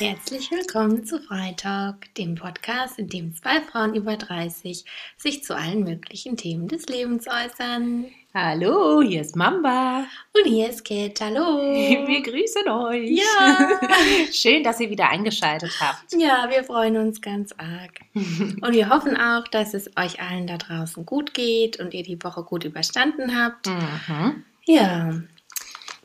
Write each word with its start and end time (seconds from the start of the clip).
Herzlich 0.00 0.48
willkommen 0.52 1.04
zu 1.04 1.18
Freitag, 1.18 2.14
dem 2.14 2.36
Podcast, 2.36 3.00
in 3.00 3.08
dem 3.08 3.34
zwei 3.34 3.60
Frauen 3.60 3.96
über 3.96 4.16
30 4.16 4.84
sich 5.16 5.42
zu 5.42 5.56
allen 5.56 5.82
möglichen 5.82 6.36
Themen 6.36 6.68
des 6.68 6.86
Lebens 6.86 7.26
äußern. 7.26 8.04
Hallo, 8.32 9.02
hier 9.02 9.22
ist 9.22 9.34
Mamba. 9.34 10.04
Und 10.36 10.48
hier 10.48 10.68
ist 10.68 10.84
Kat. 10.84 11.20
Hallo. 11.20 11.58
Wir 12.06 12.22
grüßen 12.22 12.68
euch. 12.68 13.10
Ja. 13.10 13.76
Schön, 14.32 14.62
dass 14.62 14.78
ihr 14.78 14.88
wieder 14.88 15.08
eingeschaltet 15.08 15.72
habt. 15.80 16.12
Ja, 16.16 16.46
wir 16.48 16.62
freuen 16.62 16.96
uns 16.96 17.20
ganz 17.20 17.52
arg. 17.58 17.98
Und 18.14 18.72
wir 18.72 18.90
hoffen 18.90 19.16
auch, 19.16 19.48
dass 19.48 19.74
es 19.74 19.88
euch 19.96 20.20
allen 20.22 20.46
da 20.46 20.58
draußen 20.58 21.04
gut 21.06 21.34
geht 21.34 21.80
und 21.80 21.92
ihr 21.92 22.04
die 22.04 22.22
Woche 22.22 22.44
gut 22.44 22.62
überstanden 22.62 23.36
habt. 23.36 23.66
Mhm. 23.66 24.44
Ja, 24.64 25.10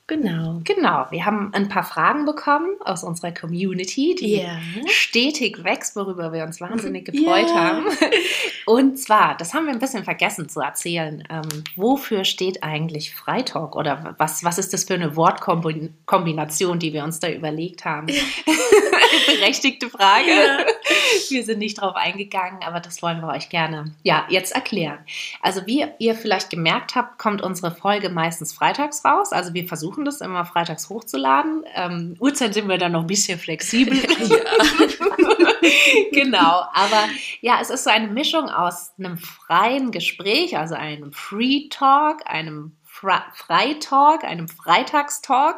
genau. 0.08 0.62
Genau, 0.64 1.06
wir 1.10 1.26
haben 1.26 1.52
ein 1.54 1.70
paar 1.70 1.84
Fragen 1.84 2.26
bekommen 2.26 2.76
aus 2.84 3.04
unserer 3.04 3.32
Community, 3.32 4.16
die 4.20 4.38
Ja. 4.42 4.58
stetig 4.88 5.64
wächst, 5.64 5.96
worüber 5.96 6.32
wir 6.34 6.44
uns 6.44 6.60
wahnsinnig 6.62 7.06
gefreut 7.06 7.50
Ja. 7.50 7.56
haben. 7.56 7.86
Und 8.66 8.98
zwar, 9.00 9.36
das 9.38 9.54
haben 9.54 9.66
wir 9.66 9.74
ein 9.74 9.80
bisschen 9.80 10.04
vergessen 10.04 10.48
zu 10.50 10.60
erzählen, 10.62 11.24
ähm, 11.30 11.64
wofür 11.76 12.24
steht 12.26 12.64
eigentlich 12.64 13.14
Freitalk 13.14 13.76
oder 13.76 14.16
was, 14.18 14.44
was 14.44 14.58
ist 14.58 14.74
das 14.74 14.86
für 14.86 14.94
eine 14.94 15.16
Wortkombination, 15.16 16.80
die 16.80 16.94
wir 16.94 17.04
uns 17.04 17.20
da 17.20 17.30
überlegt 17.30 17.86
haben? 17.86 18.08
Berechtigte 19.28 19.90
Frage. 19.90 20.30
Ja. 20.30 20.66
Wir 21.30 21.44
sind 21.44 21.60
nicht 21.60 21.80
drauf 21.80 21.96
eingegangen, 21.96 22.62
aber 22.64 22.80
das 22.80 23.02
wollen 23.02 23.22
wir 23.22 23.28
euch 23.30 23.50
gerne 23.50 23.94
ja, 24.04 24.26
jetzt 24.30 24.54
erklären. 24.54 25.00
Also 25.42 25.66
wie 25.66 25.86
ihr 26.00 26.16
vielleicht 26.16 26.50
gemerkt 26.50 26.96
habt, 26.96 27.18
kommt 27.20 27.42
unsere 27.42 27.72
Folge 27.72 28.10
meistens 28.10 28.54
freitags 28.54 29.04
raus. 29.06 29.32
Also 29.32 29.54
wir 29.54 29.68
versuchen 29.68 29.93
das 30.02 30.22
immer 30.22 30.46
freitags 30.46 30.90
hochzuladen. 30.90 31.64
Ähm, 31.74 32.16
Uhrzeit 32.20 32.54
sind 32.54 32.68
wir 32.68 32.78
dann 32.78 32.94
noch 32.94 33.02
ein 33.02 33.08
bisschen 33.08 33.40
flexibel. 33.40 33.98
genau, 36.12 36.64
aber 36.74 37.08
ja, 37.42 37.60
es 37.62 37.70
ist 37.70 37.84
so 37.84 37.90
eine 37.90 38.08
Mischung 38.08 38.50
aus 38.50 38.94
einem 38.98 39.18
freien 39.18 39.92
Gespräch, 39.92 40.58
also 40.58 40.76
einem 40.76 41.12
Free 41.12 41.70
Talk, 41.70 42.22
einem 42.26 42.76
Fra 43.04 43.26
Freitalk, 43.34 44.24
einem 44.24 44.48
Freitagstalk, 44.48 45.58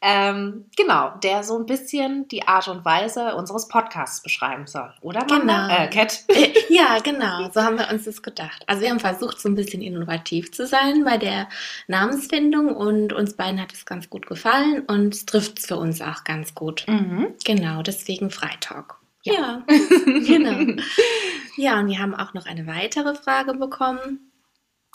ähm, 0.00 0.64
genau, 0.78 1.10
der 1.22 1.42
so 1.42 1.58
ein 1.58 1.66
bisschen 1.66 2.26
die 2.28 2.48
Art 2.48 2.68
und 2.68 2.86
Weise 2.86 3.34
unseres 3.34 3.68
Podcasts 3.68 4.22
beschreiben 4.22 4.66
soll, 4.66 4.94
oder? 5.02 5.26
Manda? 5.28 5.66
Genau. 5.66 5.84
Äh, 5.84 5.88
Cat? 5.88 6.24
Äh, 6.28 6.54
Ja, 6.70 6.98
genau, 7.02 7.50
so 7.52 7.62
haben 7.62 7.78
wir 7.78 7.90
uns 7.90 8.04
das 8.04 8.22
gedacht. 8.22 8.62
Also 8.66 8.80
wir 8.80 8.90
haben 8.90 9.00
versucht, 9.00 9.38
so 9.38 9.48
ein 9.50 9.54
bisschen 9.54 9.82
innovativ 9.82 10.52
zu 10.52 10.66
sein 10.66 11.04
bei 11.04 11.18
der 11.18 11.48
Namensfindung 11.86 12.74
und 12.74 13.12
uns 13.12 13.34
beiden 13.34 13.60
hat 13.60 13.74
es 13.74 13.84
ganz 13.84 14.08
gut 14.08 14.26
gefallen 14.26 14.80
und 14.86 15.12
es 15.14 15.26
trifft 15.26 15.58
es 15.58 15.66
für 15.66 15.76
uns 15.76 16.00
auch 16.00 16.24
ganz 16.24 16.54
gut. 16.54 16.84
Mhm. 16.88 17.34
Genau, 17.44 17.82
deswegen 17.82 18.30
Freitalk. 18.30 18.94
Ja. 19.22 19.34
Ja, 19.34 19.62
genau. 20.26 20.82
Ja, 21.58 21.80
und 21.80 21.88
wir 21.88 21.98
haben 21.98 22.14
auch 22.14 22.34
noch 22.34 22.44
eine 22.44 22.66
weitere 22.66 23.14
Frage 23.14 23.54
bekommen. 23.54 24.25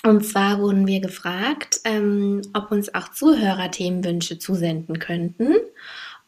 Und 0.04 0.26
zwar 0.26 0.60
wurden 0.60 0.88
wir 0.88 1.00
gefragt, 1.00 1.82
ähm, 1.84 2.42
ob 2.54 2.72
uns 2.72 2.94
auch 2.96 3.10
Zuhörer 3.10 3.70
Themenwünsche 3.70 4.40
zusenden 4.40 4.98
könnten 5.00 5.56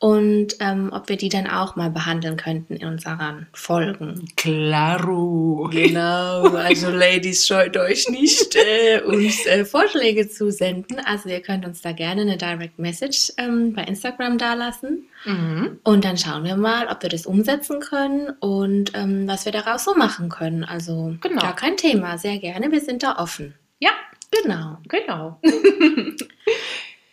und 0.03 0.57
ähm, 0.59 0.89
ob 0.91 1.07
wir 1.07 1.15
die 1.15 1.29
dann 1.29 1.47
auch 1.47 1.77
mal 1.77 1.89
behandeln 1.89 2.35
könnten 2.35 2.75
in 2.75 2.85
unseren 2.87 3.47
Folgen. 3.53 4.25
Claro. 4.35 5.41
Genau, 5.71 6.49
also 6.55 6.89
Ladies, 6.89 7.47
scheut 7.47 7.77
euch 7.77 8.09
nicht, 8.09 8.55
äh, 8.55 9.01
uns 9.01 9.45
äh, 9.45 9.63
Vorschläge 9.63 10.27
zu 10.27 10.51
senden. 10.51 10.99
Also 11.05 11.29
ihr 11.29 11.39
könnt 11.41 11.65
uns 11.65 11.81
da 11.81 11.93
gerne 11.93 12.21
eine 12.21 12.37
Direct 12.37 12.77
Message 12.79 13.31
ähm, 13.37 13.73
bei 13.73 13.83
Instagram 13.83 14.37
dalassen. 14.37 15.05
Mhm. 15.25 15.79
Und 15.83 16.03
dann 16.03 16.17
schauen 16.17 16.43
wir 16.43 16.57
mal, 16.57 16.87
ob 16.89 17.01
wir 17.01 17.09
das 17.09 17.25
umsetzen 17.25 17.79
können 17.79 18.29
und 18.41 18.91
ähm, 18.93 19.25
was 19.27 19.45
wir 19.45 19.53
daraus 19.53 19.85
so 19.85 19.95
machen 19.95 20.27
können. 20.29 20.63
Also 20.65 21.15
Genau. 21.21 21.41
gar 21.41 21.55
kein 21.55 21.77
Thema, 21.77 22.17
sehr 22.17 22.39
gerne, 22.39 22.71
wir 22.71 22.81
sind 22.81 23.03
da 23.03 23.17
offen. 23.17 23.55
Ja, 23.83 23.91
Genau. 24.31 24.77
genau. 24.87 25.39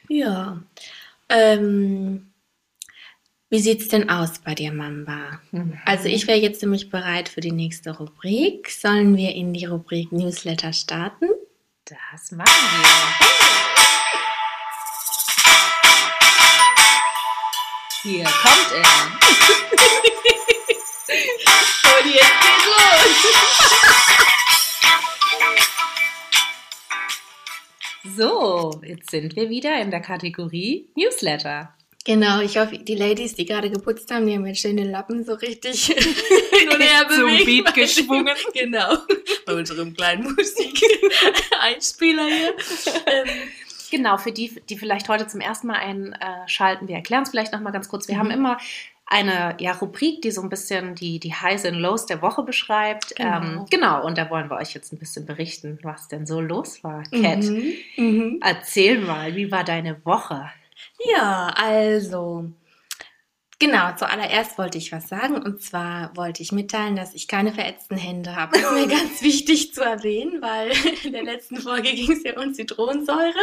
Ja. 0.09 0.59
Ähm, 1.29 2.33
wie 3.49 3.61
sieht's 3.61 3.87
denn 3.89 4.11
aus 4.11 4.39
bei 4.41 4.55
dir, 4.57 4.73
Mamba? 4.73 5.41
Also 5.85 6.09
ich 6.09 6.27
wäre 6.27 6.39
jetzt 6.39 6.63
nämlich 6.63 6.91
bereit 6.91 7.29
für 7.29 7.41
die 7.41 7.53
nächste 7.53 7.97
Rubrik. 7.97 8.69
Sollen 8.71 9.17
wir 9.17 9.33
in 9.35 9.53
die 9.53 9.67
Rubrik 9.67 10.11
Newsletter 10.11 10.73
starten? 10.73 11.29
Das 11.85 12.33
machen 12.33 12.49
wir. 12.83 12.89
Hier 18.03 18.25
kommt 18.25 18.73
er. 18.75 18.81
Und 21.99 22.07
jetzt 22.15 22.41
geht's 22.41 22.67
los! 22.67 23.17
So, 28.21 28.79
jetzt 28.85 29.11
sind 29.11 29.35
wir 29.35 29.49
wieder 29.49 29.81
in 29.81 29.91
der 29.91 30.01
Kategorie 30.01 30.91
Newsletter. 30.95 31.73
Genau, 32.05 32.43
ich 32.43 32.59
hoffe, 32.59 32.77
die 32.77 32.95
Ladies, 32.95 33.35
die 33.35 33.47
gerade 33.47 33.71
geputzt 33.71 34.11
haben, 34.11 34.27
die 34.27 34.35
haben 34.35 34.45
jetzt 34.45 34.61
schön 34.61 34.77
den 34.77 34.91
Lappen 34.91 35.25
so 35.25 35.33
richtig 35.33 35.87
hin 35.87 36.69
und 36.69 36.83
her 36.83 37.09
Zum 37.09 37.23
bewegt. 37.25 37.47
Beat 37.47 37.73
geschwungen. 37.75 38.29
Genau, 38.53 38.99
bei 39.47 39.55
unserem 39.55 39.95
kleinen 39.95 40.35
Musik-Einspieler 40.35 42.27
hier. 42.27 42.55
Ähm, 43.07 43.29
Genau, 43.91 44.19
für 44.19 44.31
die, 44.33 44.55
die 44.69 44.77
vielleicht 44.79 45.09
heute 45.09 45.27
zum 45.27 45.41
ersten 45.41 45.67
Mal 45.67 45.79
einschalten, 45.79 46.87
wir 46.89 46.95
erklären 46.97 47.23
es 47.25 47.31
vielleicht 47.31 47.53
nochmal 47.53 47.73
ganz 47.73 47.89
kurz. 47.89 48.07
Wir 48.07 48.17
Mhm. 48.17 48.19
haben 48.21 48.31
immer 48.31 48.59
eine 49.11 49.57
ja, 49.59 49.73
Rubrik, 49.73 50.23
die 50.23 50.31
so 50.31 50.41
ein 50.41 50.49
bisschen 50.49 50.95
die, 50.95 51.19
die 51.19 51.35
Highs 51.35 51.65
und 51.65 51.75
Lows 51.75 52.07
der 52.07 52.23
Woche 52.23 52.43
beschreibt. 52.43 53.17
Genau. 53.17 53.37
Ähm, 53.37 53.67
genau, 53.69 54.07
und 54.07 54.17
da 54.17 54.31
wollen 54.31 54.49
wir 54.49 54.57
euch 54.57 54.73
jetzt 54.73 54.93
ein 54.93 54.99
bisschen 54.99 55.27
berichten, 55.27 55.79
was 55.83 56.09
denn 56.09 56.27
so 56.27 56.41
los 56.41 56.83
war. 56.85 57.03
Cat, 57.11 57.43
mhm, 57.43 57.73
mhm. 57.97 58.41
erzähl 58.41 59.01
mal, 59.01 59.35
wie 59.35 59.51
war 59.51 59.65
deine 59.65 60.03
Woche? 60.07 60.49
Ja, 61.13 61.53
also. 61.57 62.51
Genau, 63.59 63.95
zuallererst 63.95 64.57
wollte 64.57 64.79
ich 64.79 64.91
was 64.91 65.09
sagen 65.09 65.35
und 65.35 65.61
zwar 65.61 66.17
wollte 66.17 66.41
ich 66.43 66.51
mitteilen, 66.51 66.97
dass 66.97 67.13
ich 67.13 67.29
keine 67.29 67.53
verätzten 67.53 67.99
Hände 67.99 68.35
habe. 68.35 68.59
Das 68.59 68.71
ist 68.71 68.73
mir 68.73 68.89
ganz 68.97 69.21
wichtig 69.21 69.75
zu 69.75 69.83
erwähnen, 69.83 70.41
weil 70.41 70.71
in 71.05 71.13
der 71.13 71.25
letzten 71.25 71.59
Folge 71.59 71.91
ging 71.95 72.13
es 72.13 72.23
ja 72.23 72.41
um 72.41 72.55
Zitronensäure 72.55 73.35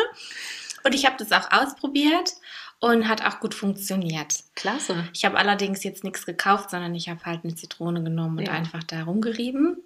und 0.83 0.95
ich 0.95 1.05
habe 1.05 1.17
das 1.19 1.31
auch 1.33 1.51
ausprobiert 1.51 2.33
und 2.79 3.07
hat 3.07 3.25
auch 3.25 3.39
gut 3.39 3.53
funktioniert. 3.53 4.35
Klasse. 4.55 5.07
Ich 5.13 5.25
habe 5.25 5.37
allerdings 5.37 5.83
jetzt 5.83 6.03
nichts 6.03 6.25
gekauft, 6.25 6.69
sondern 6.69 6.93
ich 6.95 7.09
habe 7.09 7.23
halt 7.25 7.43
eine 7.43 7.55
Zitrone 7.55 8.03
genommen 8.03 8.37
und 8.39 8.45
Ja. 8.45 8.51
einfach 8.53 8.83
da 8.83 9.03
rumgerieben. 9.03 9.77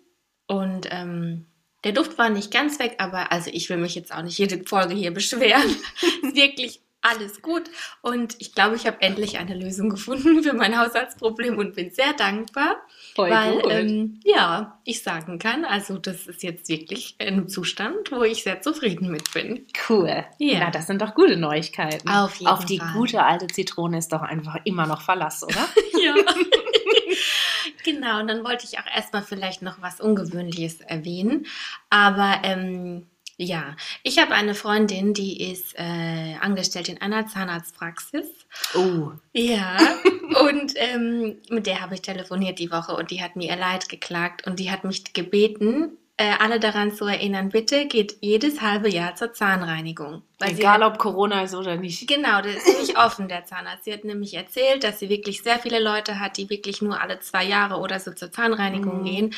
Und 0.48 0.88
ähm, 0.92 1.46
der 1.84 1.94
Duft 1.94 2.18
war 2.18 2.30
nicht 2.30 2.52
ganz 2.52 2.80
weg, 2.80 2.96
aber 3.00 3.32
also 3.32 3.50
ich 3.54 3.70
will 3.70 3.78
mich 3.78 3.96
jetzt 3.96 4.14
auch 4.14 4.22
nicht 4.22 4.38
jede 4.38 4.64
Folge 4.66 4.94
hier 4.94 5.12
beschweren. 5.14 5.76
wirklich 6.34 6.82
alles 7.02 7.42
gut. 7.42 7.64
Und 8.02 8.36
ich 8.40 8.54
glaube, 8.54 8.76
ich 8.76 8.86
habe 8.86 9.02
endlich 9.02 9.40
eine 9.40 9.56
Lösung 9.56 9.90
gefunden 9.90 10.44
für 10.44 10.54
mein 10.54 10.78
Haushaltsproblem 10.80 11.58
und 11.58 11.76
bin 11.76 11.92
sehr 11.92 12.14
dankbar, 12.14 12.78
Voll 13.16 13.30
weil 13.30 13.62
ähm, 13.70 14.20
ja, 14.24 14.80
ich 14.84 15.04
sagen 15.04 15.40
kann, 15.40 15.66
also 15.66 15.98
das 15.98 16.28
ist 16.28 16.44
jetzt 16.44 16.70
wirklich 16.70 17.16
ein 17.20 17.48
Zustand, 17.50 18.12
wo 18.12 18.24
ich 18.24 18.44
sehr 18.44 18.62
zufrieden 18.62 19.12
mit 19.12 19.34
bin. 19.34 19.66
cool. 19.90 20.26
Ja. 20.38 20.60
Na, 20.60 20.72
das 20.72 20.88
sind 20.88 21.02
doch 21.02 21.16
gute 21.16 21.38
Neuigkeiten. 21.38 22.08
Auf 22.10 22.36
jeden 22.36 22.52
Auf 22.52 22.66
die 22.66 22.80
Fall. 22.80 22.94
gute 22.94 23.24
alte 23.24 23.48
Zitrone 23.48 23.98
ist 23.98 24.12
doch 24.12 24.22
einfach 24.22 24.58
immer 24.64 24.86
noch 24.88 25.02
Verlass, 25.02 25.44
oder? 25.44 25.68
Ja. 26.02 26.16
genau, 27.84 28.22
und 28.22 28.28
dann 28.28 28.44
wollte 28.44 28.66
ich 28.66 28.80
auch 28.80 28.96
erstmal 28.96 29.22
vielleicht 29.22 29.62
noch 29.62 29.82
was 29.82 30.02
Ungewöhnliches 30.02 30.82
erwähnen. 30.82 31.46
Aber 31.90 32.40
ähm, 32.44 33.06
ja, 33.42 33.76
ich 34.04 34.20
habe 34.20 34.34
eine 34.34 34.54
Freundin, 34.54 35.14
die 35.14 35.52
ist 35.52 35.74
äh, 35.78 36.36
angestellt 36.40 36.90
in 36.90 37.02
einer 37.02 37.28
Zahnarztpraxis. 37.28 38.28
Oh. 38.76 39.12
Ja, 39.34 39.78
und 40.48 40.74
ähm, 40.76 41.38
mit 41.50 41.66
der 41.66 41.82
habe 41.82 41.96
ich 41.96 42.02
telefoniert 42.02 42.60
die 42.60 42.72
Woche 42.72 42.96
und 42.96 43.12
die 43.12 43.22
hat 43.22 43.36
mir 43.36 43.50
ihr 43.50 43.56
Leid 43.56 43.90
geklagt 43.90 44.46
und 44.46 44.60
die 44.60 44.70
hat 44.72 44.84
mich 44.84 45.14
gebeten, 45.14 45.98
äh, 46.18 46.34
alle 46.40 46.60
daran 46.60 46.94
zu 46.94 47.06
erinnern, 47.06 47.50
bitte 47.50 47.88
geht 47.88 48.18
jedes 48.22 48.62
halbe 48.62 48.90
Jahr 48.90 49.16
zur 49.16 49.34
Zahnreinigung. 49.34 50.22
Weil 50.38 50.54
sie 50.54 50.62
Egal 50.62 50.84
ob 50.84 51.00
Corona 51.00 51.42
ist 51.44 51.56
oder 51.56 51.78
nicht. 51.78 52.08
Genau, 52.08 52.42
der 52.42 52.58
ist 52.58 52.66
ziemlich 52.66 52.96
offen, 52.98 53.28
der 53.28 53.46
Zahnarzt. 53.46 53.86
Sie 53.86 53.94
hat 53.94 54.04
nämlich 54.04 54.36
erzählt, 54.36 54.84
dass 54.84 55.00
sie 55.00 55.10
wirklich 55.10 55.42
sehr 55.42 55.58
viele 55.58 55.80
Leute 55.80 56.20
hat, 56.20 56.38
die 56.38 56.50
wirklich 56.52 56.82
nur 56.82 57.02
alle 57.02 57.20
zwei 57.22 57.44
Jahre 57.44 57.78
oder 57.78 58.00
so 58.00 58.12
zur 58.12 58.32
Zahnreinigung 58.32 59.00
Mhm. 59.00 59.06
gehen 59.06 59.36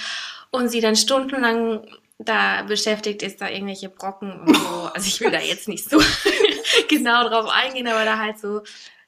und 0.52 0.68
sie 0.68 0.82
dann 0.82 0.98
stundenlang 0.98 1.88
da 2.26 2.64
beschäftigt 2.64 3.22
ist, 3.24 3.42
da 3.42 3.50
irgendwelche 3.50 3.90
Brocken 3.90 4.32
und 4.42 4.56
so. 4.56 4.90
Also 4.94 5.08
ich 5.08 5.20
will 5.22 5.32
da 5.32 5.40
jetzt 5.40 5.68
nicht 5.68 5.90
so 5.90 6.02
genau 6.90 7.28
drauf 7.28 7.50
eingehen, 7.50 7.88
aber 7.88 8.06
da 8.06 8.18
halt 8.18 8.40
so 8.40 8.62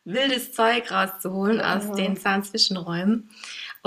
wildes 0.03 0.53
Zeug 0.53 0.91
rauszuholen 0.91 1.59
aus 1.61 1.85
Mhm. 1.85 1.95
den 1.95 2.17
Zahnzwischenräumen. 2.17 3.29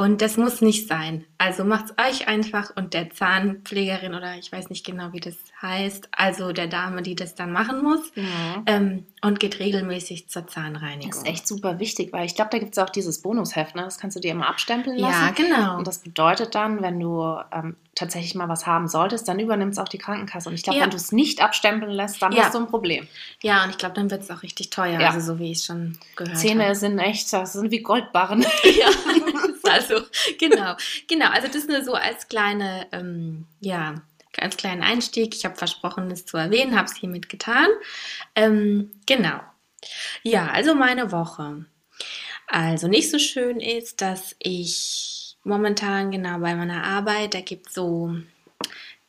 Und 0.00 0.22
das 0.22 0.36
muss 0.36 0.60
nicht 0.60 0.86
sein. 0.86 1.24
Also 1.38 1.64
macht's 1.64 1.92
euch 2.00 2.28
einfach 2.28 2.70
und 2.76 2.94
der 2.94 3.10
Zahnpflegerin 3.10 4.14
oder 4.14 4.36
ich 4.38 4.52
weiß 4.52 4.70
nicht 4.70 4.86
genau, 4.86 5.12
wie 5.12 5.18
das 5.18 5.34
heißt, 5.60 6.08
also 6.12 6.52
der 6.52 6.68
Dame, 6.68 7.02
die 7.02 7.16
das 7.16 7.34
dann 7.34 7.50
machen 7.50 7.82
muss, 7.82 8.12
Ja. 8.14 8.62
ähm, 8.66 9.06
und 9.22 9.40
geht 9.40 9.58
regelmäßig 9.58 10.28
zur 10.28 10.46
Zahnreinigung. 10.46 11.10
Das 11.10 11.18
ist 11.18 11.26
echt 11.26 11.48
super 11.48 11.80
wichtig, 11.80 12.12
weil 12.12 12.26
ich 12.26 12.36
glaube, 12.36 12.50
da 12.52 12.58
gibt 12.58 12.74
es 12.74 12.78
auch 12.78 12.90
dieses 12.90 13.22
Bonusheft, 13.22 13.74
ne? 13.74 13.82
das 13.82 13.98
kannst 13.98 14.16
du 14.16 14.20
dir 14.20 14.30
immer 14.30 14.48
abstempeln 14.48 14.96
lassen. 14.98 15.24
Ja, 15.24 15.30
genau. 15.32 15.78
Und 15.78 15.86
das 15.88 15.98
bedeutet 15.98 16.54
dann, 16.54 16.80
wenn 16.80 17.00
du 17.00 17.36
ähm, 17.52 17.74
tatsächlich 17.96 18.36
mal 18.36 18.48
was 18.48 18.66
haben 18.68 18.86
solltest, 18.86 19.26
dann 19.26 19.40
übernimmt 19.40 19.72
es 19.72 19.78
auch 19.80 19.88
die 19.88 19.98
Krankenkasse. 19.98 20.48
Und 20.48 20.54
ich 20.54 20.62
glaube, 20.62 20.78
Ja. 20.78 20.84
wenn 20.84 20.90
du 20.90 20.96
es 20.96 21.10
nicht 21.10 21.42
abstempeln 21.42 21.90
lässt, 21.90 22.22
dann 22.22 22.30
Ja. 22.30 22.44
hast 22.44 22.54
du 22.54 22.58
ein 22.60 22.68
Problem. 22.68 23.08
Ja, 23.42 23.64
und 23.64 23.70
ich 23.70 23.78
glaube, 23.78 23.96
dann 23.96 24.12
wird 24.12 24.22
es 24.22 24.30
auch 24.30 24.44
richtig 24.44 24.70
teuer, 24.70 25.00
also 25.00 25.18
so 25.18 25.40
wie 25.40 25.50
ich 25.50 25.58
es 25.58 25.64
schon 25.64 25.98
gehört 26.14 26.38
Zähne 26.38 26.66
habe. 26.66 26.74
sind 26.76 27.00
echt, 27.00 27.32
das 27.32 27.54
sind 27.54 27.72
wie 27.72 27.80
Goldbarren. 27.82 28.46
Ja, 28.64 28.86
also, 29.72 30.00
genau. 30.38 30.76
Genau, 31.08 31.30
also 31.30 31.48
das 31.48 31.66
nur 31.66 31.82
so 31.82 31.94
als 31.94 32.28
kleine, 32.28 32.86
ähm, 32.92 33.46
ja, 33.60 33.96
als 34.36 34.56
kleinen 34.56 34.82
Einstieg. 34.82 35.34
Ich 35.34 35.44
habe 35.44 35.56
versprochen, 35.56 36.10
es 36.10 36.26
zu 36.26 36.36
erwähnen, 36.36 36.76
habe 36.76 36.88
es 36.88 36.96
hiermit 36.96 37.28
getan. 37.28 37.68
Ähm, 38.34 38.92
genau. 39.06 39.40
Ja, 40.22 40.48
also 40.48 40.74
meine 40.74 41.12
Woche. 41.12 41.64
Also 42.46 42.88
nicht 42.88 43.10
so 43.10 43.18
schön 43.18 43.60
ist, 43.60 44.00
dass 44.00 44.34
ich 44.38 45.36
momentan 45.44 46.10
genau 46.10 46.38
bei 46.38 46.54
meiner 46.54 46.84
Arbeit, 46.84 47.34
da 47.34 47.40
gibt 47.40 47.68
es 47.68 47.74
so 47.74 48.16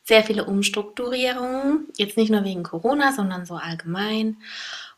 sehr 0.04 0.24
viele 0.24 0.46
Umstrukturierungen. 0.46 1.88
Jetzt 1.96 2.18
nicht 2.18 2.32
nur 2.32 2.44
wegen 2.44 2.64
Corona, 2.64 3.14
sondern 3.14 3.46
so 3.46 3.56
allgemein. 3.56 4.38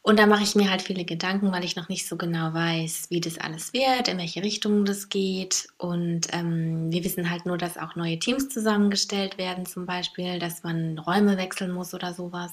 Und 0.03 0.17
da 0.17 0.25
mache 0.25 0.43
ich 0.43 0.55
mir 0.55 0.69
halt 0.69 0.81
viele 0.81 1.05
Gedanken, 1.05 1.51
weil 1.51 1.63
ich 1.63 1.75
noch 1.75 1.87
nicht 1.87 2.07
so 2.07 2.17
genau 2.17 2.53
weiß, 2.53 3.07
wie 3.09 3.21
das 3.21 3.37
alles 3.37 3.71
wird, 3.71 4.07
in 4.07 4.17
welche 4.17 4.41
Richtung 4.41 4.83
das 4.83 5.09
geht. 5.09 5.67
Und 5.77 6.27
ähm, 6.31 6.91
wir 6.91 7.03
wissen 7.03 7.29
halt 7.29 7.45
nur, 7.45 7.57
dass 7.57 7.77
auch 7.77 7.95
neue 7.95 8.17
Teams 8.17 8.49
zusammengestellt 8.49 9.37
werden, 9.37 9.67
zum 9.67 9.85
Beispiel, 9.85 10.39
dass 10.39 10.63
man 10.63 10.97
Räume 10.97 11.37
wechseln 11.37 11.71
muss 11.71 11.93
oder 11.93 12.15
sowas. 12.15 12.51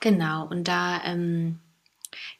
Genau. 0.00 0.46
Und 0.46 0.66
da 0.66 1.02
ähm, 1.04 1.58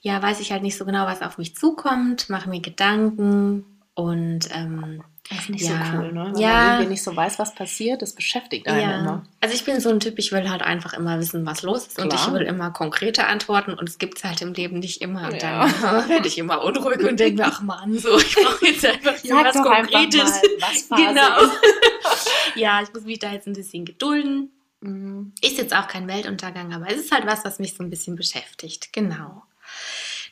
ja, 0.01 0.21
weiß 0.23 0.41
ich 0.41 0.53
halt 0.53 0.63
nicht 0.63 0.77
so 0.77 0.85
genau, 0.85 1.07
was 1.07 1.23
auf 1.23 1.39
mich 1.39 1.57
zukommt, 1.57 2.31
mache 2.31 2.49
mir 2.49 2.61
Gedanken 2.61 3.65
und 3.95 4.49
ähm, 4.53 5.03
Das 5.31 5.39
ist 5.41 5.49
nicht 5.49 5.63
Ja. 5.65 5.71
so 5.91 5.97
cool, 5.99 6.13
ne? 6.13 6.31
Wenn 6.35 6.41
Ja. 6.43 6.49
man 6.53 6.67
irgendwie 6.73 6.91
nicht 6.91 7.03
so 7.03 7.17
weiß, 7.17 7.39
was 7.39 7.55
passiert, 7.55 8.03
das 8.03 8.13
beschäftigt 8.15 8.67
einen 8.69 8.81
Ja, 8.81 8.99
immer. 9.01 9.25
also 9.41 9.55
ich 9.55 9.65
bin 9.65 9.81
so 9.81 9.89
ein 9.89 9.99
Typ, 9.99 10.19
ich 10.19 10.33
will 10.33 10.51
halt 10.51 10.61
einfach 10.61 10.93
immer 10.93 11.19
wissen, 11.19 11.47
was 11.47 11.63
los 11.63 11.87
ist 11.87 11.99
und 11.99 12.11
Klar. 12.11 12.27
ich 12.29 12.33
will 12.35 12.43
immer 12.43 12.71
konkrete 12.73 13.27
Antworten 13.27 13.73
und 13.73 13.89
es 13.89 13.97
gibt 13.99 14.19
es 14.19 14.25
halt 14.25 14.43
im 14.43 14.53
Leben 14.53 14.81
nicht 14.81 15.01
immer. 15.01 15.29
Und 15.33 15.41
Ja. 15.43 15.67
dann 15.67 16.09
werde 16.11 16.29
ich 16.29 16.37
immer 16.37 16.63
unruhig 16.63 16.99
und 17.09 17.19
denke 17.19 17.41
mir, 17.43 17.49
ach 17.49 17.63
Mann, 17.63 17.99
so, 17.99 18.19
ich 18.19 18.35
brauche 18.35 18.67
jetzt 18.67 18.85
einfach 18.85 19.15
hier 19.17 19.35
was 19.35 19.57
einfach 19.57 19.65
Konkretes. 19.77 20.31
mal, 20.31 20.43
was 20.61 20.89
genau. 20.97 21.53
ja, 22.55 22.83
ich 22.83 22.93
muss 22.93 23.05
mich 23.05 23.19
da 23.19 23.33
jetzt 23.33 23.47
ein 23.47 23.55
bisschen 23.55 23.85
gedulden. 23.85 24.51
Mhm. 24.81 25.33
Ist 25.41 25.57
jetzt 25.57 25.75
auch 25.75 25.89
kein 25.89 26.07
Weltuntergang, 26.07 26.75
aber 26.75 26.89
es 26.91 26.97
ist 27.01 27.13
halt 27.13 27.27
was, 27.27 27.45
was 27.47 27.59
mich 27.59 27.75
so 27.75 27.83
ein 27.83 27.89
bisschen 27.89 28.17
beschäftigt. 28.17 28.93
Genau. 28.93 29.43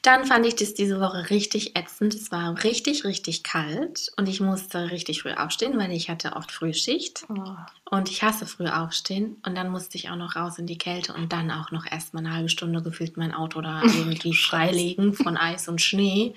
Dann 0.02 0.26
fand 0.26 0.44
ich 0.44 0.56
das 0.56 0.74
diese 0.74 1.00
Woche 1.00 1.30
richtig 1.30 1.76
ätzend. 1.76 2.12
Es 2.14 2.32
war 2.32 2.64
richtig, 2.64 3.04
richtig 3.04 3.44
kalt 3.44 4.10
und 4.16 4.28
ich 4.28 4.40
musste 4.40 4.90
richtig 4.90 5.22
früh 5.22 5.32
aufstehen, 5.32 5.78
weil 5.78 5.92
ich 5.92 6.10
hatte 6.10 6.34
oft 6.34 6.50
Frühschicht. 6.50 7.24
Oh. 7.28 7.54
Und 7.88 8.10
ich 8.10 8.24
hasse 8.24 8.46
früh 8.46 8.66
aufstehen. 8.66 9.36
Und 9.46 9.54
dann 9.54 9.70
musste 9.70 9.96
ich 9.96 10.10
auch 10.10 10.16
noch 10.16 10.34
raus 10.34 10.58
in 10.58 10.66
die 10.66 10.78
Kälte 10.78 11.12
und 11.12 11.32
dann 11.32 11.52
auch 11.52 11.70
noch 11.70 11.86
erst 11.88 12.14
mal 12.14 12.20
eine 12.20 12.34
halbe 12.34 12.48
Stunde 12.48 12.82
gefühlt 12.82 13.16
mein 13.16 13.32
Auto 13.32 13.60
da 13.60 13.82
irgendwie 13.96 14.34
freilegen 14.34 15.14
von 15.14 15.36
Eis 15.36 15.68
und 15.68 15.80
Schnee. 15.80 16.34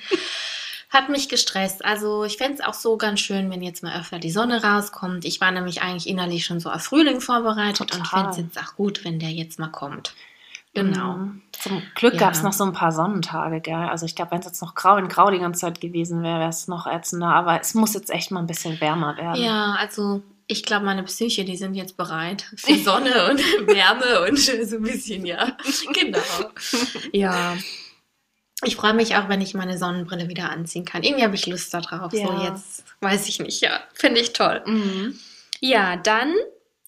Hat 0.91 1.09
mich 1.09 1.27
gestresst. 1.27 1.83
Also 1.83 2.23
ich 2.23 2.37
fände 2.37 2.59
es 2.59 2.61
auch 2.61 2.75
so 2.75 2.97
ganz 2.97 3.19
schön, 3.19 3.49
wenn 3.49 3.63
jetzt 3.63 3.81
mal 3.81 3.99
öfter 3.99 4.19
die 4.19 4.29
Sonne 4.29 4.63
rauskommt. 4.63 5.25
Ich 5.25 5.41
war 5.41 5.49
nämlich 5.49 5.81
eigentlich 5.81 6.07
innerlich 6.07 6.45
schon 6.45 6.59
so 6.59 6.69
auf 6.69 6.83
Frühling 6.83 7.19
vorbereitet 7.19 7.93
und 7.93 8.03
Total. 8.03 8.05
fände 8.09 8.29
es 8.29 8.37
jetzt 8.37 8.59
auch 8.59 8.75
gut, 8.75 9.03
wenn 9.03 9.17
der 9.17 9.31
jetzt 9.31 9.57
mal 9.57 9.69
kommt. 9.69 10.13
Genau. 10.75 11.13
Mhm. 11.13 11.41
Zum 11.53 11.81
Glück 11.95 12.13
Ja. 12.13 12.19
gab 12.19 12.33
es 12.33 12.43
noch 12.43 12.53
so 12.53 12.63
ein 12.65 12.73
paar 12.73 12.91
Sonnentage, 12.91 13.61
gell? 13.61 13.73
Also 13.73 14.05
ich 14.05 14.15
glaube, 14.15 14.31
wenn 14.31 14.39
es 14.41 14.45
jetzt 14.45 14.61
noch 14.61 14.75
grau 14.75 14.97
in 14.97 15.07
grau 15.07 15.31
die 15.31 15.39
ganze 15.39 15.61
Zeit 15.61 15.81
gewesen 15.81 16.21
wäre, 16.21 16.39
wäre 16.39 16.49
es 16.49 16.67
noch 16.67 16.85
ätzender. 16.85 17.27
Aber 17.27 17.59
es 17.59 17.73
muss 17.73 17.93
jetzt 17.93 18.09
echt 18.11 18.29
mal 18.31 18.41
ein 18.41 18.47
bisschen 18.47 18.79
wärmer 18.81 19.17
werden. 19.17 19.41
Ja, 19.41 19.75
also 19.79 20.21
ich 20.47 20.63
glaube, 20.63 20.85
meine 20.85 21.01
Psyche, 21.03 21.43
die 21.45 21.57
sind 21.57 21.73
jetzt 21.73 21.97
bereit 21.97 22.43
für 22.55 22.75
Sonne 22.77 23.09
und 23.31 23.39
Wärme 23.67 24.27
und 24.29 24.37
so 24.37 24.75
ein 24.75 24.83
bisschen, 24.83 25.25
ja. 25.25 25.53
Genau. 25.93 26.19
Ja. 27.13 27.55
Ich 28.63 28.75
freue 28.75 28.93
mich 28.93 29.15
auch, 29.15 29.27
wenn 29.29 29.41
ich 29.41 29.53
meine 29.53 29.77
Sonnenbrille 29.77 30.27
wieder 30.29 30.49
anziehen 30.49 30.85
kann. 30.85 31.03
Irgendwie 31.03 31.23
habe 31.23 31.35
ich 31.35 31.45
Lust 31.47 31.73
darauf. 31.73 32.11
So 32.11 32.17
Ja. 32.17 32.43
jetzt 32.49 32.83
weiß 33.01 33.27
ich 33.27 33.39
nicht, 33.39 33.61
ja. 33.61 33.79
Finde 33.93 34.19
ich 34.21 34.33
toll. 34.33 34.61
Mhm. 34.65 35.19
Ja, 35.61 35.95
dann, 35.97 36.33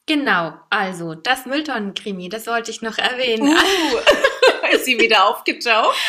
genau. 0.08 0.54
Also, 0.72 1.14
das 1.14 1.46
Mülltonnenkrimi, 1.46 2.30
das 2.30 2.48
wollte 2.48 2.72
ich 2.72 2.82
noch 2.82 2.98
erwähnen. 2.98 3.50
Uh, 3.50 4.68
ist 4.72 4.86
sie 4.86 5.00
wieder 5.00 5.28
aufgetaucht? 5.28 5.96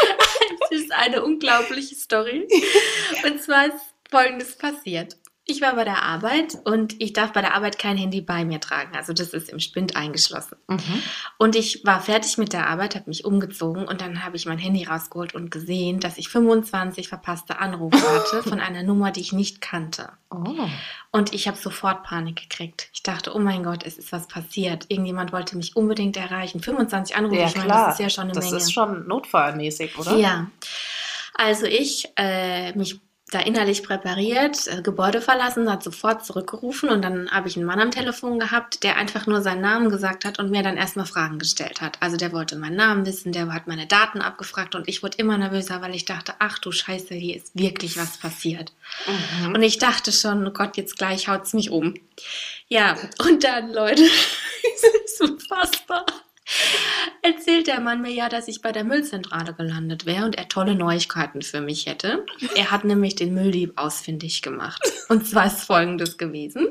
Das 0.70 0.80
ist 0.80 0.92
eine 0.92 1.24
unglaubliche 1.24 1.94
Story. 1.94 2.46
Und 3.24 3.42
zwar 3.42 3.68
ist 3.68 3.94
Folgendes 4.10 4.56
passiert. 4.56 5.16
Ich 5.50 5.62
war 5.62 5.74
bei 5.76 5.84
der 5.84 6.02
Arbeit 6.02 6.58
und 6.64 7.00
ich 7.00 7.14
darf 7.14 7.32
bei 7.32 7.40
der 7.40 7.54
Arbeit 7.54 7.78
kein 7.78 7.96
Handy 7.96 8.20
bei 8.20 8.44
mir 8.44 8.60
tragen. 8.60 8.94
Also 8.94 9.14
das 9.14 9.30
ist 9.30 9.48
im 9.48 9.60
Spind 9.60 9.96
eingeschlossen. 9.96 10.58
Mhm. 10.68 11.02
Und 11.38 11.56
ich 11.56 11.86
war 11.86 12.02
fertig 12.02 12.36
mit 12.36 12.52
der 12.52 12.66
Arbeit, 12.68 12.94
habe 12.94 13.08
mich 13.08 13.24
umgezogen 13.24 13.88
und 13.88 14.02
dann 14.02 14.22
habe 14.24 14.36
ich 14.36 14.44
mein 14.44 14.58
Handy 14.58 14.84
rausgeholt 14.84 15.34
und 15.34 15.50
gesehen, 15.50 16.00
dass 16.00 16.18
ich 16.18 16.28
25 16.28 17.08
verpasste 17.08 17.60
Anrufe 17.60 17.96
hatte 17.98 18.42
von 18.46 18.60
einer 18.60 18.82
Nummer, 18.82 19.10
die 19.10 19.20
ich 19.20 19.32
nicht 19.32 19.62
kannte. 19.62 20.10
Oh. 20.30 20.68
Und 21.12 21.32
ich 21.32 21.48
habe 21.48 21.56
sofort 21.56 22.02
Panik 22.02 22.36
gekriegt. 22.36 22.90
Ich 22.92 23.02
dachte, 23.02 23.34
oh 23.34 23.38
mein 23.38 23.62
Gott, 23.64 23.86
es 23.86 23.96
ist 23.96 24.12
was 24.12 24.28
passiert. 24.28 24.84
Irgendjemand 24.90 25.32
wollte 25.32 25.56
mich 25.56 25.76
unbedingt 25.76 26.18
erreichen. 26.18 26.60
25 26.60 27.16
Anrufe, 27.16 27.36
Ja, 27.40 27.46
ich 27.46 27.56
meine, 27.56 27.68
klar. 27.68 27.86
das 27.86 27.94
ist 27.94 28.00
ja 28.04 28.10
schon 28.10 28.24
eine 28.24 28.32
das 28.34 28.44
Menge. 28.44 28.56
ist 28.58 28.70
schon 28.70 29.08
notfallmäßig, 29.08 29.98
oder? 29.98 30.14
Ja. 30.16 30.50
Also 31.32 31.64
ich 31.64 32.06
äh, 32.16 32.76
mich 32.76 33.00
da 33.30 33.40
innerlich 33.40 33.82
präpariert, 33.82 34.66
äh, 34.66 34.82
Gebäude 34.82 35.20
verlassen, 35.20 35.70
hat 35.70 35.82
sofort 35.82 36.24
zurückgerufen 36.24 36.88
und 36.88 37.02
dann 37.02 37.30
habe 37.30 37.48
ich 37.48 37.56
einen 37.56 37.66
Mann 37.66 37.80
am 37.80 37.90
Telefon 37.90 38.38
gehabt, 38.38 38.82
der 38.82 38.96
einfach 38.96 39.26
nur 39.26 39.42
seinen 39.42 39.60
Namen 39.60 39.90
gesagt 39.90 40.24
hat 40.24 40.38
und 40.38 40.50
mir 40.50 40.62
dann 40.62 40.76
erstmal 40.76 41.06
Fragen 41.06 41.38
gestellt 41.38 41.80
hat. 41.80 41.98
Also 42.00 42.16
der 42.16 42.32
wollte 42.32 42.56
meinen 42.56 42.76
Namen 42.76 43.06
wissen, 43.06 43.32
der 43.32 43.52
hat 43.52 43.66
meine 43.66 43.86
Daten 43.86 44.20
abgefragt 44.20 44.74
und 44.74 44.88
ich 44.88 45.02
wurde 45.02 45.18
immer 45.18 45.36
nervöser, 45.36 45.80
weil 45.82 45.94
ich 45.94 46.04
dachte, 46.04 46.34
ach 46.38 46.58
du 46.58 46.72
Scheiße, 46.72 47.14
hier 47.14 47.36
ist 47.36 47.50
wirklich 47.54 47.96
was 47.96 48.18
passiert. 48.18 48.72
Mhm. 49.06 49.54
Und 49.54 49.62
ich 49.62 49.78
dachte 49.78 50.12
schon, 50.12 50.46
oh 50.46 50.50
Gott, 50.50 50.76
jetzt 50.76 50.96
gleich 50.96 51.28
haut's 51.28 51.52
mich 51.52 51.70
um. 51.70 51.94
Ja, 52.68 52.96
und 53.18 53.44
dann, 53.44 53.72
Leute, 53.72 54.02
es 54.74 54.82
ist 55.04 55.20
unfassbar. 55.20 56.06
Erzählt 57.20 57.66
der 57.66 57.80
Mann 57.80 58.00
mir 58.00 58.12
ja, 58.12 58.28
dass 58.28 58.48
ich 58.48 58.62
bei 58.62 58.72
der 58.72 58.84
Müllzentrale 58.84 59.52
gelandet 59.52 60.06
wäre 60.06 60.24
und 60.24 60.38
er 60.38 60.48
tolle 60.48 60.74
Neuigkeiten 60.74 61.42
für 61.42 61.60
mich 61.60 61.86
hätte. 61.86 62.24
Er 62.54 62.70
hat 62.70 62.84
nämlich 62.84 63.16
den 63.16 63.34
Mülldieb 63.34 63.72
ausfindig 63.76 64.40
gemacht. 64.40 64.80
Und 65.08 65.26
zwar 65.26 65.46
ist 65.46 65.64
folgendes 65.64 66.16
gewesen. 66.16 66.68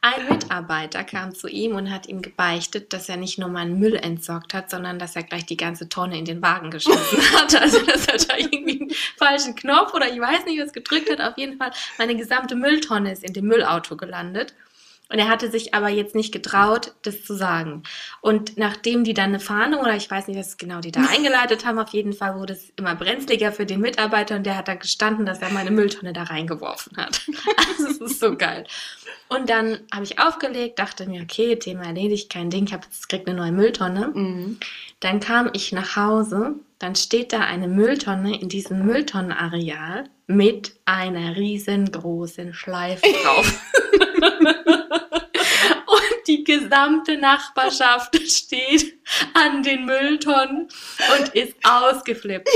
Ein 0.00 0.28
Mitarbeiter 0.28 1.04
kam 1.04 1.34
zu 1.34 1.48
ihm 1.48 1.74
und 1.74 1.90
hat 1.90 2.06
ihm 2.06 2.22
gebeichtet, 2.22 2.92
dass 2.92 3.08
er 3.08 3.16
nicht 3.16 3.38
nur 3.38 3.48
meinen 3.48 3.78
Müll 3.78 3.94
entsorgt 3.94 4.52
hat, 4.52 4.70
sondern 4.70 4.98
dass 4.98 5.16
er 5.16 5.22
gleich 5.22 5.46
die 5.46 5.56
ganze 5.56 5.88
Tonne 5.88 6.18
in 6.18 6.24
den 6.24 6.42
Wagen 6.42 6.70
geschmissen 6.70 7.18
hat. 7.34 7.54
Also, 7.54 7.80
dass 7.84 8.06
er 8.06 8.18
da 8.18 8.36
irgendwie 8.36 8.80
einen 8.80 8.90
falschen 9.16 9.54
Knopf 9.54 9.94
oder 9.94 10.12
ich 10.12 10.20
weiß 10.20 10.44
nicht, 10.44 10.60
was 10.60 10.72
gedrückt 10.72 11.10
hat. 11.10 11.20
Auf 11.20 11.38
jeden 11.38 11.56
Fall, 11.56 11.70
meine 11.98 12.16
gesamte 12.16 12.56
Mülltonne 12.56 13.12
ist 13.12 13.24
in 13.24 13.32
dem 13.32 13.46
Müllauto 13.46 13.96
gelandet. 13.96 14.54
Und 15.10 15.18
er 15.18 15.28
hatte 15.28 15.50
sich 15.50 15.72
aber 15.74 15.88
jetzt 15.88 16.14
nicht 16.14 16.32
getraut, 16.32 16.92
das 17.02 17.24
zu 17.24 17.34
sagen. 17.34 17.82
Und 18.20 18.58
nachdem 18.58 19.04
die 19.04 19.14
dann 19.14 19.30
eine 19.30 19.40
Fahndung 19.40 19.80
oder 19.80 19.96
ich 19.96 20.10
weiß 20.10 20.28
nicht, 20.28 20.38
was 20.38 20.58
genau 20.58 20.80
die 20.80 20.92
da 20.92 21.00
eingeleitet 21.10 21.64
haben, 21.64 21.78
auf 21.78 21.90
jeden 21.90 22.12
Fall 22.12 22.38
wurde 22.38 22.52
es 22.52 22.70
immer 22.76 22.94
brenzliger 22.94 23.52
für 23.52 23.64
den 23.64 23.80
Mitarbeiter 23.80 24.36
und 24.36 24.44
der 24.44 24.56
hat 24.56 24.68
da 24.68 24.74
gestanden, 24.74 25.24
dass 25.24 25.40
er 25.40 25.50
meine 25.50 25.70
Mülltonne 25.70 26.12
da 26.12 26.24
reingeworfen 26.24 26.96
hat. 26.96 27.22
Also 27.68 27.88
es 27.88 28.12
ist 28.12 28.20
so 28.20 28.36
geil. 28.36 28.66
Und 29.28 29.50
dann 29.50 29.80
habe 29.92 30.04
ich 30.04 30.18
aufgelegt, 30.18 30.78
dachte 30.78 31.06
mir, 31.06 31.22
okay, 31.22 31.56
Thema 31.56 31.84
erledigt, 31.84 32.30
kein 32.32 32.50
Ding, 32.50 32.64
ich 32.66 32.72
habe 32.72 32.84
jetzt 32.84 33.08
krieg 33.08 33.26
eine 33.26 33.36
neue 33.36 33.52
Mülltonne. 33.52 34.08
Mhm. 34.08 34.58
Dann 35.00 35.20
kam 35.20 35.50
ich 35.52 35.72
nach 35.72 35.96
Hause, 35.96 36.54
dann 36.78 36.94
steht 36.94 37.32
da 37.32 37.40
eine 37.40 37.66
Mülltonne 37.68 38.40
in 38.40 38.48
diesem 38.48 38.84
Mülltonnenareal 38.84 40.08
mit 40.26 40.78
einer 40.84 41.36
riesengroßen 41.36 42.54
Schleife 42.54 43.02
drauf. 43.22 43.60
Und 45.86 46.28
die 46.28 46.44
gesamte 46.44 47.16
Nachbarschaft 47.16 48.14
steht 48.30 48.98
an 49.34 49.62
den 49.62 49.86
Mülltonnen 49.86 50.68
und 51.18 51.28
ist 51.34 51.56
ausgeflippt. 51.64 52.48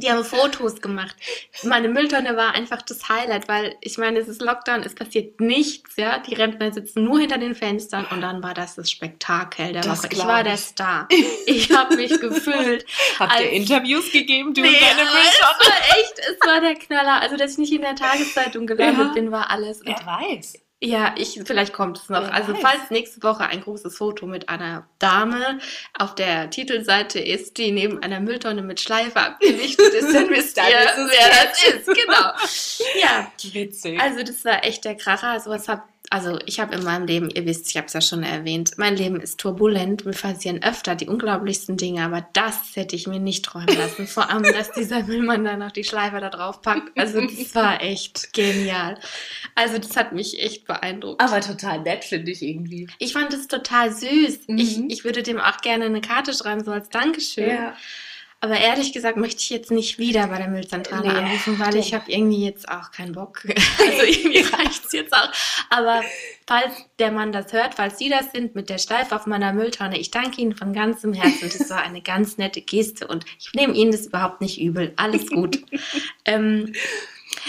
Die 0.00 0.10
haben 0.10 0.24
Fotos 0.24 0.80
gemacht. 0.80 1.16
Meine 1.64 1.88
Mülltonne 1.88 2.36
war 2.36 2.54
einfach 2.54 2.82
das 2.82 3.08
Highlight, 3.08 3.48
weil 3.48 3.76
ich 3.80 3.98
meine, 3.98 4.20
es 4.20 4.28
ist 4.28 4.40
Lockdown, 4.40 4.82
es 4.84 4.94
passiert 4.94 5.40
nichts, 5.40 5.96
ja. 5.96 6.18
Die 6.20 6.34
Rentner 6.34 6.72
sitzen 6.72 7.02
nur 7.04 7.18
hinter 7.18 7.38
den 7.38 7.54
Fenstern 7.56 8.06
und 8.10 8.20
dann 8.20 8.42
war 8.42 8.54
das 8.54 8.76
das 8.76 8.90
Spektakel 8.90 9.72
der 9.72 9.82
Das 9.82 10.04
Woche. 10.04 10.08
Ich 10.12 10.18
war 10.24 10.44
der 10.44 10.54
ich. 10.54 10.60
Star. 10.60 11.08
Ich 11.46 11.70
habe 11.72 11.96
mich 11.96 12.20
gefühlt. 12.20 12.86
Habt 13.18 13.40
ihr 13.40 13.50
Interviews 13.50 14.12
gegeben, 14.12 14.54
du 14.54 14.60
Nee, 14.60 14.68
und 14.68 14.74
deine 14.80 15.02
Mülltonne? 15.10 15.20
es 15.30 15.66
war 15.68 15.98
echt, 15.98 16.18
es 16.18 16.46
war 16.48 16.60
der 16.60 16.74
Knaller. 16.76 17.20
Also, 17.20 17.36
dass 17.36 17.52
ich 17.52 17.58
nicht 17.58 17.72
in 17.72 17.82
der 17.82 17.96
Tageszeitung 17.96 18.66
gelandet 18.66 19.08
Ja. 19.08 19.12
bin, 19.14 19.32
war 19.32 19.50
alles. 19.50 19.80
Und 19.80 19.88
Wer 19.88 20.06
weiß. 20.06 20.54
Ja, 20.80 21.12
ich, 21.18 21.40
vielleicht 21.44 21.72
kommt 21.72 21.98
es 21.98 22.08
noch. 22.08 22.22
Wer 22.22 22.32
Also 22.34 22.52
weiß. 22.52 22.60
falls 22.62 22.90
nächste 22.90 23.20
Woche 23.24 23.44
ein 23.44 23.62
großes 23.62 23.96
Foto 23.96 24.26
mit 24.26 24.48
einer 24.48 24.86
Dame 25.00 25.58
auf 25.98 26.14
der 26.14 26.50
Titelseite 26.50 27.18
ist, 27.18 27.58
die 27.58 27.72
neben 27.72 28.00
einer 28.00 28.20
Mülltonne 28.20 28.62
mit 28.62 28.80
Schleife 28.80 29.18
abgelichtet 29.18 29.92
ist, 29.92 30.14
dann 30.14 30.30
wisst 30.30 30.56
Dann 30.56 30.68
ihr, 30.68 30.78
wer 30.78 31.46
das 31.46 31.64
ist. 31.64 31.86
Genau. 31.86 32.32
Ja, 33.02 33.30
Witzig. 33.52 34.00
also 34.00 34.22
das 34.22 34.44
war 34.44 34.64
echt 34.64 34.84
der 34.84 34.94
Kracher. 34.96 35.40
Sowas 35.40 35.68
hab, 35.68 35.88
also 36.10 36.38
ich 36.46 36.58
habe 36.60 36.74
in 36.74 36.84
meinem 36.84 37.06
Leben, 37.06 37.28
ihr 37.30 37.44
wisst, 37.44 37.68
ich 37.68 37.76
habe 37.76 37.86
es 37.86 37.92
ja 37.92 38.00
schon 38.00 38.22
erwähnt, 38.22 38.72
mein 38.78 38.96
Leben 38.96 39.20
ist 39.20 39.38
turbulent. 39.38 40.04
Mir 40.06 40.12
passieren 40.12 40.62
öfter 40.62 40.94
die 40.94 41.06
unglaublichsten 41.06 41.76
Dinge, 41.76 42.02
aber 42.04 42.26
das 42.32 42.58
hätte 42.74 42.96
ich 42.96 43.06
mir 43.06 43.18
nicht 43.20 43.44
träumen 43.44 43.76
lassen. 43.76 44.06
Vor 44.06 44.30
allem, 44.30 44.42
dass 44.42 44.72
dieser 44.72 45.02
Müllmann 45.06 45.44
dann 45.44 45.58
noch 45.58 45.70
die 45.72 45.84
Schleife 45.84 46.20
da 46.20 46.30
drauf 46.30 46.62
packt. 46.62 46.98
Also 46.98 47.20
das 47.20 47.54
war 47.54 47.82
echt 47.82 48.32
genial. 48.32 48.98
Also 49.54 49.78
das 49.78 49.96
hat 49.96 50.12
mich 50.12 50.42
echt 50.42 50.66
beeindruckt. 50.66 51.20
Aber 51.22 51.40
total 51.40 51.80
nett, 51.80 52.04
finde 52.04 52.30
ich 52.32 52.42
irgendwie. 52.42 52.86
Ich 52.98 53.12
fand 53.12 53.32
es 53.34 53.46
total 53.48 53.92
süß. 53.92 54.40
Ich, 54.46 54.78
Mhm. 54.78 54.88
ich 54.90 55.04
würde 55.04 55.22
dem 55.22 55.38
auch 55.38 55.58
gerne 55.58 55.84
eine 55.84 56.00
Karte 56.00 56.32
schreiben, 56.32 56.64
so 56.64 56.70
als 56.70 56.88
Dankeschön. 56.88 57.48
Aber 58.40 58.56
ehrlich 58.56 58.92
gesagt 58.92 59.16
möchte 59.16 59.40
ich 59.40 59.50
jetzt 59.50 59.72
nicht 59.72 59.98
wieder 59.98 60.28
bei 60.28 60.38
der 60.38 60.46
Müllzentrale 60.46 61.08
Nee, 61.08 61.18
anrufen, 61.18 61.58
weil 61.58 61.74
ich 61.74 61.88
stimmt. 61.88 62.02
habe 62.02 62.12
irgendwie 62.12 62.44
jetzt 62.44 62.68
auch 62.68 62.92
keinen 62.92 63.12
Bock. 63.12 63.42
Also 63.78 64.02
irgendwie 64.02 64.40
reicht 64.40 64.84
es 64.86 64.92
jetzt 64.92 65.12
auch. 65.12 65.30
Aber 65.70 66.02
falls 66.46 66.72
der 67.00 67.10
Mann 67.10 67.32
das 67.32 67.52
hört, 67.52 67.74
falls 67.74 67.98
Sie 67.98 68.08
das 68.08 68.30
sind 68.32 68.54
mit 68.54 68.70
der 68.70 68.78
Schleife 68.78 69.16
auf 69.16 69.26
meiner 69.26 69.52
Mülltonne, 69.52 69.98
ich 69.98 70.10
danke 70.12 70.40
Ihnen 70.40 70.54
von 70.54 70.72
ganzem 70.72 71.14
Herzen. 71.14 71.50
Das 71.56 71.68
war 71.70 71.82
eine 71.82 72.00
ganz 72.00 72.38
nette 72.38 72.60
Geste 72.60 73.08
und 73.08 73.24
ich 73.38 73.52
nehme 73.54 73.74
Ihnen 73.74 73.90
das 73.90 74.06
überhaupt 74.06 74.40
nicht 74.40 74.60
übel. 74.60 74.92
Alles 74.96 75.28
gut. 75.28 75.58
ähm, 76.24 76.72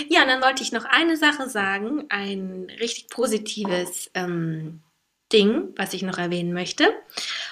ja, 0.07 0.21
und 0.23 0.27
dann 0.27 0.41
wollte 0.41 0.63
ich 0.63 0.71
noch 0.71 0.85
eine 0.85 1.17
Sache 1.17 1.49
sagen, 1.49 2.05
ein 2.09 2.67
richtig 2.79 3.09
positives 3.09 4.09
ähm, 4.15 4.81
Ding, 5.31 5.73
was 5.75 5.93
ich 5.93 6.01
noch 6.01 6.17
erwähnen 6.17 6.53
möchte. 6.53 6.91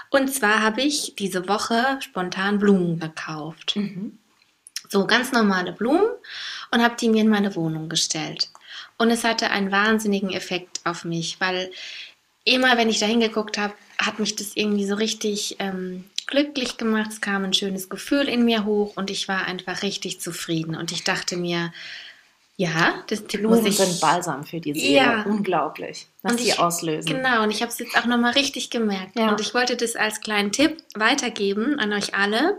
Und 0.09 0.33
zwar 0.33 0.61
habe 0.61 0.81
ich 0.81 1.15
diese 1.17 1.47
Woche 1.47 1.99
spontan 2.01 2.59
Blumen 2.59 2.99
gekauft. 2.99 3.75
Mhm. 3.75 4.17
So 4.89 5.05
ganz 5.05 5.31
normale 5.31 5.73
Blumen 5.73 6.07
und 6.71 6.81
habe 6.81 6.95
die 6.99 7.09
mir 7.09 7.21
in 7.21 7.29
meine 7.29 7.55
Wohnung 7.55 7.89
gestellt. 7.89 8.49
Und 8.97 9.11
es 9.11 9.23
hatte 9.23 9.51
einen 9.51 9.71
wahnsinnigen 9.71 10.31
Effekt 10.31 10.79
auf 10.85 11.03
mich, 11.03 11.39
weil 11.39 11.71
immer, 12.45 12.77
wenn 12.77 12.89
ich 12.89 12.99
da 12.99 13.05
hingeguckt 13.05 13.57
habe, 13.57 13.73
hat 13.97 14.19
mich 14.19 14.35
das 14.35 14.55
irgendwie 14.55 14.85
so 14.85 14.95
richtig 14.95 15.57
ähm, 15.59 16.05
glücklich 16.27 16.77
gemacht. 16.77 17.11
Es 17.11 17.21
kam 17.21 17.43
ein 17.43 17.53
schönes 17.53 17.89
Gefühl 17.89 18.27
in 18.27 18.45
mir 18.45 18.65
hoch 18.65 18.93
und 18.95 19.09
ich 19.09 19.27
war 19.27 19.45
einfach 19.45 19.81
richtig 19.81 20.21
zufrieden. 20.21 20.75
Und 20.75 20.91
ich 20.91 21.03
dachte 21.03 21.35
mir, 21.37 21.73
ja, 22.57 23.03
das 23.07 23.21
muss 23.21 23.27
Blumen 23.31 23.65
ich. 23.65 23.77
sind 23.77 24.01
Balsam 24.01 24.43
für 24.43 24.59
die 24.59 24.73
Seele. 24.73 24.95
Ja. 24.95 25.23
Unglaublich, 25.23 26.07
was 26.23 26.33
Und 26.33 26.39
sie 26.41 26.49
ich- 26.49 26.59
auslösen. 26.59 27.05
Genau, 27.15 27.43
und 27.43 27.51
ich 27.51 27.61
habe 27.61 27.71
es 27.71 27.79
jetzt 27.79 27.95
auch 27.97 28.05
nochmal 28.05 28.33
richtig 28.33 28.69
gemerkt. 28.69 29.17
Ja. 29.17 29.29
Und 29.29 29.39
ich 29.39 29.53
wollte 29.53 29.75
das 29.77 29.95
als 29.95 30.19
kleinen 30.21 30.51
Tipp 30.51 30.83
weitergeben 30.95 31.79
an 31.79 31.93
euch 31.93 32.13
alle. 32.15 32.57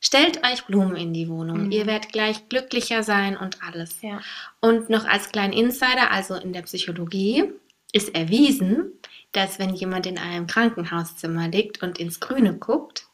Stellt 0.00 0.44
euch 0.46 0.64
Blumen 0.64 0.96
in 0.96 1.12
die 1.12 1.28
Wohnung. 1.28 1.66
Mhm. 1.66 1.70
Ihr 1.72 1.86
werdet 1.86 2.10
gleich 2.12 2.48
glücklicher 2.48 3.02
sein 3.02 3.36
und 3.36 3.58
alles. 3.62 4.00
Ja. 4.02 4.20
Und 4.60 4.90
noch 4.90 5.04
als 5.06 5.30
kleinen 5.30 5.52
Insider, 5.52 6.10
also 6.10 6.34
in 6.34 6.52
der 6.52 6.62
Psychologie, 6.62 7.52
ist 7.92 8.14
erwiesen, 8.14 8.92
dass 9.32 9.58
wenn 9.58 9.74
jemand 9.74 10.06
in 10.06 10.18
einem 10.18 10.46
Krankenhauszimmer 10.46 11.48
liegt 11.48 11.82
und 11.82 11.98
ins 11.98 12.18
Grüne 12.18 12.54
guckt, 12.54 13.06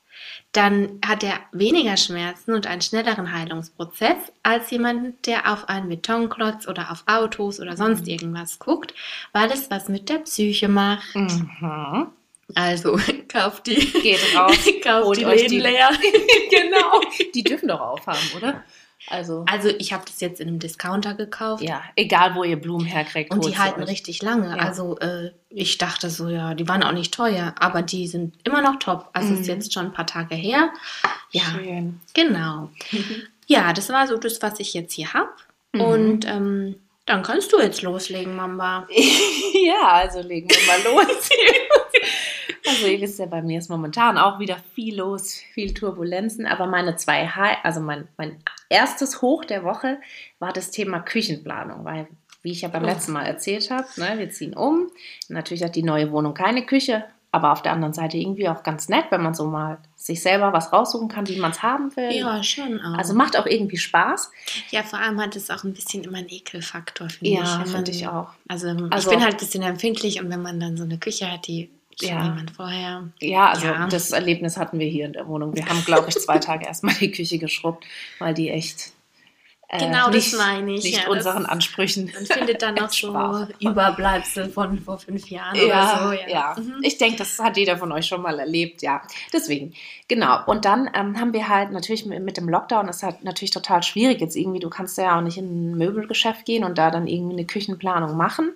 dann 0.52 1.00
hat 1.06 1.22
er 1.22 1.34
weniger 1.52 1.96
Schmerzen 1.98 2.54
und 2.54 2.66
einen 2.66 2.80
schnelleren 2.80 3.30
Heilungsprozess 3.32 4.16
als 4.42 4.70
jemand, 4.70 5.26
der 5.26 5.52
auf 5.52 5.68
einen 5.68 5.88
Betonklotz 5.90 6.66
oder 6.66 6.90
auf 6.90 7.04
Autos 7.06 7.60
oder 7.60 7.76
sonst 7.76 8.08
irgendwas 8.08 8.58
guckt, 8.58 8.94
weil 9.32 9.50
es 9.50 9.70
was 9.70 9.88
mit 9.88 10.08
der 10.08 10.18
Psyche 10.20 10.68
macht. 10.68 11.14
Mhm. 11.14 12.06
Also 12.54 12.98
kauft 13.28 13.66
die, 13.66 13.74
Geht 13.74 14.20
raus, 14.36 14.56
kauft 14.82 15.18
die 15.18 15.24
Läden 15.24 15.48
die- 15.50 15.60
leer. 15.60 15.90
genau. 16.50 17.00
Die 17.34 17.42
dürfen 17.44 17.68
doch 17.68 17.80
aufhaben, 17.80 18.18
oder? 18.36 18.64
Also, 19.08 19.44
Also 19.50 19.68
ich 19.78 19.92
habe 19.92 20.04
das 20.06 20.20
jetzt 20.20 20.40
in 20.40 20.48
einem 20.48 20.58
Discounter 20.58 21.14
gekauft. 21.14 21.62
ja, 21.62 21.82
egal 21.94 22.34
wo 22.34 22.42
ihr 22.44 22.56
Blumen 22.60 22.86
herkriegt. 22.86 23.30
Und 23.32 23.44
die 23.44 23.56
halten 23.56 23.82
euch. 23.82 23.88
richtig 23.90 24.22
lange. 24.22 24.48
Ja. 24.56 24.62
Also 24.62 24.98
äh, 24.98 25.30
ich 25.48 25.78
dachte 25.78 26.10
so, 26.10 26.28
ja, 26.28 26.54
die 26.54 26.68
waren 26.68 26.82
auch 26.82 26.92
nicht 26.92 27.14
teuer, 27.14 27.54
aber 27.60 27.82
die 27.82 28.08
sind 28.08 28.34
immer 28.44 28.62
noch 28.62 28.78
top. 28.78 29.08
Also 29.12 29.34
ist 29.34 29.40
Mhm. 29.40 29.44
jetzt 29.46 29.72
schon 29.72 29.86
ein 29.86 29.92
paar 29.92 30.06
Tage 30.06 30.34
her. 30.34 30.70
Ja, 31.30 31.42
Schön. 31.54 32.00
genau. 32.14 32.70
Ja, 33.48 33.72
das 33.72 33.88
war 33.90 34.08
so 34.08 34.16
das, 34.16 34.42
was 34.42 34.58
ich 34.58 34.75
jetzt 34.75 34.92
hier 34.94 35.14
habe. 35.14 35.30
Mhm. 35.72 35.80
Und 35.80 36.26
ähm, 36.26 36.76
dann 37.04 37.22
kannst 37.22 37.52
du 37.52 37.60
jetzt 37.60 37.80
loslegen, 37.82 38.34
Mamba. 38.34 38.88
ja, 39.64 39.86
also 39.88 40.20
legen 40.20 40.48
wir 40.50 40.66
mal 40.66 40.82
los. 41.06 41.28
also 42.66 42.86
ihr 42.88 43.00
wisst 43.00 43.20
ja, 43.20 43.26
bei 43.26 43.42
mir 43.42 43.60
ist 43.60 43.70
momentan 43.70 44.18
auch 44.18 44.40
wieder 44.40 44.56
viel 44.75 44.96
los, 44.96 45.34
viel 45.54 45.72
Turbulenzen, 45.75 46.44
aber 46.46 46.66
meine 46.66 46.96
zwei 46.96 47.26
High, 47.28 47.58
also 47.62 47.78
mein, 47.78 48.08
mein 48.16 48.36
erstes 48.68 49.23
Hoch 49.23 49.44
der 49.44 49.64
Woche 49.64 49.99
war 50.38 50.52
das 50.52 50.70
Thema 50.70 51.00
Küchenplanung, 51.00 51.85
weil 51.85 52.08
wie 52.42 52.52
ich 52.52 52.62
ja 52.62 52.68
beim 52.68 52.85
Oh. 52.85 52.87
letzten 52.87 53.12
Mal 53.12 53.25
erzählt 53.26 53.70
habe, 53.70 53.87
ne, 53.96 54.18
wir 54.18 54.30
ziehen 54.30 54.54
um. 54.54 54.88
Natürlich 55.28 55.64
hat 55.64 55.75
die 55.75 55.82
neue 55.82 56.12
Wohnung 56.12 56.32
keine 56.35 56.64
Küche, 56.64 57.04
aber 57.32 57.50
auf 57.52 57.61
der 57.61 57.73
anderen 57.73 57.92
Seite 57.92 58.16
irgendwie 58.18 58.49
auch 58.49 58.62
ganz 58.62 58.88
nett, 58.88 59.06
wenn 59.11 59.23
man 59.23 59.35
so 59.35 59.46
mal 59.46 59.78
sich 59.96 60.23
selber 60.23 60.52
was 60.52 60.73
raussuchen 60.73 61.08
kann, 61.08 61.26
wie 61.28 61.40
man 61.40 61.50
es 61.50 61.62
haben 61.62 61.94
will. 61.96 62.12
Ja, 62.12 62.40
schon 62.44 62.80
auch. 62.80 62.96
Also 62.96 63.14
macht 63.14 63.37
auch 63.37 63.46
irgendwie 63.46 63.76
Spaß. 63.78 64.30
ja, 64.70 64.85
vor 64.85 65.00
allem 65.00 65.20
hat 65.20 65.35
es 65.35 65.50
auch 65.50 65.64
ein 65.64 65.75
bisschen 65.75 66.04
immer 66.04 66.18
einen 66.18 66.28
Ekelfaktor, 66.28 67.08
finde 67.11 67.30
ich. 67.30 67.37
Ja, 67.38 67.44
wenn 67.54 67.58
man- 67.58 67.66
finde 67.68 67.90
ich 67.90 68.06
auch. 68.06 68.28
Also, 68.49 68.68
Also- 68.68 69.11
ich 69.11 69.16
bin 69.16 69.25
halt 69.25 69.35
ein 69.35 69.40
bisschen 69.40 69.62
empfindlich 69.64 70.20
und 70.23 70.30
wenn 70.30 70.42
man 70.42 70.61
dann 70.61 70.76
so 70.76 70.85
eine 70.85 70.99
Küche 70.99 71.30
hat, 71.30 71.46
die 71.49 71.70
Ja. 72.00 72.24
jemand 72.24 72.50
vorher. 72.50 73.08
Ja, 73.20 73.50
also 73.50 73.66
Ja. 73.66 73.86
das 73.88 74.10
Erlebnis 74.12 74.56
hatten 74.56 74.78
wir 74.78 74.86
hier 74.88 75.06
in 75.06 75.12
der 75.14 75.26
Wohnung. 75.28 75.54
Wir 75.54 75.66
haben, 75.68 75.84
glaube 75.84 76.08
ich, 76.08 76.14
zwei 76.16 76.38
Tage 76.38 76.66
erstmal 76.66 76.94
die 76.94 77.10
Küche 77.10 77.38
geschrubbt, 77.38 77.84
weil 78.18 78.34
die 78.34 78.50
echt 78.50 78.92
äh, 79.68 79.78
Genau, 79.80 80.06
das 80.06 80.14
nicht, 80.14 80.36
meine 80.36 80.74
ich, 80.74 80.84
nicht 80.84 80.96
ja, 80.98 81.00
das- 81.06 81.08
unseren 81.16 81.44
Ansprüchen 81.44 82.12
Man 82.14 82.24
findet 82.24 82.62
dann 82.62 82.74
noch 82.76 82.92
so. 82.92 83.46
Überbleibsel 83.58 84.48
von 84.50 84.78
vor 84.80 84.98
fünf 84.98 85.28
Jahren 85.28 85.56
Ja, 85.56 85.64
oder 85.64 86.16
so. 86.16 86.30
ja. 86.30 86.54
Mhm. 86.56 86.74
Ich 86.82 86.98
denke, 86.98 87.16
das 87.18 87.36
hat 87.40 87.56
jeder 87.56 87.76
von 87.76 87.90
euch 87.90 88.06
schon 88.06 88.22
mal 88.22 88.38
erlebt, 88.38 88.82
ja. 88.82 89.02
Deswegen, 89.32 89.74
genau. 90.06 90.38
Und 90.46 90.64
dann 90.64 90.88
ähm, 90.94 91.18
haben 91.18 91.32
wir 91.32 91.48
halt 91.48 91.72
natürlich 91.72 92.06
mit, 92.06 92.22
mit 92.22 92.36
dem 92.36 92.48
Lockdown, 92.48 92.88
ist 92.88 93.02
halt 93.02 93.24
natürlich 93.24 93.50
total 93.50 93.82
schwierig 93.82 94.20
jetzt 94.20 94.36
irgendwie. 94.36 94.60
Du 94.60 94.70
kannst 94.70 94.98
ja 94.98 95.16
auch 95.18 95.22
nicht 95.22 95.36
in 95.38 95.72
ein 95.72 95.78
Möbelgeschäft 95.78 96.44
gehen 96.44 96.62
und 96.62 96.78
da 96.78 96.92
dann 96.92 97.08
irgendwie 97.08 97.32
eine 97.34 97.44
Küchenplanung 97.44 98.16
machen. 98.16 98.54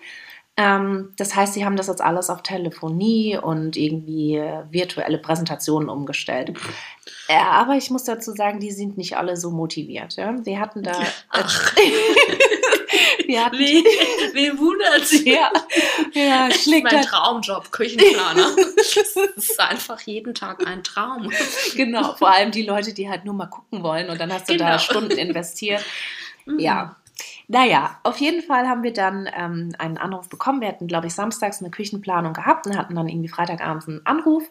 Ähm, 0.57 1.13
das 1.17 1.35
heißt, 1.37 1.55
sie 1.55 1.65
haben 1.65 1.77
das 1.77 1.87
jetzt 1.87 2.03
alles 2.03 2.29
auf 2.29 2.43
Telefonie 2.43 3.39
und 3.41 3.77
irgendwie 3.77 4.37
äh, 4.37 4.65
virtuelle 4.71 5.19
Präsentationen 5.19 5.89
umgestellt. 5.89 6.53
Ja, 7.29 7.53
aber 7.53 7.77
ich 7.77 7.91
muss 7.91 8.05
dazu 8.05 8.33
sagen, 8.33 8.61
die 8.61 8.73
sind 8.73 8.99
nicht 8.99 9.17
alle 9.17 9.37
so 9.37 9.51
motiviert. 9.51 10.17
Ja? 10.17 10.33
Die 10.33 10.59
hatten 10.59 10.83
da. 10.83 10.93
Ach. 11.31 11.75
wir 13.27 13.45
hatten, 13.45 13.59
Wen, 13.59 13.85
wen 14.35 14.59
wundert's? 14.59 15.13
ja, 15.25 15.51
ja, 16.13 16.51
schlägt 16.51 16.85
mein 16.85 16.97
halt 16.97 17.07
Traumjob, 17.07 17.71
Küchenplaner. 17.71 18.51
Das 18.77 19.17
ist 19.37 19.61
einfach 19.61 20.01
jeden 20.01 20.35
Tag 20.35 20.67
ein 20.67 20.83
Traum. 20.83 21.31
Genau, 21.77 22.15
vor 22.17 22.33
allem 22.33 22.51
die 22.51 22.63
Leute, 22.63 22.93
die 22.93 23.09
halt 23.09 23.25
nur 23.25 23.35
mal 23.35 23.47
gucken 23.47 23.83
wollen 23.83 24.11
und 24.11 24.21
dann 24.21 24.33
hast 24.33 24.49
du 24.49 24.57
da 24.57 24.67
Genau. 24.67 24.79
Stunden 24.79 25.17
investiert. 25.17 25.85
Mhm. 26.45 26.59
Ja. 26.59 26.97
Naja, 27.53 27.99
auf 28.05 28.19
jeden 28.19 28.43
Fall 28.43 28.69
haben 28.69 28.85
wir 28.85 28.93
dann 28.93 29.29
ähm, 29.37 29.73
einen 29.77 29.99
Anruf 29.99 30.29
bekommen. 30.29 30.61
Wir 30.61 30.69
hatten, 30.69 30.87
glaube 30.87 31.09
ich, 31.09 31.15
samstags 31.15 31.61
eine 31.61 31.73
Küchenplanung 31.73 32.33
gehabt 32.33 32.65
und 32.69 32.79
hatten 32.79 32.95
dann 32.95 33.09
irgendwie 33.09 33.29
Freitagabends 33.29 33.89
einen 33.89 34.07
Anruf. 34.07 34.49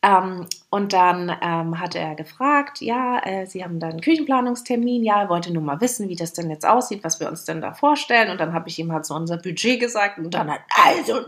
Ähm, 0.00 0.46
und 0.70 0.94
dann 0.94 1.36
ähm, 1.42 1.78
hat 1.78 1.94
er 1.94 2.14
gefragt, 2.14 2.80
ja, 2.80 3.20
äh, 3.26 3.44
Sie 3.44 3.62
haben 3.62 3.78
da 3.78 3.88
einen 3.88 4.00
Küchenplanungstermin, 4.00 5.04
ja, 5.04 5.20
er 5.20 5.28
wollte 5.28 5.52
nur 5.52 5.62
mal 5.62 5.82
wissen, 5.82 6.08
wie 6.08 6.16
das 6.16 6.32
denn 6.32 6.48
jetzt 6.48 6.64
aussieht, 6.64 7.04
was 7.04 7.20
wir 7.20 7.28
uns 7.28 7.44
denn 7.44 7.60
da 7.60 7.74
vorstellen. 7.74 8.30
Und 8.30 8.40
dann 8.40 8.54
habe 8.54 8.70
ich 8.70 8.78
ihm 8.78 8.90
halt 8.90 9.04
so 9.04 9.14
unser 9.14 9.36
Budget 9.36 9.78
gesagt 9.78 10.18
und 10.18 10.32
dann 10.32 10.50
hat, 10.50 10.60
also, 10.82 11.26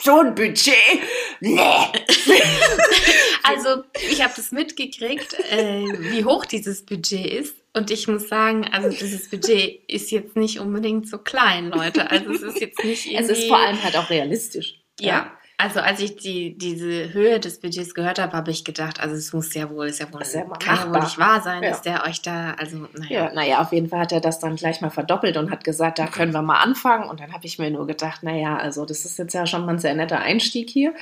so 0.00 0.20
ein 0.20 0.32
Budget? 0.36 0.76
Nee. 1.40 1.58
Also, 3.48 3.84
ich 4.10 4.24
habe 4.24 4.32
das 4.34 4.50
mitgekriegt, 4.50 5.34
äh, 5.52 5.84
wie 6.10 6.24
hoch 6.24 6.46
dieses 6.46 6.84
Budget 6.84 7.26
ist. 7.26 7.54
Und 7.76 7.90
ich 7.90 8.08
muss 8.08 8.28
sagen, 8.28 8.64
also 8.72 8.88
dieses 8.88 9.28
Budget 9.28 9.82
ist 9.86 10.10
jetzt 10.10 10.34
nicht 10.34 10.60
unbedingt 10.60 11.10
so 11.10 11.18
klein, 11.18 11.68
Leute. 11.68 12.10
Also 12.10 12.32
es 12.32 12.40
ist 12.40 12.58
jetzt 12.58 12.82
nicht 12.82 13.04
irgendwie... 13.04 13.24
Es 13.32 13.38
ist 13.38 13.48
vor 13.48 13.58
allem 13.58 13.82
halt 13.82 13.96
auch 13.98 14.08
realistisch. 14.08 14.80
Ja, 14.98 15.36
also 15.58 15.80
als 15.80 16.00
ich 16.00 16.16
die, 16.16 16.56
diese 16.58 17.14
Höhe 17.14 17.40
des 17.40 17.60
Budgets 17.60 17.94
gehört 17.94 18.18
habe, 18.18 18.34
habe 18.36 18.50
ich 18.50 18.62
gedacht, 18.64 19.00
also 19.00 19.14
es 19.16 19.32
muss 19.32 19.54
ja 19.54 19.70
wohl, 19.70 19.86
ist 19.86 20.00
ja 20.00 20.12
wohl, 20.12 20.20
Ist 20.20 20.34
ja 20.34 20.42
kann 20.42 20.76
ja 20.76 20.90
wohl 20.92 21.00
nicht 21.00 21.18
wahr 21.18 21.40
sein, 21.40 21.62
Ja. 21.62 21.70
dass 21.70 21.80
der 21.80 22.04
euch 22.04 22.20
da, 22.20 22.52
also 22.58 22.86
naja. 22.92 23.26
Ja, 23.28 23.32
naja, 23.32 23.60
auf 23.62 23.72
jeden 23.72 23.88
Fall 23.88 24.00
hat 24.00 24.12
er 24.12 24.20
das 24.20 24.38
dann 24.38 24.56
gleich 24.56 24.82
mal 24.82 24.90
verdoppelt 24.90 25.38
und 25.38 25.50
hat 25.50 25.64
gesagt, 25.64 25.98
da 25.98 26.08
können 26.08 26.32
wir 26.34 26.42
mal 26.42 26.60
anfangen. 26.60 27.08
Und 27.08 27.20
dann 27.20 27.32
habe 27.32 27.46
ich 27.46 27.58
mir 27.58 27.70
nur 27.70 27.86
gedacht, 27.86 28.22
naja, 28.22 28.56
also 28.58 28.84
das 28.84 29.06
ist 29.06 29.18
jetzt 29.18 29.32
ja 29.32 29.46
schon 29.46 29.64
mal 29.64 29.72
ein 29.72 29.78
sehr 29.78 29.94
netter 29.94 30.18
Einstieg 30.20 30.68
hier. 30.68 30.92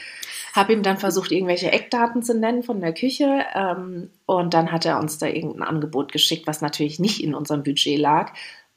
Habe 0.54 0.72
ihm 0.72 0.84
dann 0.84 0.98
versucht, 0.98 1.32
irgendwelche 1.32 1.72
Eckdaten 1.72 2.22
zu 2.22 2.32
nennen 2.38 2.62
von 2.62 2.80
der 2.80 2.94
Küche. 2.94 3.44
Ähm, 3.54 4.10
und 4.26 4.54
dann 4.54 4.70
hat 4.70 4.84
er 4.86 5.00
uns 5.00 5.18
da 5.18 5.26
irgendein 5.26 5.64
Angebot 5.68 6.12
geschickt, 6.12 6.46
was 6.46 6.60
natürlich 6.60 7.00
nicht 7.00 7.24
in 7.24 7.34
unserem 7.34 7.64
Budget 7.64 7.98
lag. 7.98 8.32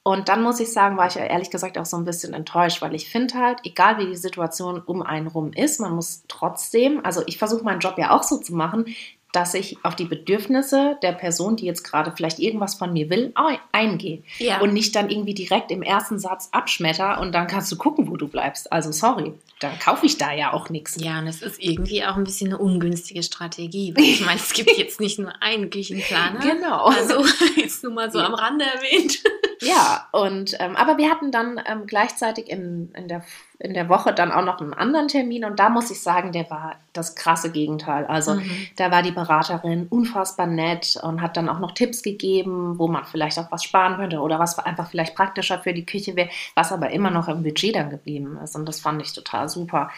Und 0.07 0.29
dann 0.29 0.41
muss 0.41 0.61
ich 0.61 0.71
sagen, 0.71 0.95
war 0.95 1.07
ich 1.07 1.17
ehrlich 1.17 1.49
gesagt 1.49 1.77
auch 1.77 1.85
so 1.85 1.97
ein 1.97 2.05
bisschen 2.05 2.33
enttäuscht, 2.33 2.81
weil 2.81 2.95
ich 2.95 3.09
finde 3.09 3.33
halt, 3.33 3.59
egal 3.65 3.97
wie 3.97 4.05
die 4.05 4.15
Situation 4.15 4.81
um 4.85 5.01
einen 5.01 5.27
rum 5.27 5.51
ist, 5.51 5.81
man 5.81 5.93
muss 5.95 6.23
trotzdem, 6.29 7.01
also 7.03 7.23
ich 7.25 7.37
versuche 7.37 7.65
meinen 7.65 7.81
Job 7.81 7.95
ja 7.97 8.11
auch 8.11 8.23
so 8.23 8.37
zu 8.37 8.55
machen, 8.55 8.85
dass 9.33 9.53
ich 9.53 9.77
auf 9.83 9.97
die 9.97 10.05
Bedürfnisse 10.05 10.97
der 11.01 11.11
Person, 11.11 11.57
die 11.57 11.65
jetzt 11.65 11.83
gerade 11.83 12.13
vielleicht 12.15 12.39
irgendwas 12.39 12.75
von 12.75 12.93
mir 12.93 13.09
will, 13.09 13.33
eingehe. 13.73 14.23
Ja. 14.37 14.61
Und 14.61 14.71
nicht 14.71 14.95
dann 14.95 15.09
irgendwie 15.09 15.33
direkt 15.33 15.71
im 15.71 15.81
ersten 15.81 16.19
Satz 16.19 16.47
abschmetter 16.53 17.19
und 17.19 17.35
dann 17.35 17.47
kannst 17.47 17.69
du 17.73 17.75
gucken, 17.75 18.09
wo 18.09 18.15
du 18.15 18.29
bleibst. 18.29 18.71
Also 18.71 18.93
sorry, 18.93 19.33
dann 19.59 19.77
kaufe 19.77 20.05
ich 20.05 20.17
da 20.17 20.31
ja 20.31 20.53
auch 20.53 20.69
nichts. 20.69 20.95
Ja, 21.03 21.19
und 21.19 21.27
es 21.27 21.41
ist 21.41 21.61
irgendwie 21.61 22.05
auch 22.05 22.15
ein 22.15 22.23
bisschen 22.23 22.47
eine 22.47 22.59
ungünstige 22.59 23.23
Strategie. 23.23 23.93
Weil 23.93 24.05
ich 24.05 24.21
meine, 24.25 24.39
es 24.39 24.53
gibt 24.53 24.71
jetzt 24.77 25.01
nicht 25.01 25.19
nur 25.19 25.33
einen 25.41 25.69
Küchenplaner. 25.69 26.39
Genau. 26.39 26.85
Also 26.85 27.25
jetzt 27.57 27.83
nur 27.83 27.91
mal 27.91 28.09
so 28.09 28.19
ja. 28.19 28.27
am 28.27 28.35
Rande 28.35 28.63
erwähnt. 28.63 29.21
Ja, 29.61 30.07
und 30.11 30.55
ähm, 30.59 30.75
aber 30.75 30.97
wir 30.97 31.09
hatten 31.09 31.31
dann 31.31 31.59
ähm, 31.65 31.87
gleichzeitig 31.87 32.49
in, 32.49 32.91
in 32.93 33.07
der 33.07 33.23
in 33.59 33.73
der 33.73 33.89
Woche 33.89 34.13
dann 34.13 34.31
auch 34.31 34.43
noch 34.43 34.61
einen 34.61 34.75
anderen 34.75 35.07
Termin 35.07 35.43
und 35.43 35.59
da 35.59 35.69
muss 35.69 35.89
ich 35.89 35.99
sagen, 35.99 36.31
der 36.31 36.47
war 36.51 36.75
das 36.93 37.15
krasse 37.15 37.51
Gegenteil. 37.51 38.05
Also 38.05 38.35
mhm. 38.35 38.67
da 38.75 38.91
war 38.91 39.01
die 39.01 39.11
Beraterin 39.11 39.87
unfassbar 39.89 40.45
nett 40.45 40.99
und 41.01 41.21
hat 41.21 41.37
dann 41.37 41.49
auch 41.49 41.57
noch 41.57 41.71
Tipps 41.71 42.03
gegeben, 42.03 42.77
wo 42.77 42.87
man 42.87 43.05
vielleicht 43.05 43.39
auch 43.39 43.51
was 43.51 43.63
sparen 43.63 43.95
könnte 43.95 44.19
oder 44.19 44.37
was 44.37 44.59
einfach 44.59 44.91
vielleicht 44.91 45.15
praktischer 45.15 45.59
für 45.59 45.73
die 45.73 45.85
Küche 45.85 46.15
wäre, 46.15 46.29
was 46.53 46.71
aber 46.71 46.91
immer 46.91 47.09
noch 47.09 47.27
im 47.27 47.41
Budget 47.41 47.75
dann 47.75 47.89
geblieben 47.89 48.37
ist 48.43 48.55
und 48.55 48.67
das 48.67 48.79
fand 48.79 49.01
ich 49.01 49.13
total 49.13 49.49
super. 49.49 49.89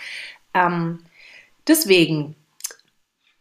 Ähm, 0.53 1.03
deswegen, 1.67 2.35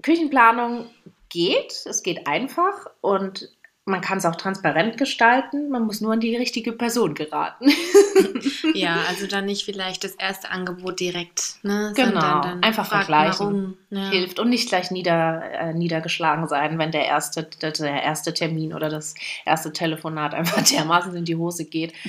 Küchenplanung 0.03 0.87
geht, 1.29 1.85
es 1.87 2.03
geht 2.03 2.27
einfach 2.27 2.87
und 3.01 3.51
man 3.89 4.01
kann 4.01 4.19
es 4.19 4.25
auch 4.25 4.37
transparent 4.37 4.97
gestalten, 4.97 5.71
man 5.71 5.85
muss 5.85 6.01
nur 6.01 6.13
an 6.13 6.21
die 6.21 6.37
richtige 6.37 6.73
Person 6.73 7.15
geraten. 7.15 7.71
ja, 8.75 8.99
also 9.09 9.27
dann 9.27 9.47
nicht 9.47 9.65
vielleicht 9.65 10.05
das 10.05 10.13
erste 10.13 10.51
Angebot 10.51 11.01
direkt, 11.01 11.55
ne? 11.63 11.93
Genau, 11.97 12.43
einfach 12.61 12.87
vergleichen 12.87 13.77
ja. 13.91 14.11
hilft 14.11 14.39
und 14.39 14.51
nicht 14.51 14.69
gleich 14.69 14.91
nieder, 14.91 15.43
äh, 15.53 15.75
niedergeschlagen 15.75 16.47
sein, 16.49 16.79
wenn 16.79 16.93
der 16.93 17.07
erste, 17.07 17.45
der 17.45 18.03
erste 18.03 18.35
Termin 18.35 18.75
oder 18.75 18.89
das 18.89 19.15
erste 19.45 19.73
Telefonat 19.73 20.35
einfach 20.35 20.63
dermaßen 20.71 21.15
in 21.17 21.25
die 21.25 21.37
Hose 21.37 21.65
geht. 21.65 21.93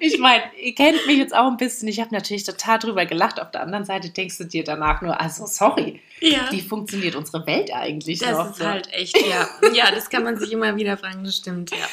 ich 0.00 0.18
meine, 0.18 0.42
ihr 0.60 0.74
kennt 0.74 1.06
mich 1.06 1.18
jetzt 1.18 1.34
auch 1.34 1.46
ein 1.46 1.56
bisschen. 1.56 1.88
Ich 1.88 2.00
habe 2.00 2.14
natürlich 2.14 2.44
total 2.44 2.78
drüber 2.78 3.06
gelacht. 3.06 3.40
Auf 3.40 3.50
der 3.50 3.62
anderen 3.62 3.84
Seite 3.84 4.10
denkst 4.10 4.38
du 4.38 4.44
dir 4.44 4.64
danach 4.64 5.02
nur, 5.02 5.20
also 5.20 5.46
sorry, 5.46 6.00
ja. 6.20 6.48
wie 6.50 6.60
funktioniert 6.60 7.14
unsere 7.14 7.46
Welt 7.46 7.72
eigentlich 7.72 8.20
das 8.20 8.30
noch? 8.30 8.48
Das 8.48 8.58
ist 8.58 8.64
halt 8.64 8.92
echt, 8.92 9.16
ja. 9.26 9.48
Ja, 9.72 9.90
das 9.90 10.10
kann 10.10 10.24
man 10.24 10.38
sich 10.38 10.52
immer 10.52 10.76
wieder 10.76 10.96
fragen, 10.96 11.24
das 11.24 11.36
stimmt, 11.36 11.70
ja. 11.70 11.86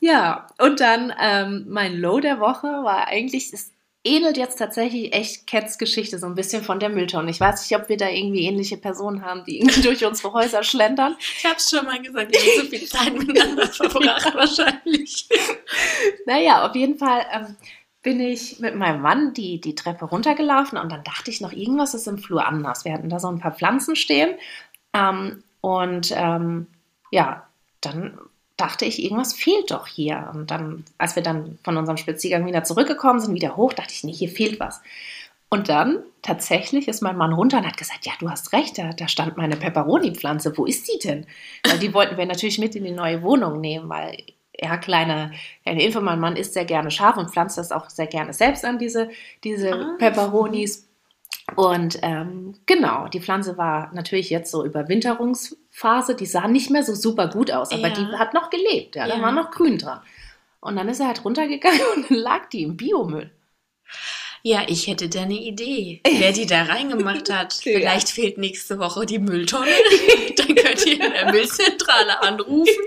Ja, 0.00 0.48
und 0.58 0.80
dann 0.80 1.12
ähm, 1.20 1.66
mein 1.68 1.96
Low 1.96 2.18
der 2.18 2.40
Woche 2.40 2.66
war 2.66 3.06
eigentlich, 3.06 3.52
ist 3.52 3.72
ähnelt 4.04 4.36
jetzt 4.36 4.56
tatsächlich 4.56 5.12
echt 5.12 5.46
Cats 5.46 5.78
Geschichte 5.78 6.18
so 6.18 6.26
ein 6.26 6.34
bisschen 6.34 6.64
von 6.64 6.80
der 6.80 6.88
Mülltonne. 6.88 7.30
Ich 7.30 7.38
weiß 7.38 7.60
nicht, 7.60 7.80
ob 7.80 7.88
wir 7.88 7.96
da 7.96 8.08
irgendwie 8.08 8.44
ähnliche 8.44 8.76
Personen 8.76 9.24
haben, 9.24 9.44
die 9.44 9.60
irgendwie 9.60 9.80
durch 9.82 10.04
unsere 10.04 10.32
Häuser 10.32 10.62
schlendern. 10.62 11.16
Ich 11.20 11.44
habe 11.44 11.60
schon 11.60 11.84
mal 11.84 12.00
gesagt, 12.02 12.32
wir 12.32 12.40
haben 12.40 12.64
so 12.64 12.76
viel 12.76 12.88
Zeit 12.88 13.12
miteinander 13.14 13.66
verbracht 13.72 14.34
wahrscheinlich. 14.34 15.28
Naja, 16.26 16.66
auf 16.66 16.74
jeden 16.74 16.98
Fall 16.98 17.24
ähm, 17.32 17.56
bin 18.02 18.20
ich 18.20 18.58
mit 18.58 18.74
meinem 18.74 19.00
Mann 19.00 19.32
die, 19.32 19.60
die 19.60 19.74
Treppe 19.74 20.06
runtergelaufen 20.06 20.76
und 20.78 20.90
dann 20.90 21.04
dachte 21.04 21.30
ich 21.30 21.40
noch, 21.40 21.52
irgendwas 21.52 21.94
ist 21.94 22.08
im 22.08 22.18
Flur 22.18 22.46
anders. 22.46 22.84
Wir 22.84 22.92
hatten 22.92 23.08
da 23.08 23.20
so 23.20 23.28
ein 23.28 23.38
paar 23.38 23.52
Pflanzen 23.52 23.94
stehen 23.94 24.34
ähm, 24.92 25.42
und 25.60 26.12
ähm, 26.16 26.66
ja, 27.10 27.46
dann 27.80 28.18
dachte 28.56 28.84
ich, 28.84 29.02
irgendwas 29.02 29.34
fehlt 29.34 29.70
doch 29.70 29.86
hier. 29.86 30.30
Und 30.34 30.50
dann, 30.50 30.84
als 30.98 31.16
wir 31.16 31.22
dann 31.22 31.58
von 31.64 31.76
unserem 31.76 31.96
Spaziergang 31.96 32.46
wieder 32.46 32.64
zurückgekommen 32.64 33.20
sind, 33.20 33.34
wieder 33.34 33.56
hoch, 33.56 33.72
dachte 33.72 33.92
ich, 33.92 34.04
nee, 34.04 34.12
hier 34.12 34.28
fehlt 34.28 34.60
was. 34.60 34.80
Und 35.48 35.68
dann 35.68 36.02
tatsächlich 36.22 36.88
ist 36.88 37.02
mein 37.02 37.16
Mann 37.16 37.32
runter 37.32 37.58
und 37.58 37.66
hat 37.66 37.76
gesagt, 37.76 38.06
ja, 38.06 38.12
du 38.18 38.30
hast 38.30 38.52
recht, 38.52 38.78
da, 38.78 38.90
da 38.90 39.06
stand 39.06 39.36
meine 39.36 39.56
Peperoni-Pflanze. 39.56 40.56
Wo 40.56 40.64
ist 40.64 40.88
die 40.88 40.98
denn? 41.06 41.26
Weil 41.68 41.78
die 41.78 41.92
wollten 41.92 42.16
wir 42.16 42.26
natürlich 42.26 42.58
mit 42.58 42.74
in 42.74 42.84
die 42.84 42.90
neue 42.90 43.22
Wohnung 43.22 43.60
nehmen, 43.60 43.88
weil 43.88 44.16
ja, 44.58 44.76
kleine, 44.76 45.32
kleine 45.62 45.82
Info, 45.82 46.00
mein 46.00 46.20
Mann 46.20 46.36
isst 46.36 46.54
sehr 46.54 46.64
gerne 46.64 46.90
scharf 46.90 47.16
und 47.16 47.30
pflanzt 47.30 47.58
das 47.58 47.72
auch 47.72 47.88
sehr 47.88 48.06
gerne 48.06 48.32
selbst 48.32 48.64
an, 48.64 48.78
diese, 48.78 49.10
diese 49.44 49.72
ah. 49.72 49.96
Peperonis. 49.98 50.88
Und 51.56 51.98
ähm, 52.02 52.54
genau, 52.66 53.08
die 53.08 53.20
Pflanze 53.20 53.58
war 53.58 53.90
natürlich 53.92 54.30
jetzt 54.30 54.50
so 54.50 54.64
Überwinterungsphase, 54.64 56.14
die 56.14 56.26
sah 56.26 56.48
nicht 56.48 56.70
mehr 56.70 56.82
so 56.82 56.94
super 56.94 57.28
gut 57.28 57.50
aus, 57.50 57.72
aber 57.72 57.88
ja. 57.88 57.94
die 57.94 58.06
hat 58.16 58.34
noch 58.34 58.50
gelebt, 58.50 58.96
ja, 58.96 59.06
ja. 59.06 59.16
da 59.16 59.22
war 59.22 59.32
noch 59.32 59.50
grün 59.50 59.78
dran. 59.78 60.00
Und 60.60 60.76
dann 60.76 60.88
ist 60.88 61.00
er 61.00 61.08
halt 61.08 61.24
runtergegangen 61.24 61.80
und 61.96 62.10
dann 62.10 62.18
lag 62.18 62.48
die 62.48 62.62
im 62.62 62.76
Biomüll. 62.76 63.30
Ja, 64.44 64.64
ich 64.66 64.88
hätte 64.88 65.08
da 65.08 65.22
eine 65.22 65.34
Idee, 65.38 66.00
wer 66.18 66.32
die 66.32 66.46
da 66.46 66.64
reingemacht 66.64 67.30
hat. 67.30 67.54
ja. 67.64 67.78
Vielleicht 67.78 68.10
fehlt 68.10 68.38
nächste 68.38 68.78
Woche 68.78 69.06
die 69.06 69.20
Mülltonne. 69.20 69.70
dann 70.36 70.54
könnt 70.54 70.84
ihr 70.86 70.94
in 70.94 71.12
der 71.12 71.30
Müllzentrale 71.30 72.20
anrufen. 72.22 72.84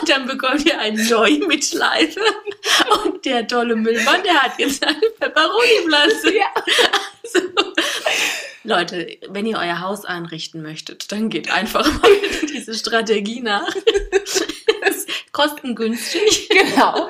Und 0.00 0.08
dann 0.08 0.26
bekommt 0.26 0.66
ihr 0.66 0.78
eine 0.78 1.02
neue 1.04 1.38
Mitschleife. 1.46 2.20
Und 3.04 3.24
der 3.24 3.46
tolle 3.46 3.76
Müllmann, 3.76 4.22
der 4.22 4.34
hat 4.34 4.58
jetzt 4.58 4.86
eine 4.86 5.00
Peperoni-Pflanze. 5.18 6.36
Ja. 6.36 6.46
Also, 7.24 7.48
Leute, 8.64 9.18
wenn 9.28 9.46
ihr 9.46 9.56
euer 9.56 9.80
Haus 9.80 10.04
einrichten 10.04 10.60
möchtet, 10.60 11.10
dann 11.10 11.30
geht 11.30 11.50
einfach 11.50 11.90
mal 12.02 12.10
diese 12.42 12.74
Strategie 12.74 13.40
nach. 13.40 13.74
Kostengünstig. 15.38 16.48
Genau. 16.58 17.08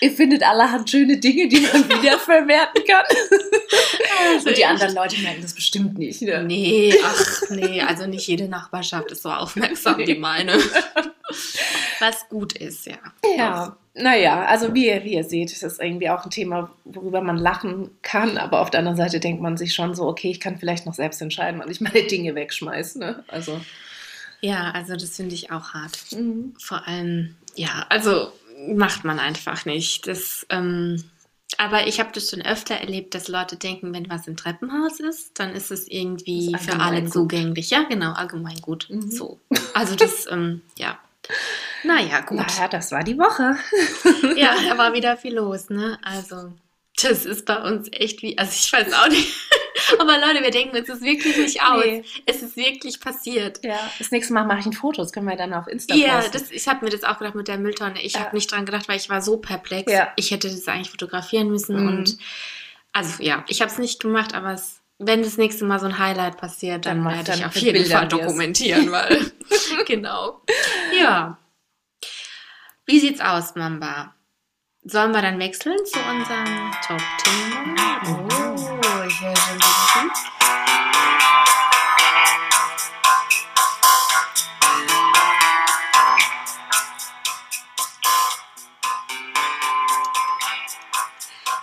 Ihr 0.00 0.10
findet 0.10 0.42
allerhand 0.42 0.90
schöne 0.90 1.18
Dinge, 1.18 1.46
die 1.48 1.60
man 1.60 1.88
wiederverwerten 1.88 2.84
kann. 2.84 3.04
Also 4.32 4.48
Und 4.48 4.58
die 4.58 4.64
anderen 4.64 4.94
Leute 4.94 5.20
merken 5.20 5.42
das 5.42 5.54
bestimmt 5.54 5.98
nicht. 5.98 6.20
Ne? 6.22 6.42
Nee, 6.42 6.94
ach 7.04 7.42
nee, 7.50 7.80
also 7.80 8.06
nicht 8.06 8.26
jede 8.26 8.48
Nachbarschaft 8.48 9.12
ist 9.12 9.22
so 9.22 9.30
aufmerksam 9.30 9.98
wie 9.98 10.16
meine. 10.16 10.58
Was 12.00 12.28
gut 12.28 12.54
ist, 12.54 12.86
ja. 12.86 12.98
Ja. 13.36 13.76
Naja, 13.94 14.46
also 14.46 14.74
wie 14.74 14.88
ihr, 14.88 15.04
wie 15.04 15.14
ihr 15.14 15.24
seht, 15.24 15.52
ist 15.52 15.62
das 15.62 15.78
irgendwie 15.78 16.10
auch 16.10 16.24
ein 16.24 16.30
Thema, 16.30 16.70
worüber 16.84 17.20
man 17.20 17.36
lachen 17.36 17.90
kann, 18.02 18.38
aber 18.38 18.60
auf 18.60 18.70
der 18.70 18.80
anderen 18.80 18.96
Seite 18.96 19.20
denkt 19.20 19.42
man 19.42 19.56
sich 19.56 19.74
schon 19.74 19.94
so, 19.94 20.06
okay, 20.06 20.30
ich 20.30 20.40
kann 20.40 20.58
vielleicht 20.58 20.86
noch 20.86 20.94
selbst 20.94 21.22
entscheiden, 21.22 21.60
wann 21.60 21.70
ich 21.70 21.80
meine 21.80 22.02
Dinge 22.04 22.34
wegschmeiße. 22.34 22.98
Ne? 22.98 23.24
Also. 23.28 23.60
Ja, 24.40 24.70
also 24.70 24.94
das 24.94 25.16
finde 25.16 25.34
ich 25.34 25.50
auch 25.50 25.74
hart. 25.74 25.98
Mhm. 26.12 26.54
Vor 26.58 26.86
allem, 26.86 27.36
ja, 27.58 27.86
also 27.88 28.32
macht 28.68 29.04
man 29.04 29.18
einfach 29.18 29.64
nicht. 29.64 30.06
Das, 30.06 30.46
ähm, 30.50 31.02
aber 31.56 31.86
ich 31.86 31.98
habe 31.98 32.10
das 32.12 32.30
schon 32.30 32.42
öfter 32.42 32.76
erlebt, 32.76 33.14
dass 33.14 33.28
Leute 33.28 33.56
denken, 33.56 33.92
wenn 33.92 34.08
was 34.08 34.28
im 34.28 34.36
Treppenhaus 34.36 35.00
ist, 35.00 35.38
dann 35.38 35.52
ist 35.52 35.70
es 35.70 35.88
irgendwie 35.88 36.56
für 36.58 36.78
alle 36.78 37.02
gut. 37.02 37.12
zugänglich. 37.12 37.70
Ja, 37.70 37.82
genau, 37.82 38.12
allgemein 38.12 38.60
gut. 38.60 38.86
Mhm. 38.90 39.10
So. 39.10 39.40
Also 39.74 39.96
das, 39.96 40.26
ähm, 40.30 40.62
ja. 40.76 40.98
Naja, 41.84 42.20
gut. 42.20 42.38
Naja, 42.38 42.68
das 42.68 42.92
war 42.92 43.02
die 43.02 43.18
Woche. 43.18 43.56
ja, 44.36 44.54
da 44.68 44.78
war 44.78 44.92
wieder 44.92 45.16
viel 45.16 45.34
los, 45.34 45.68
ne? 45.68 45.98
Also, 46.02 46.52
das 47.02 47.26
ist 47.26 47.44
bei 47.44 47.56
uns 47.62 47.88
echt 47.92 48.22
wie, 48.22 48.38
also 48.38 48.52
ich 48.54 48.72
weiß 48.72 48.92
auch 48.92 49.08
nicht. 49.08 49.32
Aber 49.98 50.18
Leute, 50.18 50.42
wir 50.42 50.50
denken 50.50 50.76
uns 50.76 50.86
das 50.86 51.00
wirklich 51.00 51.36
nicht 51.36 51.62
aus. 51.62 51.84
Nee. 51.84 52.04
Es 52.26 52.42
ist 52.42 52.56
wirklich 52.56 53.00
passiert. 53.00 53.64
Ja, 53.64 53.78
das 53.98 54.10
nächste 54.10 54.32
Mal 54.32 54.44
mache 54.44 54.60
ich 54.60 54.66
ein 54.66 54.72
Foto, 54.72 55.02
das 55.02 55.12
können 55.12 55.26
wir 55.26 55.36
dann 55.36 55.54
auf 55.54 55.66
Insta 55.66 55.94
ja. 55.94 56.20
Ja, 56.20 56.30
ich 56.50 56.68
habe 56.68 56.84
mir 56.84 56.90
das 56.90 57.04
auch 57.04 57.18
gedacht 57.18 57.34
mit 57.34 57.48
der 57.48 57.58
Mülltonne. 57.58 58.02
Ich 58.02 58.14
ja. 58.14 58.20
habe 58.20 58.36
nicht 58.36 58.50
dran 58.50 58.66
gedacht, 58.66 58.88
weil 58.88 58.96
ich 58.96 59.08
war 59.08 59.22
so 59.22 59.36
perplex. 59.38 59.90
Ja. 59.90 60.12
Ich 60.16 60.30
hätte 60.30 60.48
das 60.48 60.66
eigentlich 60.68 60.90
fotografieren 60.90 61.48
müssen 61.48 61.80
mhm. 61.80 61.88
und 61.88 62.18
also 62.92 63.22
ja, 63.22 63.44
ich 63.48 63.60
habe 63.60 63.70
es 63.70 63.78
nicht 63.78 64.00
gemacht, 64.00 64.34
aber 64.34 64.52
es, 64.52 64.80
wenn 64.98 65.22
das 65.22 65.36
nächste 65.36 65.64
Mal 65.64 65.78
so 65.78 65.86
ein 65.86 65.98
Highlight 65.98 66.36
passiert, 66.36 66.86
dann, 66.86 67.04
dann 67.04 67.14
werde 67.14 67.34
ich 67.34 67.44
auf 67.44 67.56
jeden 67.56 67.80
Bilder 67.80 67.98
Fall 67.98 68.08
dokumentieren, 68.08 68.90
weil 68.92 69.32
genau. 69.86 70.42
Ja. 70.98 71.38
Wie 72.86 72.98
sieht's 72.98 73.20
aus, 73.20 73.54
Mamba? 73.54 74.14
Sollen 74.82 75.12
wir 75.12 75.20
dann 75.20 75.38
wechseln 75.38 75.76
zu 75.84 75.98
unserem 75.98 76.72
Top-Thema? 76.86 78.00
Oh, 78.06 78.47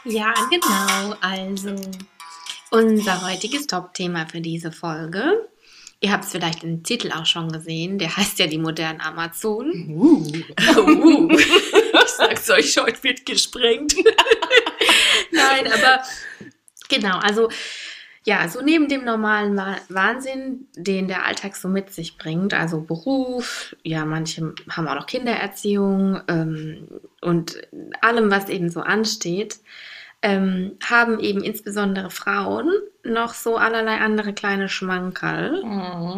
Ja, 0.05 0.33
genau. 0.49 1.15
Also, 1.21 1.75
unser 2.69 3.27
heutiges 3.27 3.67
Top-Thema 3.67 4.27
für 4.27 4.41
diese 4.41 4.71
Folge. 4.71 5.49
Ihr 5.99 6.11
habt 6.11 6.25
es 6.25 6.31
vielleicht 6.31 6.63
im 6.63 6.83
Titel 6.83 7.11
auch 7.11 7.25
schon 7.25 7.51
gesehen. 7.51 7.97
Der 7.97 8.15
heißt 8.15 8.37
ja 8.39 8.47
die 8.47 8.57
modernen 8.57 9.01
Amazon. 9.01 9.71
Uh. 9.89 10.27
uh 10.77 11.37
sag's 12.17 12.49
euch, 12.49 12.77
heute 12.77 13.03
wird 13.03 13.25
gesprengt. 13.25 13.95
Nein, 15.31 15.71
aber 15.71 16.03
genau, 16.89 17.17
also 17.17 17.49
Ja, 18.27 18.47
so 18.49 18.61
neben 18.61 18.88
dem 18.89 19.05
normalen 19.05 19.55
Wa- 19.55 19.77
Wahnsinn, 19.89 20.67
den 20.75 21.07
der 21.07 21.25
Alltag 21.27 21.55
so 21.55 21.67
mit 21.67 21.91
sich 21.91 22.17
bringt, 22.17 22.53
also 22.55 22.81
Beruf, 22.81 23.75
ja, 23.83 24.03
manche 24.03 24.53
haben 24.69 24.88
auch 24.88 24.95
noch 24.95 25.05
Kindererziehung 25.05 26.21
ähm, 26.27 26.88
und 27.21 27.61
allem, 28.01 28.31
was 28.31 28.49
eben 28.49 28.69
so 28.69 28.79
ansteht, 28.81 29.59
ähm, 30.23 30.71
haben 30.83 31.19
eben 31.19 31.43
insbesondere 31.43 32.09
Frauen 32.09 32.71
noch 33.03 33.35
so 33.35 33.57
allerlei 33.57 33.97
andere 33.99 34.33
kleine 34.33 34.69
Schmankerl, 34.69 35.61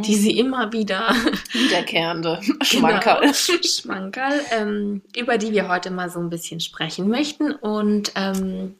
die 0.05 0.15
sie 0.15 0.39
immer 0.39 0.71
wieder 0.71 1.09
Wiederkehrende 1.51 2.39
Schmankerl, 2.61 3.19
Genau. 3.19 3.33
Schmankerl 3.63 4.39
ähm, 4.51 5.01
über 5.13 5.37
die 5.37 5.51
wir 5.51 5.67
heute 5.67 5.91
mal 5.91 6.09
so 6.09 6.21
ein 6.21 6.29
bisschen 6.29 6.61
sprechen 6.61 7.09
möchten 7.09 7.51
und 7.51 8.13
ähm, 8.15 8.75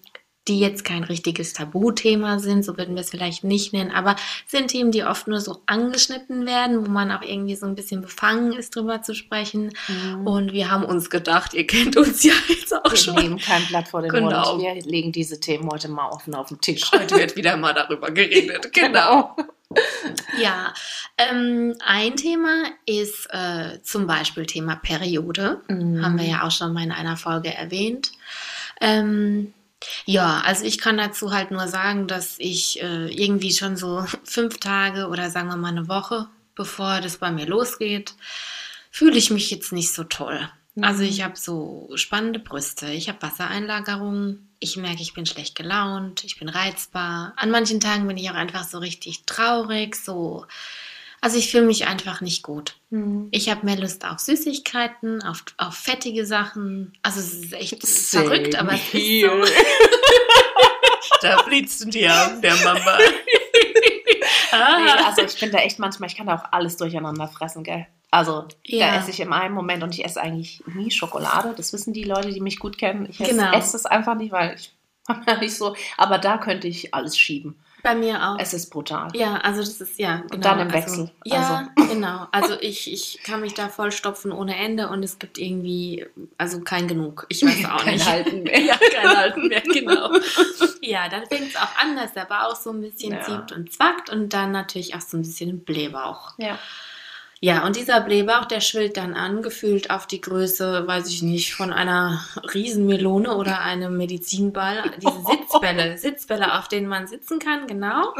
die 0.47 0.59
jetzt 0.59 0.85
kein 0.85 1.03
richtiges 1.03 1.53
Tabuthema 1.53 2.39
sind, 2.39 2.63
so 2.63 2.77
würden 2.77 2.95
wir 2.95 3.01
es 3.01 3.09
vielleicht 3.09 3.43
nicht 3.43 3.73
nennen, 3.73 3.91
aber 3.91 4.15
sind 4.45 4.69
Themen, 4.69 4.91
die 4.91 5.03
oft 5.03 5.27
nur 5.27 5.41
so 5.41 5.61
angeschnitten 5.65 6.45
werden, 6.45 6.85
wo 6.85 6.89
man 6.89 7.11
auch 7.11 7.21
irgendwie 7.21 7.55
so 7.55 7.65
ein 7.65 7.75
bisschen 7.75 8.01
befangen 8.01 8.53
ist, 8.53 8.75
drüber 8.75 9.01
zu 9.01 9.13
sprechen. 9.13 9.73
Mhm. 9.87 10.27
Und 10.27 10.53
wir 10.53 10.71
haben 10.71 10.83
uns 10.85 11.09
gedacht, 11.09 11.53
ihr 11.53 11.67
kennt 11.67 11.97
uns 11.97 12.23
ja 12.23 12.33
jetzt 12.47 12.73
auch 12.73 12.91
Wir 12.91 12.97
schon. 12.97 13.15
nehmen 13.15 13.37
kein 13.37 13.65
Blatt 13.67 13.87
vor 13.89 14.01
den 14.01 14.11
Genau. 14.11 14.55
Mund. 14.55 14.63
Wir 14.63 14.81
legen 14.83 15.11
diese 15.11 15.39
Themen 15.39 15.69
heute 15.71 15.89
mal 15.89 16.09
offen 16.09 16.33
auf 16.35 16.47
den 16.49 16.61
Tisch. 16.61 16.91
Heute 16.91 17.15
wird 17.17 17.35
wieder 17.35 17.57
mal 17.57 17.73
darüber 17.73 18.11
geredet. 18.11 18.71
Genau. 18.73 19.35
Ja, 20.39 20.73
ähm, 21.17 21.75
ein 21.85 22.15
Thema 22.15 22.63
ist 22.85 23.27
äh, 23.31 23.81
zum 23.83 24.07
Beispiel 24.07 24.45
Thema 24.45 24.77
Periode. 24.77 25.61
Mhm. 25.67 26.03
Haben 26.03 26.17
wir 26.17 26.25
ja 26.25 26.43
auch 26.43 26.51
schon 26.51 26.73
mal 26.73 26.83
in 26.83 26.91
einer 26.91 27.17
Folge 27.17 27.53
erwähnt. 27.53 28.11
Ähm, 28.79 29.53
ja, 30.05 30.41
also 30.41 30.65
ich 30.65 30.79
kann 30.79 30.97
dazu 30.97 31.31
halt 31.31 31.51
nur 31.51 31.67
sagen, 31.67 32.07
dass 32.07 32.35
ich 32.39 32.81
äh, 32.81 33.07
irgendwie 33.07 33.51
schon 33.51 33.77
so 33.77 34.05
fünf 34.23 34.57
Tage 34.57 35.07
oder 35.07 35.29
sagen 35.29 35.49
wir 35.49 35.57
mal 35.57 35.69
eine 35.69 35.87
Woche, 35.87 36.27
bevor 36.55 37.01
das 37.01 37.17
bei 37.17 37.31
mir 37.31 37.45
losgeht, 37.45 38.15
fühle 38.91 39.17
ich 39.17 39.29
mich 39.29 39.51
jetzt 39.51 39.71
nicht 39.71 39.93
so 39.93 40.03
toll. 40.03 40.49
Also 40.79 41.01
ich 41.01 41.23
habe 41.23 41.35
so 41.35 41.89
spannende 41.95 42.39
Brüste, 42.39 42.87
ich 42.91 43.09
habe 43.09 43.21
Wassereinlagerungen, 43.21 44.47
ich 44.59 44.77
merke, 44.77 45.01
ich 45.01 45.13
bin 45.13 45.25
schlecht 45.25 45.55
gelaunt, 45.55 46.23
ich 46.23 46.37
bin 46.37 46.49
reizbar. 46.49 47.33
An 47.35 47.49
manchen 47.49 47.79
Tagen 47.79 48.07
bin 48.07 48.17
ich 48.17 48.29
auch 48.29 48.35
einfach 48.35 48.63
so 48.63 48.77
richtig 48.77 49.25
traurig, 49.25 49.95
so. 49.95 50.45
Also 51.21 51.37
ich 51.37 51.49
fühle 51.51 51.65
mich 51.65 51.87
einfach 51.87 52.21
nicht 52.21 52.43
gut. 52.43 52.77
Mhm. 52.89 53.27
Ich 53.31 53.49
habe 53.49 53.65
mehr 53.65 53.77
Lust 53.77 54.05
auf 54.05 54.19
Süßigkeiten, 54.19 55.23
auf, 55.23 55.43
auf 55.57 55.75
fettige 55.75 56.25
Sachen. 56.25 56.97
Also 57.01 57.19
es 57.19 57.33
ist 57.33 57.53
echt 57.53 57.85
Same 57.85 58.25
verrückt, 58.25 58.55
aber 58.55 58.73
es 58.73 58.93
ist 58.93 59.21
so. 59.21 59.53
da 61.21 61.41
blitzen 61.41 61.91
die 61.91 62.07
Augen 62.07 62.41
der 62.41 62.55
Mama. 62.57 62.97
Nee, 64.49 64.57
ah. 64.59 65.07
also 65.07 65.21
ich 65.23 65.39
bin 65.39 65.51
da 65.51 65.59
echt 65.59 65.77
manchmal, 65.77 66.09
ich 66.09 66.15
kann 66.15 66.25
da 66.25 66.35
auch 66.35 66.51
alles 66.51 66.77
durcheinander 66.77 67.27
fressen, 67.27 67.63
gell? 67.63 67.85
Also 68.09 68.47
Ja. 68.63 68.91
da 68.93 68.99
esse 68.99 69.11
ich 69.11 69.19
in 69.19 69.33
einem 69.33 69.53
Moment 69.53 69.83
und 69.83 69.93
ich 69.93 70.03
esse 70.05 70.19
eigentlich 70.21 70.63
nie 70.65 70.89
Schokolade. 70.89 71.53
Das 71.55 71.73
wissen 71.73 71.93
die 71.93 72.05
Leute, 72.05 72.31
die 72.31 72.39
mich 72.39 72.57
gut 72.57 72.77
kennen. 72.77 73.07
Ich 73.09 73.19
esse, 73.19 73.31
Genau. 73.31 73.51
esse 73.51 73.75
es 73.75 73.85
einfach 73.85 74.15
nicht, 74.15 74.31
weil 74.31 74.55
ich 74.55 74.71
nicht 75.41 75.55
so. 75.55 75.75
Aber 75.97 76.17
da 76.17 76.37
könnte 76.37 76.67
ich 76.67 76.93
alles 76.93 77.17
schieben. 77.17 77.59
Bei 77.83 77.95
mir 77.95 78.27
auch. 78.27 78.37
Es 78.39 78.53
ist 78.53 78.69
brutal. 78.69 79.09
Ja, 79.13 79.35
also 79.37 79.59
das 79.61 79.79
ist, 79.79 79.99
ja, 79.99 80.23
genau. 80.29 80.41
dann 80.41 80.59
im 80.59 80.67
also, 80.67 80.77
Wechsel, 80.77 81.11
Ja, 81.25 81.69
genau. 81.75 82.27
Also 82.31 82.55
ich, 82.59 82.91
ich 82.91 83.19
kann 83.23 83.41
mich 83.41 83.53
da 83.53 83.69
vollstopfen 83.69 84.31
ohne 84.31 84.55
Ende 84.57 84.89
und 84.89 85.03
es 85.03 85.19
gibt 85.19 85.37
irgendwie, 85.37 86.05
also 86.37 86.61
kein 86.61 86.87
genug. 86.87 87.25
Ich 87.29 87.43
weiß 87.45 87.65
auch 87.65 87.77
Kein 87.83 87.93
nicht. 87.93 88.09
Halten 88.09 88.43
mehr. 88.43 88.59
ja, 88.65 88.75
kein 88.77 89.15
Halten 89.15 89.47
mehr, 89.47 89.61
genau. 89.61 90.11
Ja, 90.81 91.07
dann 91.07 91.25
fängt 91.27 91.49
es 91.49 91.55
auch 91.55 91.75
an, 91.81 91.95
dass 91.95 92.13
der 92.13 92.25
Bauch 92.25 92.55
so 92.55 92.71
ein 92.71 92.81
bisschen 92.81 93.13
Ja. 93.13 93.21
zieht 93.21 93.51
und 93.55 93.71
zwackt 93.71 94.09
und 94.09 94.33
dann 94.33 94.51
natürlich 94.51 94.95
auch 94.95 95.01
so 95.01 95.17
ein 95.17 95.21
bisschen 95.21 95.49
ein 95.51 95.59
Blähbauch. 95.63 96.33
Ja. 96.37 96.57
Ja, 97.39 97.65
und 97.65 97.75
dieser 97.75 98.01
Blähbauch, 98.01 98.45
der 98.45 98.61
schwillt 98.61 98.97
dann 98.97 99.13
an, 99.13 99.43
gefühlt 99.43 99.91
auf 99.91 100.07
die 100.07 100.21
Größe, 100.21 100.87
weiß 100.87 101.07
ich 101.09 101.21
nicht, 101.21 101.53
von 101.53 101.71
einer 101.71 102.25
Riesenmelone 102.53 103.35
oder 103.35 103.61
einem 103.61 103.95
Medizinball. 103.95 104.91
Diese 104.97 105.23
Sitzbälle, 105.23 105.97
Sitzbälle, 105.99 106.57
auf 106.57 106.67
denen 106.67 106.87
man 106.87 107.05
sitzen 107.07 107.37
kann, 107.39 107.67
genau. 107.67 108.13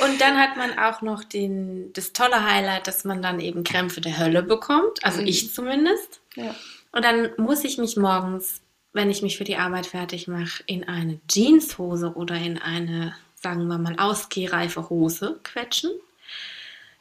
Und 0.00 0.20
dann 0.20 0.38
hat 0.38 0.56
man 0.56 0.78
auch 0.78 1.00
noch 1.02 1.24
den, 1.24 1.92
das 1.94 2.12
tolle 2.12 2.44
Highlight, 2.44 2.86
dass 2.86 3.04
man 3.04 3.22
dann 3.22 3.40
eben 3.40 3.64
Krämpfe 3.64 4.00
der 4.00 4.18
Hölle 4.18 4.42
bekommt, 4.42 5.02
also 5.04 5.20
Mhm. 5.22 5.26
ich 5.26 5.52
zumindest. 5.54 6.20
Ja. 6.36 6.54
Und 6.92 7.04
dann 7.04 7.30
muss 7.38 7.64
ich 7.64 7.78
mich 7.78 7.96
morgens, 7.96 8.60
wenn 8.92 9.10
ich 9.10 9.22
mich 9.22 9.38
für 9.38 9.44
die 9.44 9.56
Arbeit 9.56 9.86
fertig 9.86 10.28
mache, 10.28 10.62
in 10.66 10.86
eine 10.86 11.18
Jeanshose 11.28 12.12
oder 12.14 12.34
in 12.36 12.58
eine, 12.58 13.14
sagen 13.34 13.66
wir 13.68 13.78
mal, 13.78 13.96
ausgehreife 13.98 14.88
Hose 14.90 15.40
quetschen, 15.44 15.90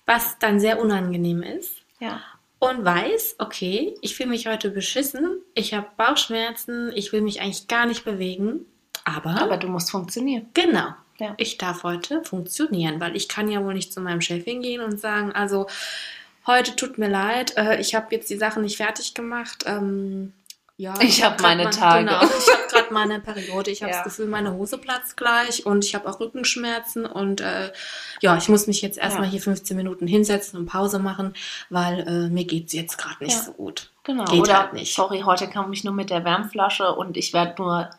was 0.08 0.40
dann 0.40 0.60
sehr 0.60 0.80
unangenehm 0.82 1.44
ist. 1.44 1.74
Ja. 2.00 2.22
Und 2.60 2.84
weiß, 2.84 3.36
okay, 3.38 3.94
ich 4.02 4.16
fühle 4.16 4.30
mich 4.30 4.48
heute 4.48 4.72
beschissen, 4.72 5.38
ich 5.54 5.76
habe 5.76 5.86
Bauchschmerzen, 5.96 6.92
ich 6.96 7.14
will 7.14 7.22
mich 7.22 7.40
eigentlich 7.40 7.68
gar 7.68 7.86
nicht 7.86 8.04
bewegen, 8.04 8.66
aber, 9.04 9.40
Aber 9.40 9.58
du 9.58 9.68
musst 9.68 9.92
funktionieren. 9.92 10.48
genau, 10.56 10.90
Ja. 11.20 11.36
ich 11.38 11.60
darf 11.60 11.84
heute 11.84 12.24
funktionieren, 12.24 13.00
weil 13.00 13.16
ich 13.16 13.28
kann 13.30 13.48
ja 13.50 13.64
wohl 13.64 13.76
nicht 13.76 13.94
zu 13.94 14.02
meinem 14.02 14.22
Chef 14.22 14.44
hingehen 14.44 14.82
und 14.82 15.00
sagen, 15.00 15.32
also 15.34 15.68
heute 16.48 16.76
tut 16.76 16.98
mir 16.98 17.10
leid, 17.10 17.56
äh, 17.58 17.80
ich 17.80 17.94
habe 17.94 18.08
jetzt 18.16 18.30
die 18.32 18.38
Sachen 18.38 18.64
nicht 18.64 18.78
fertig 18.78 19.14
gemacht. 19.14 19.64
Ja, 20.80 20.94
Ich 21.02 21.24
hab 21.24 21.38
grad 21.40 21.42
meine 21.42 21.64
mal- 21.64 21.70
Tage. 21.72 22.06
Genau, 22.06 22.22
ich 22.22 22.54
habe 22.54 22.68
gerade 22.70 22.94
meine 22.94 23.20
Periode. 23.20 23.72
Ich 23.72 23.82
habe 23.82 23.92
Ja. 23.92 23.98
das 23.98 24.04
Gefühl, 24.04 24.28
meine 24.28 24.54
Hose 24.54 24.78
platzt 24.78 25.18
gleich 25.18 25.66
und 25.66 25.84
ich 25.84 25.96
habe 25.96 26.08
auch 26.08 26.20
Rückenschmerzen 26.20 27.06
und 27.08 27.42
äh, 27.42 27.72
ja, 28.22 28.38
ich 28.38 28.48
muss 28.48 28.68
mich 28.68 28.84
jetzt 28.84 29.00
erstmal 29.00 29.26
Ja. 29.26 29.32
hier 29.32 29.42
15 29.42 29.76
Minuten 29.76 30.06
hinsetzen 30.06 30.60
und 30.60 30.68
Pause 30.68 31.00
machen, 31.00 31.34
weil 31.72 32.08
äh, 32.08 32.30
mir 32.30 32.46
geht's 32.46 32.74
jetzt 32.74 32.98
gerade 32.98 33.24
nicht 33.24 33.36
Ja. 33.36 33.42
so 33.44 33.54
gut. 33.54 33.90
Genau. 34.04 34.26
Geht 34.26 34.40
Oder, 34.42 34.60
halt 34.60 34.74
nicht. 34.74 34.94
sorry, 34.94 35.22
heute 35.26 35.50
komme 35.50 35.74
ich 35.74 35.84
nur 35.84 35.94
mit 35.96 36.12
der 36.12 36.24
Wärmflasche 36.24 36.94
und 36.94 37.18
ich 37.18 37.34
werde 37.34 37.56
nur 37.58 37.90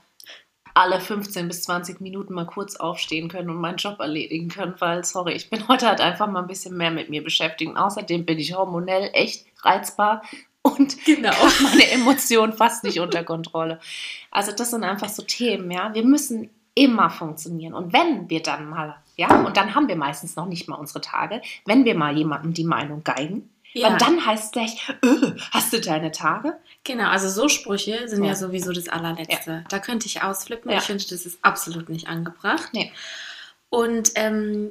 alle 0.75 1.01
15 1.01 1.49
bis 1.49 1.63
20 1.65 2.01
Minuten 2.01 2.33
mal 2.35 2.47
kurz 2.47 2.77
aufstehen 2.77 3.29
können 3.29 3.51
und 3.51 3.57
meinen 3.57 3.79
Job 3.79 3.99
erledigen 3.99 4.49
können, 4.49 4.77
weil, 4.79 5.05
sorry, 5.05 5.33
ich 5.33 5.51
bin 5.51 5.67
heute 5.69 5.89
halt 5.89 6.01
einfach 6.01 6.29
mal 6.29 6.43
ein 6.43 6.47
bisschen 6.47 6.77
mehr 6.77 6.93
mit 6.93 7.11
mir 7.11 7.25
beschäftigt. 7.25 7.77
Außerdem 7.77 8.25
bin 8.25 8.39
ich 8.39 8.55
hormonell 8.55 9.11
echt 9.15 9.47
reizbar 9.63 10.23
und 10.77 11.05
Genau. 11.05 11.35
meine 11.63 11.91
Emotionen 11.91 12.53
fast 12.53 12.85
nicht 12.85 13.01
unter 13.01 13.25
Kontrolle. 13.25 13.81
Also 14.31 14.53
das 14.53 14.71
sind 14.71 14.85
einfach 14.85 15.09
so 15.09 15.23
Themen, 15.23 15.71
ja. 15.71 15.93
Wir 15.95 16.05
müssen 16.05 16.51
immer 16.75 17.11
funktionieren. 17.11 17.75
Und 17.75 17.93
wenn 17.93 18.31
wir 18.31 18.43
dann 18.43 18.69
mal, 18.69 18.97
ja, 19.17 19.29
und 19.45 19.57
dann 19.57 19.75
haben 19.75 19.89
wir 19.89 19.97
meistens 19.97 20.37
noch 20.37 20.47
nicht 20.47 20.69
mal 20.69 20.77
unsere 20.77 21.01
Tage, 21.01 21.43
wenn 21.65 21.85
wir 21.85 21.97
mal 21.97 22.17
jemandem 22.17 22.55
die 22.55 22.65
Meinung 22.65 23.03
geigen, 23.03 23.51
Ja. 23.73 23.89
und 23.89 24.01
dann 24.01 24.25
heißt 24.25 24.45
es 24.47 24.51
gleich, 24.53 24.89
öh, 25.05 25.33
hast 25.51 25.73
du 25.73 25.81
deine 25.81 26.13
Tage? 26.13 26.57
Genau, 26.85 27.09
also 27.09 27.29
so 27.29 27.49
Sprüche 27.49 28.09
sind 28.09 28.23
ja, 28.23 28.31
Ja. 28.31 28.35
sowieso 28.37 28.73
das 28.73 28.89
allerletzte. 28.89 29.65
Da 29.69 29.79
könnte 29.81 30.07
ich 30.07 30.23
ausflippen. 30.23 30.71
Ja. 30.71 30.79
Ich 30.79 30.85
finde, 30.85 31.05
das 31.09 31.27
ist 31.27 31.39
absolut 31.43 31.89
nicht 31.89 32.07
angebracht. 32.09 32.69
Nee. 32.73 32.93
Und 33.71 34.13
ähm, 34.15 34.71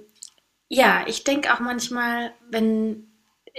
ja, 0.70 1.04
ich 1.08 1.24
denke 1.24 1.54
auch 1.54 1.60
manchmal, 1.60 2.32
wenn 2.50 3.08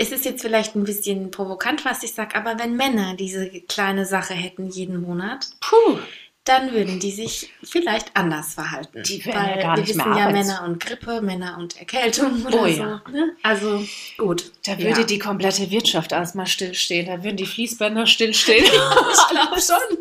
es 0.00 0.12
ist 0.12 0.24
jetzt 0.24 0.42
vielleicht 0.42 0.76
ein 0.76 0.84
bisschen 0.84 1.30
provokant, 1.30 1.84
was 1.84 2.02
ich 2.04 2.14
sage, 2.14 2.36
aber 2.36 2.58
wenn 2.58 2.76
Männer 2.76 3.14
diese 3.14 3.48
kleine 3.62 4.06
Sache 4.06 4.32
hätten 4.34 4.68
jeden 4.70 5.00
Monat, 5.02 5.48
Puh. 5.60 5.98
dann 6.44 6.72
würden 6.72 7.00
die 7.00 7.10
sich 7.10 7.52
vielleicht 7.64 8.16
anders 8.16 8.54
verhalten. 8.54 9.02
Die 9.02 9.24
wären 9.26 9.34
ja 9.48 9.54
Weil 9.56 9.62
gar 9.62 9.76
wir 9.76 9.82
nicht 9.82 9.96
mehr 9.96 10.06
wissen 10.06 10.16
ja 10.18 10.24
arbeits- 10.26 10.46
Männer 10.48 10.62
und 10.64 10.80
Grippe, 10.80 11.20
Männer 11.20 11.58
und 11.58 11.76
Erkältung 11.78 12.46
oder 12.46 12.60
Oh 12.62 12.68
so. 12.68 12.68
ja. 12.82 13.02
Ne? 13.12 13.32
Also 13.42 13.84
gut. 14.16 14.52
Da 14.64 14.78
würde 14.78 15.00
ja. 15.00 15.06
die 15.06 15.18
komplette 15.18 15.68
Wirtschaft 15.70 16.12
erstmal 16.12 16.46
stillstehen. 16.46 17.06
Da 17.06 17.24
würden 17.24 17.36
die 17.36 17.46
Fließbänder 17.46 18.06
stillstehen. 18.06 18.64
ich 19.12 19.28
glaube 19.28 19.60
schon. 19.60 19.98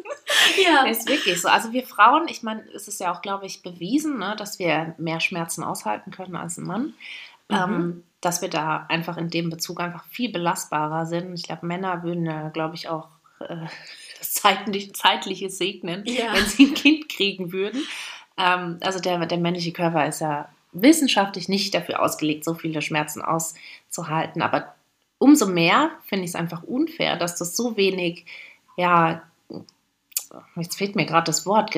Ja. 0.63 0.85
Ist 0.85 1.09
wirklich 1.09 1.41
so. 1.41 1.47
Also 1.47 1.73
wir 1.73 1.85
Frauen, 1.87 2.27
ich 2.27 2.43
meine, 2.43 2.63
es 2.75 2.87
ist 2.87 2.99
ja 2.99 3.11
auch, 3.13 3.21
glaube 3.23 3.45
ich, 3.47 3.63
bewiesen, 3.63 4.19
ne, 4.19 4.35
dass 4.37 4.59
wir 4.59 4.93
mehr 4.99 5.19
Schmerzen 5.19 5.63
aushalten 5.63 6.11
können 6.11 6.35
als 6.35 6.57
ein 6.57 6.65
Mann. 6.65 6.93
Mhm. 7.49 7.55
Ähm, 7.55 8.03
dass 8.21 8.41
wir 8.41 8.49
da 8.49 8.85
einfach 8.89 9.17
in 9.17 9.29
dem 9.29 9.49
Bezug 9.49 9.79
einfach 9.79 10.05
viel 10.05 10.31
belastbarer 10.31 11.05
sind. 11.05 11.33
Ich 11.33 11.43
glaube, 11.43 11.65
Männer 11.65 12.03
würden 12.03 12.51
glaube 12.53 12.75
ich, 12.75 12.89
auch 12.89 13.09
äh, 13.39 13.67
das 14.19 14.33
zeitliche, 14.33 14.91
zeitliche 14.93 15.49
segnen, 15.49 16.03
Ja. 16.05 16.33
wenn 16.33 16.45
sie 16.45 16.65
ein 16.67 16.73
Kind 16.73 17.09
kriegen 17.09 17.51
würden. 17.51 17.83
Ähm, 18.37 18.77
also 18.81 18.99
der, 18.99 19.25
der 19.25 19.37
männliche 19.37 19.71
Körper 19.71 20.05
ist 20.07 20.21
ja 20.21 20.49
wissenschaftlich 20.71 21.49
nicht 21.49 21.73
dafür 21.73 22.01
ausgelegt, 22.01 22.43
so 22.43 22.53
viele 22.53 22.81
Schmerzen 22.81 23.21
auszuhalten. 23.21 24.41
Aber 24.41 24.75
umso 25.17 25.47
mehr 25.47 25.91
finde 26.05 26.25
ich 26.25 26.31
es 26.31 26.35
einfach 26.35 26.63
unfair, 26.63 27.15
dass 27.17 27.35
das 27.37 27.55
so 27.55 27.77
wenig, 27.77 28.25
ja, 28.75 29.23
jetzt 30.55 30.77
fehlt 30.77 30.95
mir 30.95 31.05
gerade 31.05 31.25
das 31.25 31.45
Wort, 31.45 31.71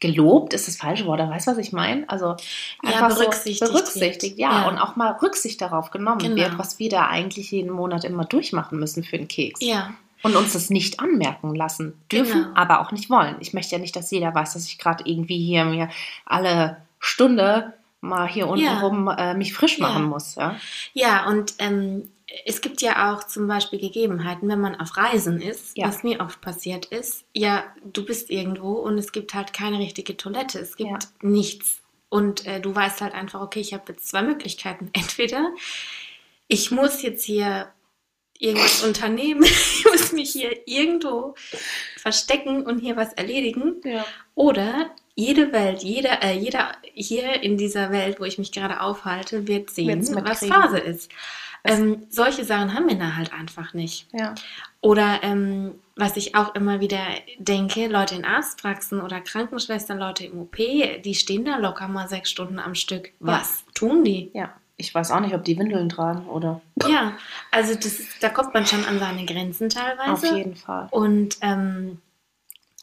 gelobt 0.00 0.52
ist 0.54 0.68
das 0.68 0.76
falsche 0.76 1.06
Wort, 1.06 1.20
aber 1.20 1.30
weißt 1.32 1.46
du, 1.46 1.50
was 1.52 1.58
ich 1.58 1.72
meine? 1.72 2.08
Also 2.08 2.36
Ja, 2.82 2.90
einfach 2.90 3.16
berücksichtigt 3.16 3.66
so 3.66 3.72
berücksichtigt, 3.72 4.38
ja, 4.38 4.62
Ja. 4.62 4.68
und 4.68 4.78
auch 4.78 4.96
mal 4.96 5.12
Rücksicht 5.22 5.60
darauf 5.60 5.90
genommen 5.90 6.18
Genau. 6.20 6.36
wird, 6.36 6.58
was 6.58 6.78
wir 6.78 6.90
da 6.90 7.06
eigentlich 7.08 7.50
jeden 7.50 7.70
Monat 7.70 8.04
immer 8.04 8.24
durchmachen 8.24 8.78
müssen 8.78 9.04
für 9.04 9.18
den 9.18 9.28
Keks. 9.28 9.60
Ja. 9.62 9.92
Und 10.22 10.36
uns 10.36 10.52
das 10.52 10.70
nicht 10.70 11.00
anmerken 11.00 11.54
lassen 11.54 11.94
dürfen, 12.12 12.42
Genau. 12.44 12.54
aber 12.56 12.80
auch 12.80 12.92
nicht 12.92 13.10
wollen. 13.10 13.36
Ich 13.40 13.54
möchte 13.54 13.74
ja 13.74 13.80
nicht, 13.80 13.96
dass 13.96 14.10
jeder 14.12 14.32
weiß, 14.34 14.52
dass 14.54 14.66
ich 14.66 14.78
gerade 14.78 15.02
irgendwie 15.06 15.38
hier 15.44 15.64
mir 15.64 15.88
alle 16.26 16.76
Stunde 17.00 17.72
mal 18.00 18.28
hier 18.28 18.46
unten 18.48 18.64
Ja. 18.64 18.80
rum 18.80 19.08
äh, 19.08 19.34
mich 19.34 19.52
frisch 19.52 19.78
Ja. 19.78 19.88
machen 19.88 20.04
muss. 20.04 20.36
Ja? 20.36 20.56
Ja, 20.92 21.26
und 21.28 21.54
ähm, 21.58 22.08
es 22.46 22.60
gibt 22.60 22.80
ja 22.82 23.12
auch 23.12 23.24
zum 23.24 23.46
Beispiel 23.46 23.78
Gegebenheiten, 23.78 24.48
wenn 24.48 24.60
man 24.60 24.78
auf 24.80 24.96
Reisen 24.96 25.40
ist, 25.40 25.76
Ja. 25.76 25.88
was 25.88 26.02
mir 26.02 26.20
oft 26.20 26.40
passiert 26.40 26.86
ist. 26.86 27.24
Ja, 27.34 27.64
du 27.84 28.04
bist 28.04 28.30
irgendwo 28.30 28.72
und 28.72 28.96
es 28.98 29.12
gibt 29.12 29.34
halt 29.34 29.52
keine 29.52 29.78
richtige 29.78 30.16
Toilette. 30.16 30.58
Es 30.58 30.76
gibt 30.76 30.90
Ja. 30.90 30.98
nichts. 31.20 31.80
Und 32.08 32.46
äh, 32.46 32.60
du 32.60 32.74
weißt 32.74 33.00
halt 33.00 33.14
einfach, 33.14 33.40
okay, 33.40 33.60
ich 33.60 33.72
habe 33.74 33.84
jetzt 33.92 34.08
zwei 34.08 34.22
Möglichkeiten. 34.22 34.90
Entweder 34.92 35.50
ich 36.48 36.70
muss 36.70 37.02
jetzt 37.02 37.24
hier 37.24 37.72
irgendwas 38.38 38.82
unternehmen, 38.86 39.42
ich 39.44 39.84
muss 39.90 40.12
mich 40.12 40.30
hier 40.32 40.66
irgendwo 40.66 41.34
verstecken 41.96 42.64
und 42.66 42.78
hier 42.80 42.96
was 42.96 43.12
erledigen. 43.14 43.76
Ja. 43.84 44.04
Oder 44.34 44.90
jede 45.14 45.52
Welt, 45.52 45.82
jeder, 45.82 46.22
äh, 46.22 46.32
jeder 46.38 46.72
hier 46.94 47.42
in 47.42 47.56
dieser 47.58 47.90
Welt, 47.92 48.18
wo 48.20 48.24
ich 48.24 48.38
mich 48.38 48.52
gerade 48.52 48.80
aufhalte, 48.80 49.46
wird 49.46 49.70
sehen, 49.70 50.06
was. 50.24 50.44
Phase 50.46 50.78
ist. 50.78 51.10
Ähm, 51.64 52.06
solche 52.10 52.44
Sachen 52.44 52.74
haben 52.74 52.88
wir 52.88 52.98
da 52.98 53.16
halt 53.16 53.32
einfach 53.32 53.72
nicht. 53.72 54.08
Ja. 54.12 54.34
Oder 54.80 55.20
ähm, 55.22 55.76
was 55.96 56.16
ich 56.16 56.34
auch 56.34 56.54
immer 56.54 56.80
wieder 56.80 57.04
denke, 57.38 57.86
Leute 57.86 58.16
in 58.16 58.24
Arztpraxen 58.24 59.00
oder 59.00 59.20
Krankenschwestern, 59.20 59.98
Leute 59.98 60.26
im 60.26 60.40
OP, 60.40 60.56
die 60.56 61.14
stehen 61.14 61.44
da 61.44 61.56
locker 61.58 61.88
mal 61.88 62.08
sechs 62.08 62.30
Stunden 62.30 62.58
am 62.58 62.74
Stück. 62.74 63.12
Was 63.20 63.64
tun 63.74 64.04
die? 64.04 64.30
ja. 64.34 64.52
Ich 64.78 64.92
weiß 64.92 65.12
auch 65.12 65.20
nicht, 65.20 65.34
ob 65.34 65.44
die 65.44 65.56
Windeln 65.58 65.88
tragen 65.90 66.26
oder. 66.26 66.60
Ja, 66.88 67.12
also 67.52 67.74
das 67.74 68.00
ist, 68.00 68.20
da 68.20 68.30
kommt 68.30 68.52
man 68.52 68.66
schon 68.66 68.84
an 68.84 68.98
seine 68.98 69.24
Grenzen 69.26 69.68
Auf 69.68 69.74
teilweise. 69.74 70.36
jeden 70.36 70.56
Fall. 70.56 70.88
Und 70.90 71.36
ähm, 71.40 72.00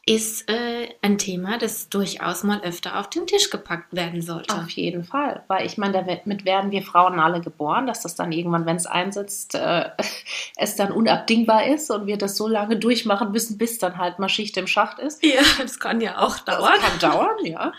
ist 0.09 0.49
äh, 0.49 0.89
ein 1.03 1.19
Thema, 1.19 1.59
das 1.59 1.87
durchaus 1.87 2.43
mal 2.43 2.61
öfter 2.61 2.99
auf 2.99 3.11
den 3.11 3.27
Tisch 3.27 3.51
gepackt 3.51 3.95
werden 3.95 4.23
sollte. 4.23 4.55
Auf 4.55 4.71
jeden 4.71 5.03
Fall. 5.03 5.43
Weil 5.47 5.67
ich 5.67 5.77
meine, 5.77 6.03
damit 6.03 6.45
werden 6.45 6.71
wir 6.71 6.81
Frauen 6.81 7.19
alle 7.19 7.41
geboren, 7.41 7.85
dass 7.85 8.01
das 8.01 8.15
dann 8.15 8.31
irgendwann, 8.31 8.65
wenn 8.65 8.77
es 8.77 8.87
einsetzt, 8.87 9.53
äh, 9.53 9.91
es 10.57 10.75
dann 10.75 10.91
unabdingbar 10.91 11.67
ist 11.67 11.91
und 11.91 12.07
wir 12.07 12.17
das 12.17 12.37
so 12.37 12.47
lange 12.47 12.77
durchmachen 12.77 13.31
müssen, 13.31 13.59
bis 13.59 13.77
dann 13.77 13.99
halt 13.99 14.17
mal 14.17 14.29
Schicht 14.29 14.57
im 14.57 14.65
Schacht 14.65 14.97
ist. 14.97 15.23
Ja, 15.23 15.41
das 15.59 15.79
kann 15.79 16.01
ja 16.01 16.17
auch 16.17 16.39
Das 16.39 16.57
dauern. 16.57 16.79
kann 16.79 16.99
dauern, 17.11 17.45
ja. 17.45 17.71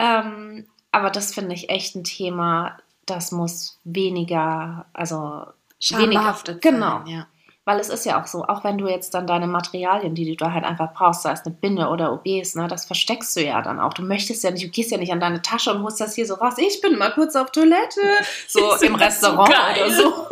Ähm, 0.00 0.66
aber 0.90 1.10
das 1.10 1.32
finde 1.32 1.54
ich 1.54 1.70
echt 1.70 1.94
ein 1.94 2.02
Thema, 2.02 2.76
das 3.06 3.30
muss 3.30 3.78
weniger, 3.84 4.86
also 4.92 5.44
weniger, 5.90 6.34
genau. 6.60 7.04
sein, 7.04 7.06
ja. 7.06 7.26
Weil 7.68 7.80
es 7.80 7.90
ist 7.90 8.06
ja 8.06 8.18
auch 8.18 8.26
so, 8.26 8.46
auch 8.46 8.64
wenn 8.64 8.78
du 8.78 8.88
jetzt 8.88 9.12
dann 9.12 9.26
deine 9.26 9.46
Materialien, 9.46 10.14
die 10.14 10.24
du 10.24 10.42
da 10.42 10.54
halt 10.54 10.64
einfach 10.64 10.94
brauchst, 10.94 11.20
sei 11.20 11.32
es 11.32 11.44
eine 11.44 11.54
Binde 11.54 11.88
oder 11.88 12.14
OBs, 12.14 12.54
ne, 12.54 12.66
das 12.66 12.86
versteckst 12.86 13.36
du 13.36 13.44
ja 13.44 13.60
dann 13.60 13.78
auch. 13.78 13.92
Du 13.92 14.00
möchtest 14.00 14.42
ja 14.42 14.50
nicht, 14.50 14.64
du 14.64 14.70
gehst 14.70 14.90
ja 14.90 14.96
nicht 14.96 15.12
an 15.12 15.20
deine 15.20 15.42
Tasche 15.42 15.74
und 15.74 15.82
holst 15.82 16.00
das 16.00 16.14
hier 16.14 16.24
so 16.24 16.36
raus. 16.36 16.54
Ich 16.56 16.80
bin 16.80 16.96
mal 16.96 17.12
kurz 17.12 17.36
auf 17.36 17.52
Toilette. 17.52 18.00
So 18.48 18.72
im 18.76 18.92
so 18.92 18.94
Restaurant 18.94 19.50
geil? 19.50 19.84
oder 19.84 19.94
so. 19.94 20.04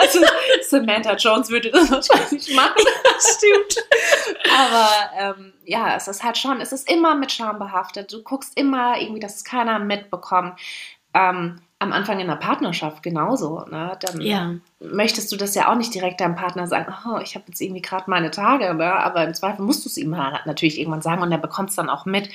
also 0.00 0.18
Samantha 0.68 1.14
Jones 1.14 1.48
würde 1.48 1.70
das 1.70 1.92
wahrscheinlich 1.92 2.52
machen. 2.56 2.82
Stimmt. 3.20 3.86
Aber 4.52 4.88
ähm, 5.16 5.52
ja, 5.64 5.94
es 5.94 6.08
ist 6.08 6.24
halt 6.24 6.38
schon, 6.38 6.60
es 6.60 6.72
ist 6.72 6.90
immer 6.90 7.14
mit 7.14 7.30
Scham 7.30 7.60
behaftet. 7.60 8.12
Du 8.12 8.24
guckst 8.24 8.58
immer 8.58 9.00
irgendwie, 9.00 9.20
dass 9.20 9.36
es 9.36 9.44
keiner 9.44 9.78
mitbekommt. 9.78 10.58
Ähm, 11.14 11.60
am 11.82 11.92
Anfang 11.92 12.20
in 12.20 12.28
der 12.28 12.36
Partnerschaft 12.36 13.02
genauso. 13.02 13.64
Ne? 13.70 13.96
Dann 14.00 14.20
Ja. 14.20 14.54
möchtest 14.80 15.30
du 15.32 15.36
das 15.36 15.54
ja 15.54 15.70
auch 15.70 15.74
nicht 15.76 15.94
direkt 15.94 16.20
deinem 16.20 16.36
Partner 16.36 16.66
sagen, 16.66 16.92
oh, 17.06 17.18
ich 17.18 17.34
habe 17.34 17.44
jetzt 17.48 17.60
irgendwie 17.60 17.82
gerade 17.82 18.10
meine 18.10 18.30
Tage, 18.30 18.72
ne? 18.74 18.92
aber 18.92 19.24
im 19.24 19.34
Zweifel 19.34 19.64
musst 19.64 19.84
du 19.84 19.88
es 19.88 19.96
ihm 19.96 20.16
halt 20.16 20.46
natürlich 20.46 20.78
irgendwann 20.78 21.02
sagen 21.02 21.22
und 21.22 21.32
er 21.32 21.38
bekommt 21.38 21.70
es 21.70 21.76
dann 21.76 21.90
auch 21.90 22.06
mit. 22.06 22.28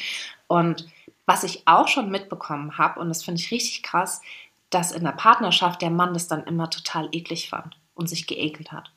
Und 0.48 0.88
was 1.26 1.44
ich 1.44 1.64
auch 1.66 1.88
schon 1.88 2.10
mitbekommen 2.10 2.78
habe, 2.78 3.00
und 3.00 3.10
das 3.10 3.24
finde 3.24 3.42
ich 3.42 3.52
richtig 3.52 3.84
krass, 3.84 4.22
dass 4.70 4.92
in 4.92 5.04
der 5.04 5.12
Partnerschaft 5.12 5.82
der 5.82 5.90
Mann 5.90 6.14
das 6.14 6.28
dann 6.28 6.44
immer 6.44 6.70
total 6.70 7.10
eklig 7.12 7.50
fand 7.50 7.78
und 7.96 8.08
sich 8.10 8.28
geekelt 8.28 8.72
hat. 8.72 8.92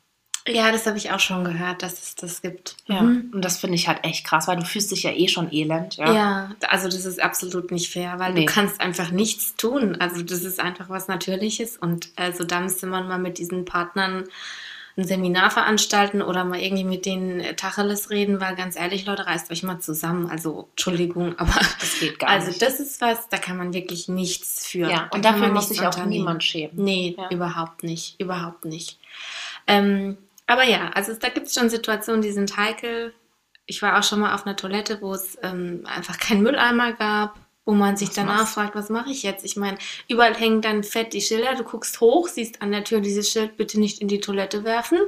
Ja, 0.47 0.71
das 0.71 0.87
habe 0.87 0.97
ich 0.97 1.11
auch 1.11 1.19
schon 1.19 1.43
gehört, 1.43 1.83
dass 1.83 2.01
es 2.01 2.15
das 2.15 2.41
gibt. 2.41 2.75
Ja. 2.87 3.01
Mhm. 3.01 3.29
Und 3.33 3.45
das 3.45 3.57
finde 3.59 3.75
ich 3.75 3.87
halt 3.87 4.03
echt 4.03 4.25
krass, 4.25 4.47
weil 4.47 4.57
du 4.57 4.65
fühlst 4.65 4.89
dich 4.91 5.03
ja 5.03 5.11
eh 5.11 5.27
schon 5.27 5.51
elend. 5.53 5.97
Ja. 5.97 6.13
Ja. 6.13 6.55
also 6.67 6.87
das 6.87 7.05
ist 7.05 7.21
absolut 7.21 7.69
nicht 7.71 7.91
fair, 7.93 8.17
weil 8.17 8.33
Nee. 8.33 8.45
du 8.45 8.51
kannst 8.51 8.81
einfach 8.81 9.11
nichts 9.11 9.55
tun. 9.55 9.97
Also 9.99 10.23
das 10.23 10.43
ist 10.43 10.59
einfach 10.59 10.89
was 10.89 11.07
Natürliches 11.07 11.77
und 11.77 12.09
also 12.15 12.43
da 12.43 12.59
müsste 12.59 12.87
man 12.87 13.07
mal 13.07 13.19
mit 13.19 13.37
diesen 13.37 13.65
Partnern 13.65 14.23
ein 14.97 15.05
Seminar 15.05 15.51
veranstalten 15.51 16.21
oder 16.21 16.43
mal 16.43 16.59
irgendwie 16.59 16.83
mit 16.83 17.05
denen 17.05 17.55
Tacheles 17.55 18.09
reden, 18.09 18.41
weil 18.41 18.55
ganz 18.57 18.75
ehrlich, 18.75 19.05
Leute, 19.05 19.25
reißt 19.25 19.49
euch 19.51 19.63
mal 19.63 19.79
zusammen. 19.79 20.29
Also 20.29 20.67
Entschuldigung, 20.71 21.33
aber 21.39 21.53
Das 21.79 21.99
geht 21.99 22.17
gar 22.19 22.29
also 22.31 22.47
nicht. 22.47 22.61
das 22.63 22.79
ist 22.79 22.99
was, 22.99 23.29
da 23.29 23.37
kann 23.37 23.57
man 23.57 23.73
wirklich 23.73 24.09
nichts 24.09 24.65
für. 24.67 24.89
ja, 24.89 24.97
Da 24.97 25.03
und 25.03 25.11
kann 25.11 25.21
dafür 25.21 25.47
muss 25.49 25.69
sich 25.69 25.81
auch 25.81 26.03
niemand 26.05 26.43
schämen. 26.43 26.73
Nee, 26.83 27.15
Ja. 27.17 27.29
überhaupt 27.29 27.83
nicht. 27.83 28.19
Überhaupt 28.19 28.65
nicht. 28.65 28.97
Ähm, 29.67 30.17
aber 30.51 30.63
ja, 30.63 30.89
also 30.93 31.13
da 31.13 31.29
gibt 31.29 31.47
es 31.47 31.53
schon 31.53 31.69
Situationen, 31.69 32.21
die 32.21 32.31
sind 32.31 32.57
heikel. 32.57 33.13
Ich 33.65 33.81
war 33.81 33.97
auch 33.97 34.03
schon 34.03 34.19
mal 34.19 34.33
auf 34.33 34.45
einer 34.45 34.55
Toilette, 34.55 35.01
wo 35.01 35.13
es 35.13 35.37
ähm, 35.43 35.83
einfach 35.85 36.17
keinen 36.19 36.41
Mülleimer 36.43 36.93
gab, 36.93 37.39
wo 37.65 37.73
man 37.73 37.95
sich 37.95 38.09
Was 38.09 38.15
danach 38.15 38.37
machst 38.39 38.53
fragt, 38.55 38.75
was 38.75 38.89
mache 38.89 39.11
ich 39.11 39.23
jetzt? 39.23 39.45
Ich 39.45 39.55
meine, 39.55 39.77
überall 40.07 40.35
hängen 40.35 40.61
dann 40.61 40.83
fett 40.83 41.13
die 41.13 41.21
Schilder, 41.21 41.55
du 41.55 41.63
guckst 41.63 42.01
hoch, 42.01 42.27
siehst 42.27 42.61
an 42.61 42.71
der 42.71 42.83
Tür 42.83 42.99
dieses 42.99 43.29
Schild, 43.31 43.55
bitte 43.57 43.79
nicht 43.79 43.99
in 44.01 44.07
die 44.07 44.19
Toilette 44.19 44.63
werfen. 44.63 44.99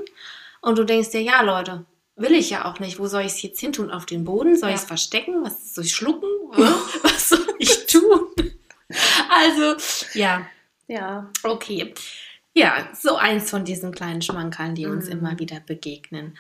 Und 0.62 0.78
du 0.78 0.84
denkst 0.86 1.10
dir, 1.12 1.22
ja 1.22 1.42
Leute, 1.42 1.86
will 2.16 2.34
ich 2.34 2.52
ja 2.52 2.66
auch 2.66 2.80
nicht. 2.80 3.00
Wo 3.00 3.08
soll 3.08 3.22
ich 3.24 3.34
es 3.34 3.42
jetzt 3.42 3.60
hin 3.60 3.74
tun? 3.74 3.92
Auf 3.92 4.06
den 4.06 4.24
Boden? 4.24 4.56
Soll 4.56 4.70
Ja. 4.70 4.76
ich 4.76 4.82
es 4.82 4.88
verstecken? 4.88 5.44
Was 5.44 5.74
soll 5.74 5.84
ich 5.84 5.94
schlucken? 5.96 6.30
was 7.04 7.30
soll 7.30 7.46
ich 7.60 7.86
tun? 7.88 8.30
Also, 9.30 9.76
ja, 10.14 10.46
Ja. 10.88 11.30
Okay. 11.44 11.94
Ja, 12.54 12.88
so 12.94 13.16
eins 13.16 13.50
von 13.50 13.66
diesen 13.66 13.92
kleinen 13.92 14.22
Schmankerln, 14.22 14.76
die 14.76 14.86
uns 14.86 15.06
Mhm. 15.08 15.12
immer 15.14 15.40
wieder 15.40 15.60
begegnen. 15.60 16.38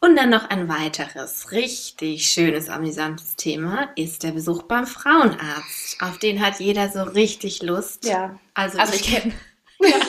Und 0.00 0.16
dann 0.16 0.28
noch 0.28 0.50
ein 0.50 0.68
weiteres, 0.68 1.50
richtig 1.52 2.26
schönes, 2.30 2.68
amüsantes 2.68 3.36
Thema 3.36 3.88
ist 3.96 4.22
der 4.22 4.32
Besuch 4.32 4.64
beim 4.64 4.86
Frauenarzt. 4.86 6.02
Auf 6.02 6.18
den 6.18 6.44
hat 6.44 6.60
jeder 6.60 6.90
so 6.90 7.02
richtig 7.04 7.62
Lust. 7.62 8.04
Ja. 8.04 8.38
Also, 8.52 8.78
Also 8.78 8.94
ich 8.94 9.00
ich 9.10 9.14
kenne. 9.20 9.32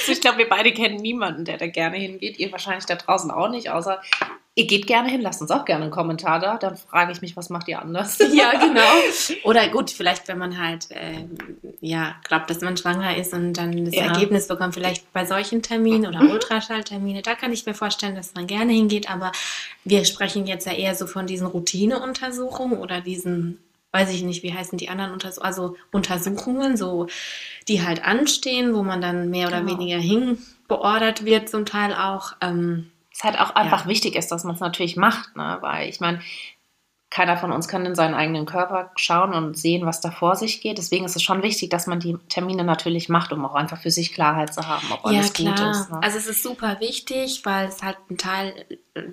Also 0.00 0.12
ich 0.12 0.20
glaube, 0.20 0.38
wir 0.38 0.48
beide 0.48 0.72
kennen 0.72 0.96
niemanden, 0.96 1.44
der 1.46 1.56
da 1.56 1.66
gerne 1.66 1.96
hingeht. 1.96 2.38
Ihr 2.38 2.52
wahrscheinlich 2.52 2.84
da 2.84 2.94
draußen 2.94 3.30
auch 3.30 3.48
nicht, 3.48 3.70
außer 3.70 4.00
ihr 4.58 4.66
geht 4.66 4.86
gerne 4.88 5.08
hin. 5.08 5.20
Lasst 5.20 5.40
uns 5.40 5.50
auch 5.52 5.64
gerne 5.64 5.84
einen 5.84 5.92
Kommentar 5.92 6.40
da. 6.40 6.56
Dann 6.58 6.76
frage 6.76 7.12
ich 7.12 7.20
mich, 7.22 7.36
was 7.36 7.48
macht 7.48 7.68
ihr 7.68 7.80
anders? 7.80 8.18
Ja, 8.32 8.50
genau. 8.58 8.80
Oder 9.44 9.68
gut, 9.68 9.90
vielleicht, 9.90 10.26
wenn 10.28 10.38
man 10.38 10.58
halt, 10.62 10.88
ähm, 10.90 11.38
ja, 11.80 12.16
glaubt, 12.24 12.50
dass 12.50 12.60
man 12.60 12.76
schwanger 12.76 13.16
ist 13.16 13.32
und 13.32 13.52
dann 13.54 13.84
das 13.84 13.94
Ja. 13.94 14.06
Ergebnis 14.06 14.48
bekommt, 14.48 14.74
vielleicht 14.74 15.12
bei 15.12 15.24
solchen 15.24 15.62
Terminen 15.62 16.06
oder 16.06 16.22
Mhm. 16.22 16.30
Ultraschalltermine, 16.32 17.22
da 17.22 17.34
kann 17.36 17.52
ich 17.52 17.64
mir 17.66 17.74
vorstellen, 17.74 18.16
dass 18.16 18.34
man 18.34 18.46
gerne 18.48 18.72
hingeht, 18.72 19.08
aber 19.10 19.30
wir 19.84 20.04
sprechen 20.04 20.46
jetzt 20.46 20.66
ja 20.66 20.72
eher 20.72 20.94
so 20.94 21.06
von 21.06 21.26
diesen 21.26 21.46
Routineuntersuchungen 21.46 22.78
oder 22.78 23.00
diesen, 23.00 23.58
weiß 23.92 24.10
ich 24.10 24.22
nicht, 24.22 24.42
wie 24.42 24.52
heißen 24.52 24.76
die 24.78 24.88
anderen 24.88 25.12
Untersuchungen, 25.12 25.46
also 25.46 25.76
Untersuchungen, 25.92 26.76
so, 26.76 27.06
die 27.68 27.82
halt 27.82 28.04
anstehen, 28.04 28.74
wo 28.74 28.82
man 28.82 29.00
dann 29.00 29.30
mehr 29.30 29.48
oder 29.48 29.60
Genau. 29.60 29.72
weniger 29.78 29.98
hinbeordert 29.98 31.24
wird, 31.24 31.48
zum 31.48 31.64
Teil 31.64 31.94
auch. 31.94 32.32
Ähm, 32.40 32.90
Es 33.18 33.24
halt 33.24 33.40
auch 33.40 33.56
einfach 33.56 33.86
wichtig 33.86 34.14
ist, 34.14 34.30
dass 34.30 34.44
man 34.44 34.54
es 34.54 34.60
natürlich 34.60 34.96
macht, 34.96 35.34
ne? 35.34 35.58
weil 35.60 35.88
ich 35.88 35.98
meine, 35.98 36.20
keiner 37.10 37.36
von 37.36 37.50
uns 37.50 37.66
kann 37.66 37.84
in 37.84 37.96
seinen 37.96 38.14
eigenen 38.14 38.46
Körper 38.46 38.92
schauen 38.94 39.32
und 39.32 39.58
sehen, 39.58 39.86
was 39.86 40.00
da 40.00 40.12
vor 40.12 40.36
sich 40.36 40.60
geht. 40.60 40.78
Deswegen 40.78 41.04
ist 41.04 41.16
es 41.16 41.22
schon 41.22 41.42
wichtig, 41.42 41.70
dass 41.70 41.88
man 41.88 41.98
die 41.98 42.16
Termine 42.28 42.62
natürlich 42.62 43.08
macht, 43.08 43.32
um 43.32 43.44
auch 43.44 43.54
einfach 43.54 43.80
für 43.80 43.90
sich 43.90 44.12
Klarheit 44.12 44.54
zu 44.54 44.68
haben, 44.68 44.86
ob 44.92 45.04
alles 45.04 45.32
gut 45.32 45.58
ist. 45.58 45.90
Ne? 45.90 46.00
Also 46.02 46.18
es 46.18 46.26
ist 46.28 46.42
super 46.44 46.78
wichtig, 46.80 47.40
weil 47.44 47.68
es 47.68 47.82
halt 47.82 47.96
ein 48.08 48.18
Teil 48.18 48.66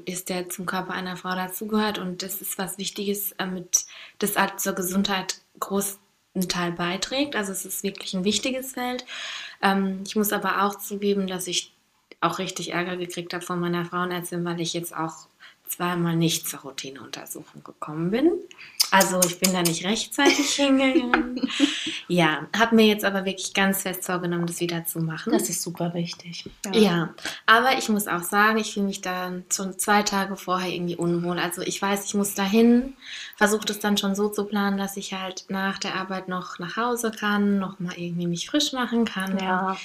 ist, 0.06 0.30
der 0.30 0.50
zum 0.50 0.65
Körper 0.65 0.94
einer 0.94 1.15
Frau 1.15 1.34
dazugehört 1.34 1.98
und 1.98 2.22
das 2.22 2.41
ist 2.41 2.60
was 2.60 2.78
Wichtiges, 2.78 3.32
äh, 3.34 3.46
mit, 3.46 3.86
das 4.20 4.36
halt 4.36 4.60
zur 4.60 4.74
Gesundheit 4.74 5.38
großen 5.60 5.98
Teil 6.50 6.74
beiträgt. 6.74 7.36
Also 7.36 7.54
es 7.54 7.65
ist 7.65 7.82
wirklich 7.82 8.13
ein 8.13 8.26
wichtiges 8.26 8.74
Feld. 8.74 9.06
Ähm, 9.62 10.04
ich 10.06 10.18
muss 10.18 10.34
aber 10.34 10.63
auch 10.63 10.76
zugeben, 10.78 11.28
dass 11.28 11.48
ich 11.48 11.74
auch 12.21 12.39
richtig 12.39 12.73
Ärger 12.73 12.97
gekriegt 12.97 13.34
habe 13.34 13.45
von 13.45 13.60
meiner 13.60 13.86
Frauenärztin, 13.86 14.43
weil 14.45 14.60
ich 14.62 14.73
jetzt 14.73 14.95
auch 14.95 15.28
zweimal 15.67 16.15
nicht 16.15 16.47
zur 16.47 16.60
Routineuntersuchung 16.62 17.63
gekommen 17.63 18.12
bin. 18.12 18.32
Also 18.91 19.19
ich 19.25 19.39
bin 19.39 19.51
da 19.51 19.62
nicht 19.62 19.84
rechtzeitig 19.84 20.51
hingegangen. 20.56 21.49
Ja, 22.08 22.47
habe 22.56 22.75
mir 22.75 22.86
jetzt 22.86 23.04
aber 23.04 23.25
wirklich 23.25 23.54
ganz 23.54 23.82
fest 23.82 24.06
vorgenommen, 24.06 24.45
das 24.45 24.60
wieder 24.60 24.86
zu 24.86 24.99
machen. 24.99 25.34
das 25.34 25.49
ist 25.49 25.63
super 25.63 25.93
wichtig. 25.93 26.49
Ja, 26.71 27.13
aber 27.45 27.78
ich 27.78 27.89
muss 27.89 28.08
auch 28.08 28.21
sagen, 28.21 28.60
ich 28.60 28.73
fühle 28.73 28.86
mich 28.86 29.01
da 29.01 29.32
schon 29.51 29.78
zwei 29.80 30.04
Tage 30.04 30.36
vorher 30.36 30.71
irgendwie 30.71 30.95
unwohl. 30.95 31.39
Also 31.39 31.62
ich 31.62 31.82
weiß, 31.82 32.06
ich 32.06 32.13
muss 32.13 32.36
dahin, 32.36 32.93
versuche 33.36 33.65
das 33.65 33.80
dann 33.80 33.97
schon 33.97 34.15
so 34.15 34.30
zu 34.30 34.45
planen, 34.45 34.78
dass 34.78 34.97
ich 34.97 35.13
halt 35.13 35.45
nach 35.49 35.80
der 35.80 35.95
Arbeit 35.95 36.28
noch 36.28 36.60
nach 36.60 36.78
Hause 36.78 37.12
kann, 37.12 37.58
noch 37.58 37.80
mal 37.80 37.97
irgendwie 37.97 38.28
mich 38.28 38.49
frisch 38.49 38.71
machen 38.71 39.06
kann. 39.06 39.39
Ja. 39.39 39.78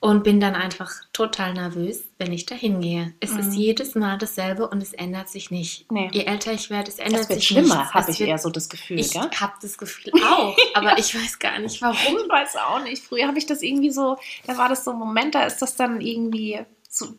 Und 0.00 0.24
bin 0.24 0.40
dann 0.40 0.54
einfach 0.54 0.90
total 1.12 1.52
nervös, 1.52 2.04
wenn 2.16 2.32
ich 2.32 2.46
da 2.46 2.54
hingehe. 2.54 3.12
Es 3.20 3.32
ist 3.32 3.48
Mhm. 3.48 3.52
jedes 3.52 3.94
Mal 3.94 4.16
dasselbe 4.16 4.66
und 4.68 4.82
es 4.82 4.94
ändert 4.94 5.28
sich 5.28 5.50
nicht. 5.50 5.90
Nee. 5.92 6.08
Je 6.12 6.24
älter 6.24 6.52
ich 6.52 6.70
werde, 6.70 6.90
es 6.90 6.98
ändert 6.98 7.22
Es 7.22 7.28
wird 7.28 7.38
sich 7.40 7.48
schlimmer, 7.48 7.92
habe 7.92 8.10
ich 8.10 8.20
eher 8.20 8.38
so 8.38 8.48
das 8.48 8.68
Gefühl, 8.70 8.98
Ich 8.98 9.14
habe 9.14 9.52
das 9.60 9.76
Gefühl 9.76 10.12
auch, 10.24 10.56
aber 10.74 10.98
ich 10.98 11.14
weiß 11.14 11.38
gar 11.38 11.58
nicht 11.58 11.82
warum. 11.82 11.96
Ich 12.16 12.28
weiß 12.30 12.56
auch 12.56 12.82
nicht. 12.82 13.04
Früher 13.04 13.26
habe 13.28 13.36
ich 13.38 13.44
das 13.46 13.60
irgendwie 13.62 13.90
so, 13.90 14.16
da 14.46 14.56
war 14.56 14.70
das 14.70 14.84
so 14.84 14.92
ein 14.92 14.98
Moment, 14.98 15.34
da 15.34 15.42
ist 15.44 15.60
das 15.60 15.76
dann 15.76 16.00
irgendwie 16.00 16.58
so, 16.88 17.14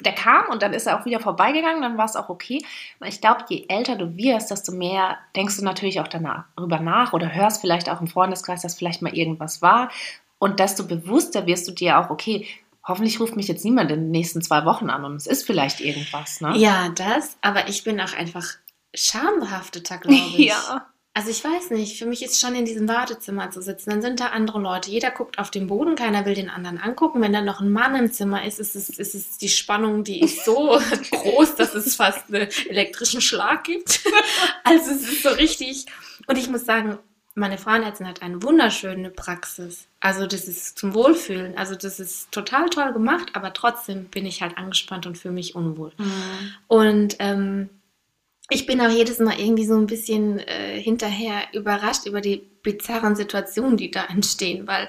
der 0.00 0.12
kam 0.14 0.48
und 0.50 0.62
dann 0.62 0.72
ist 0.74 0.86
er 0.86 1.00
auch 1.00 1.04
wieder 1.06 1.20
vorbeigegangen, 1.20 1.82
dann 1.82 1.96
war 1.98 2.04
es 2.06 2.16
auch 2.16 2.28
okay. 2.28 2.64
Ich 3.04 3.20
glaube, 3.20 3.44
je 3.48 3.66
älter 3.68 3.96
du 3.96 4.16
wirst, 4.16 4.50
desto 4.50 4.72
mehr 4.72 5.18
denkst 5.36 5.56
du 5.56 5.64
natürlich 5.64 6.00
auch 6.00 6.08
danach, 6.08 6.44
darüber 6.56 6.80
nach 6.80 7.12
oder 7.12 7.32
hörst 7.32 7.60
vielleicht 7.60 7.88
auch 7.88 8.00
im 8.00 8.06
Freundeskreis, 8.08 8.62
dass 8.62 8.76
vielleicht 8.76 9.02
mal 9.02 9.16
irgendwas 9.16 9.60
war. 9.62 9.90
Und 10.38 10.60
desto 10.60 10.86
bewusster 10.86 11.46
wirst 11.46 11.66
du 11.68 11.72
dir 11.72 11.98
auch, 11.98 12.10
okay, 12.10 12.46
hoffentlich 12.86 13.20
ruft 13.20 13.36
mich 13.36 13.48
jetzt 13.48 13.64
niemand 13.64 13.90
in 13.90 14.00
den 14.00 14.10
nächsten 14.10 14.40
zwei 14.40 14.64
Wochen 14.64 14.88
an 14.88 15.04
und 15.04 15.16
es 15.16 15.26
ist 15.26 15.44
vielleicht 15.44 15.80
irgendwas, 15.80 16.40
ne? 16.40 16.56
Ja, 16.56 16.88
das, 16.90 17.36
aber 17.42 17.68
ich 17.68 17.84
bin 17.84 18.00
auch 18.00 18.14
einfach 18.14 18.46
schambehafteter, 18.94 19.98
glaube 19.98 20.16
ich. 20.36 20.46
Ja. 20.46 20.86
Also 21.18 21.30
ich 21.30 21.42
weiß 21.42 21.70
nicht, 21.70 21.98
für 21.98 22.06
mich 22.06 22.22
ist 22.22 22.40
schon 22.40 22.54
in 22.54 22.64
diesem 22.64 22.86
Wartezimmer 22.86 23.50
zu 23.50 23.60
sitzen, 23.60 23.90
dann 23.90 24.02
sind 24.02 24.20
da 24.20 24.26
andere 24.26 24.60
Leute, 24.60 24.88
jeder 24.88 25.10
guckt 25.10 25.40
auf 25.40 25.50
den 25.50 25.66
Boden, 25.66 25.96
keiner 25.96 26.24
will 26.24 26.34
den 26.34 26.48
anderen 26.48 26.78
angucken. 26.78 27.20
Wenn 27.20 27.32
dann 27.32 27.44
noch 27.44 27.60
ein 27.60 27.72
Mann 27.72 27.96
im 27.96 28.12
Zimmer 28.12 28.44
ist, 28.44 28.60
ist 28.60 28.76
es, 28.76 28.88
ist 28.88 29.14
es 29.16 29.36
die 29.36 29.48
Spannung, 29.48 30.04
die 30.04 30.20
ist 30.20 30.44
so 30.44 30.78
groß, 31.10 31.56
dass 31.56 31.74
es 31.74 31.96
fast 31.96 32.32
einen 32.32 32.48
elektrischen 32.68 33.20
Schlag 33.20 33.64
gibt. 33.64 34.00
Also 34.64 34.90
es 34.90 35.02
ist 35.02 35.22
so 35.22 35.30
richtig. 35.30 35.86
Und 36.26 36.36
ich 36.36 36.50
muss 36.50 36.66
sagen, 36.66 36.98
meine 37.38 37.58
Frauenärztin 37.58 38.06
hat 38.06 38.22
eine 38.22 38.42
wunderschöne 38.42 39.10
Praxis. 39.10 39.86
Also 40.00 40.26
das 40.26 40.48
ist 40.48 40.78
zum 40.78 40.94
Wohlfühlen. 40.94 41.56
Also 41.56 41.74
das 41.74 42.00
ist 42.00 42.30
total 42.32 42.68
toll 42.68 42.92
gemacht, 42.92 43.30
aber 43.34 43.52
trotzdem 43.52 44.04
bin 44.06 44.26
ich 44.26 44.42
halt 44.42 44.58
angespannt 44.58 45.06
und 45.06 45.16
fühle 45.16 45.34
mich 45.34 45.54
unwohl. 45.54 45.92
Mhm. 45.96 46.54
Und 46.66 47.16
ähm, 47.18 47.70
ich 48.50 48.66
bin 48.66 48.80
auch 48.80 48.90
jedes 48.90 49.18
Mal 49.18 49.38
irgendwie 49.38 49.66
so 49.66 49.76
ein 49.76 49.86
bisschen 49.86 50.38
äh, 50.38 50.80
hinterher 50.80 51.42
überrascht 51.52 52.06
über 52.06 52.20
die 52.20 52.42
bizarren 52.62 53.16
Situationen, 53.16 53.76
die 53.76 53.90
da 53.90 54.04
entstehen. 54.06 54.66
Weil, 54.66 54.86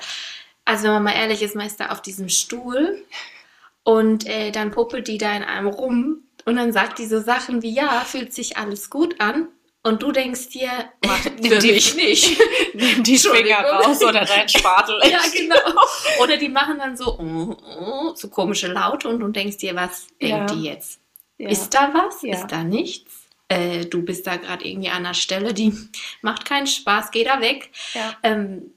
also 0.66 0.86
wenn 0.86 0.94
man 0.94 1.04
mal 1.04 1.16
ehrlich 1.16 1.42
ist, 1.42 1.56
man 1.56 1.68
ist 1.68 1.80
da 1.80 1.90
auf 1.90 2.02
diesem 2.02 2.30
Stuhl 2.30 3.04
und 3.84 4.28
äh, 4.28 4.52
dann 4.52 4.72
puppelt 4.72 5.08
die 5.08 5.18
da 5.18 5.36
in 5.36 5.44
einem 5.44 5.68
rum 5.68 6.24
und 6.46 6.56
dann 6.56 6.72
sagt 6.72 7.00
die 7.00 7.06
so 7.06 7.20
Sachen 7.20 7.62
wie, 7.62 7.74
ja, 7.74 8.02
fühlt 8.02 8.34
sich 8.34 8.58
alles 8.58 8.90
gut 8.90 9.20
an. 9.20 9.50
Und 9.84 10.04
du 10.04 10.12
denkst 10.12 10.50
dir, 10.50 10.70
nimm 11.40 11.60
die- 11.60 11.72
mich 11.72 11.96
nicht. 11.96 12.40
Nimm 12.74 13.04
die 13.04 13.18
Finger 13.18 13.60
raus 13.62 14.02
oder 14.04 14.26
dein 14.26 14.48
Spatel. 14.48 15.00
ja, 15.10 15.20
genau. 15.34 15.82
Oder 16.22 16.38
die 16.38 16.50
machen 16.50 16.78
dann 16.80 16.96
so, 16.98 17.18
oh, 17.20 17.56
oh, 17.80 18.16
so 18.16 18.30
komische 18.30 18.68
Laute 18.68 19.08
und 19.10 19.20
du 19.20 19.28
denkst 19.30 19.58
dir, 19.58 19.76
was 19.76 20.08
denkt 20.22 20.52
Ja. 20.52 20.56
die 20.56 20.64
jetzt? 20.64 21.00
Ja. 21.38 21.50
Ist 21.50 21.70
da 21.74 21.92
was? 21.94 22.22
Ja. 22.22 22.36
Ist 22.36 22.48
da 22.48 22.64
nichts? 22.64 23.12
Äh, 23.48 23.86
du 23.86 24.04
bist 24.04 24.28
da 24.28 24.36
gerade 24.36 24.68
irgendwie 24.68 24.90
an 24.90 24.98
einer 25.06 25.14
Stelle, 25.14 25.54
die 25.54 25.74
macht 26.22 26.46
keinen 26.46 26.68
Spaß, 26.68 27.10
geh 27.12 27.24
da 27.24 27.42
weg. 27.42 27.72
Ähm, 28.22 28.74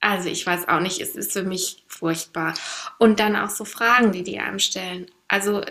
also 0.00 0.28
ich 0.28 0.46
weiß 0.46 0.68
auch 0.68 0.80
nicht, 0.80 1.00
es 1.00 1.16
ist 1.16 1.32
für 1.32 1.42
mich 1.42 1.84
furchtbar. 1.88 2.54
Und 2.98 3.18
dann 3.20 3.34
auch 3.36 3.50
so 3.50 3.64
Fragen, 3.64 4.12
die 4.12 4.22
die 4.22 4.38
einem 4.38 4.58
stellen. 4.60 5.10
Also 5.28 5.62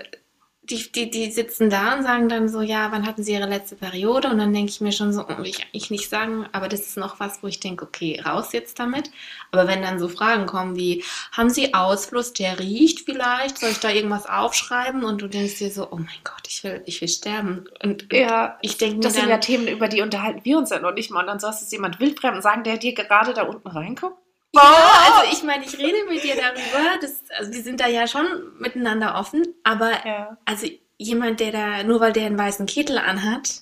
die, 0.63 0.91
die, 0.91 1.09
die 1.09 1.31
sitzen 1.31 1.71
da 1.71 1.95
und 1.95 2.03
sagen 2.03 2.29
dann 2.29 2.47
so, 2.47 2.61
ja, 2.61 2.91
wann 2.91 3.07
hatten 3.07 3.23
sie 3.23 3.33
ihre 3.33 3.49
letzte 3.49 3.75
Periode? 3.75 4.29
Und 4.29 4.37
dann 4.37 4.53
denke 4.53 4.69
ich 4.69 4.79
mir 4.79 4.91
schon 4.91 5.11
so, 5.11 5.27
will 5.27 5.47
ich 5.47 5.63
eigentlich 5.63 5.89
nicht 5.89 6.07
sagen, 6.07 6.45
aber 6.51 6.67
das 6.67 6.81
ist 6.81 6.97
noch 6.97 7.19
was, 7.19 7.41
wo 7.41 7.47
ich 7.47 7.59
denke, 7.59 7.83
okay, 7.83 8.21
raus 8.23 8.53
jetzt 8.53 8.77
damit. 8.79 9.09
Aber 9.51 9.67
wenn 9.67 9.81
dann 9.81 9.99
so 9.99 10.07
Fragen 10.07 10.45
kommen 10.45 10.75
wie, 10.75 11.03
haben 11.31 11.49
sie 11.49 11.73
Ausfluss, 11.73 12.33
der 12.33 12.59
riecht 12.59 13.01
vielleicht? 13.01 13.57
Soll 13.57 13.71
ich 13.71 13.79
da 13.79 13.89
irgendwas 13.89 14.27
aufschreiben? 14.27 15.03
Und 15.03 15.21
du 15.21 15.27
denkst 15.27 15.57
dir 15.57 15.71
so, 15.71 15.91
oh 15.91 15.97
mein 15.97 16.21
Gott, 16.23 16.47
ich 16.47 16.63
will, 16.63 16.83
ich 16.85 17.01
will 17.01 17.09
sterben. 17.09 17.65
Und, 17.81 18.03
und 18.03 18.13
Ja, 18.13 18.59
ich 18.61 18.77
denke 18.77 18.99
das 18.99 19.13
sind 19.13 19.23
dann, 19.23 19.31
ja 19.31 19.37
Themen, 19.39 19.67
über 19.67 19.87
die 19.87 20.01
unterhalten 20.01 20.41
wir 20.43 20.59
uns 20.59 20.69
ja 20.69 20.79
noch 20.79 20.93
nicht 20.93 21.09
mal. 21.09 21.21
Und 21.21 21.27
dann 21.27 21.39
soll 21.39 21.49
es 21.51 21.71
jemand 21.71 21.99
wildfremden 21.99 22.43
sagen, 22.43 22.63
der 22.63 22.77
dir 22.77 22.93
gerade 22.93 23.33
da 23.33 23.43
unten 23.43 23.67
reinguckt. 23.67 24.17
Ja, 24.53 24.61
also 24.61 25.31
ich 25.31 25.43
meine, 25.43 25.63
ich 25.63 25.77
rede 25.77 25.97
mit 26.09 26.23
dir 26.23 26.35
darüber. 26.35 26.97
Das, 27.01 27.23
also 27.37 27.53
wir 27.53 27.61
sind 27.63 27.79
da 27.79 27.87
ja 27.87 28.05
schon 28.07 28.25
miteinander 28.59 29.15
offen, 29.15 29.45
aber 29.63 29.91
Ja. 30.05 30.37
also 30.45 30.67
jemand, 30.97 31.39
der 31.39 31.51
da, 31.51 31.83
nur 31.83 31.99
weil 31.99 32.13
der 32.13 32.25
einen 32.25 32.37
weißen 32.37 32.65
Kittel 32.65 32.97
anhat, 32.97 33.61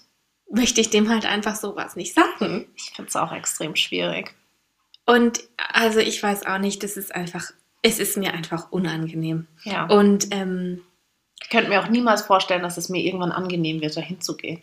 möchte 0.52 0.82
ich 0.82 0.90
dem 0.90 1.10
halt 1.10 1.26
einfach 1.26 1.56
sowas 1.56 1.96
nicht 1.96 2.16
sagen. 2.16 2.68
Ich 2.76 2.92
finde 2.96 3.10
es 3.10 3.16
auch 3.16 3.32
extrem 3.32 3.76
schwierig. 3.76 4.34
Und 5.06 5.42
also 5.74 6.00
ich 6.00 6.22
weiß 6.22 6.46
auch 6.48 6.58
nicht, 6.58 6.82
das 6.84 6.98
ist 6.98 7.14
einfach, 7.14 7.52
es 7.84 8.00
ist 8.00 8.18
mir 8.18 8.34
einfach 8.34 8.72
unangenehm. 8.72 9.48
Ja. 9.64 9.86
Und 9.86 10.34
ähm, 10.34 10.84
Ich 11.42 11.50
könnte 11.50 11.70
mir 11.70 11.82
auch 11.82 11.88
niemals 11.90 12.24
vorstellen, 12.24 12.64
dass 12.64 12.78
es 12.78 12.90
mir 12.90 13.04
irgendwann 13.04 13.32
angenehm 13.32 13.80
wird, 13.82 13.96
da 13.96 14.02
hinzugehen. 14.02 14.62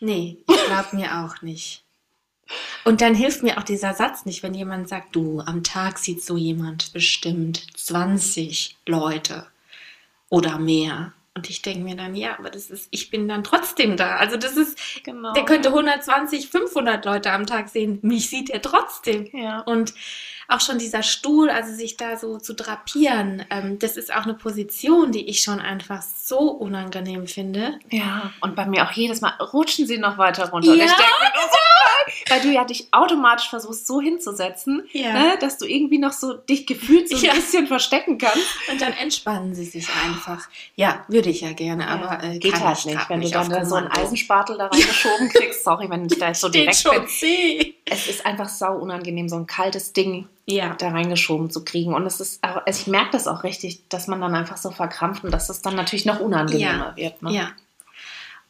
nee, 0.00 0.38
ich 0.48 0.64
glaube 0.66 0.88
mir 0.96 1.24
auch 1.24 1.40
nicht. 1.42 1.83
Und 2.84 3.00
dann 3.00 3.14
hilft 3.14 3.42
mir 3.42 3.58
auch 3.58 3.62
dieser 3.62 3.94
Satz 3.94 4.26
nicht, 4.26 4.42
wenn 4.42 4.54
jemand 4.54 4.88
sagt, 4.88 5.16
du, 5.16 5.40
am 5.40 5.62
Tag 5.62 5.98
sieht 5.98 6.22
so 6.22 6.36
jemand 6.36 6.92
bestimmt 6.92 7.66
20 7.76 8.76
Leute 8.86 9.46
oder 10.28 10.58
mehr. 10.58 11.12
Und 11.36 11.50
ich 11.50 11.62
denke 11.62 11.82
mir 11.82 11.96
dann, 11.96 12.14
ja, 12.14 12.38
aber 12.38 12.48
das 12.48 12.70
ist, 12.70 12.86
ich 12.92 13.10
bin 13.10 13.26
dann 13.26 13.42
trotzdem 13.42 13.96
da. 13.96 14.16
Also 14.16 14.36
das 14.36 14.56
ist, 14.56 14.78
Genau. 15.02 15.32
der 15.32 15.44
könnte 15.44 15.70
120, 15.70 16.48
500 16.48 17.04
Leute 17.04 17.32
am 17.32 17.46
Tag 17.46 17.68
sehen. 17.70 17.98
Mich 18.02 18.30
sieht 18.30 18.50
er 18.50 18.62
trotzdem. 18.62 19.28
Ja. 19.32 19.60
Und 19.60 19.94
auch 20.48 20.60
schon 20.60 20.78
dieser 20.78 21.02
Stuhl, 21.02 21.50
also 21.50 21.72
sich 21.74 21.96
da 21.96 22.16
so 22.16 22.38
zu 22.38 22.54
drapieren, 22.54 23.44
ähm, 23.50 23.78
das 23.78 23.96
ist 23.96 24.12
auch 24.14 24.24
eine 24.24 24.34
Position, 24.34 25.12
die 25.12 25.28
ich 25.28 25.40
schon 25.40 25.60
einfach 25.60 26.02
so 26.02 26.38
unangenehm 26.50 27.26
finde. 27.26 27.78
Ja, 27.90 28.32
und 28.40 28.54
bei 28.56 28.66
mir 28.66 28.84
auch 28.86 28.92
jedes 28.92 29.20
Mal 29.20 29.32
rutschen 29.40 29.86
sie 29.86 29.98
noch 29.98 30.18
weiter 30.18 30.50
runter. 30.50 30.74
Ja, 30.74 30.84
denke 30.86 30.92
so, 30.96 30.96
nein, 30.98 32.14
weil 32.28 32.40
du 32.42 32.48
ja 32.52 32.64
dich 32.64 32.88
automatisch 32.92 33.48
versuchst, 33.48 33.86
so 33.86 34.00
hinzusetzen, 34.00 34.82
Ja. 34.92 35.12
ne, 35.12 35.38
dass 35.40 35.58
du 35.58 35.66
irgendwie 35.66 35.98
noch 35.98 36.12
so 36.12 36.34
dich 36.34 36.66
gefühlt 36.66 37.08
so 37.08 37.16
ein 37.16 37.22
Ja. 37.24 37.32
bisschen 37.34 37.66
verstecken 37.66 38.18
kannst. 38.18 38.46
Und 38.70 38.80
dann 38.80 38.92
entspannen 38.92 39.54
sie 39.54 39.64
sich 39.64 39.88
einfach. 40.04 40.48
Ja, 40.76 41.04
würde 41.08 41.30
ich 41.30 41.40
ja 41.40 41.52
gerne, 41.52 41.88
aber 41.88 42.22
äh, 42.22 42.38
Geht 42.38 42.60
halt 42.60 42.78
ich 42.78 42.84
nicht, 42.86 43.08
wenn 43.08 43.20
du 43.20 43.30
dann 43.30 43.50
so 43.50 43.56
einen 43.56 43.88
Kommando. 43.88 44.00
Eisenspachtel 44.00 44.58
da 44.58 44.66
reingeschoben 44.66 45.28
kriegst. 45.30 45.64
Sorry, 45.64 45.88
wenn 45.90 46.06
ich 46.06 46.18
da 46.18 46.28
jetzt 46.28 46.40
so 46.40 46.48
Steht 46.48 46.62
direkt 46.62 46.76
schon 46.78 46.96
bin. 46.96 47.08
C. 47.08 47.73
Es 47.86 48.06
ist 48.08 48.24
einfach 48.24 48.48
sau 48.48 48.76
unangenehm, 48.78 49.28
so 49.28 49.36
ein 49.36 49.46
kaltes 49.46 49.92
Ding 49.92 50.26
Ja. 50.46 50.74
da 50.74 50.88
reingeschoben 50.90 51.50
zu 51.50 51.64
kriegen. 51.64 51.92
Und 51.94 52.06
es 52.06 52.18
ist 52.20 52.42
auch, 52.42 52.64
also 52.66 52.80
ich 52.80 52.86
merke 52.86 53.10
das 53.12 53.26
auch 53.28 53.44
richtig, 53.44 53.88
dass 53.88 54.06
man 54.06 54.20
dann 54.20 54.34
einfach 54.34 54.56
so 54.56 54.70
verkrampft 54.70 55.22
und 55.24 55.30
dass 55.30 55.48
es 55.50 55.60
dann 55.62 55.76
natürlich 55.76 56.06
noch 56.06 56.20
unangenehmer 56.20 56.96
wird. 56.96 57.20
Ne? 57.22 57.32
Ja. 57.32 57.50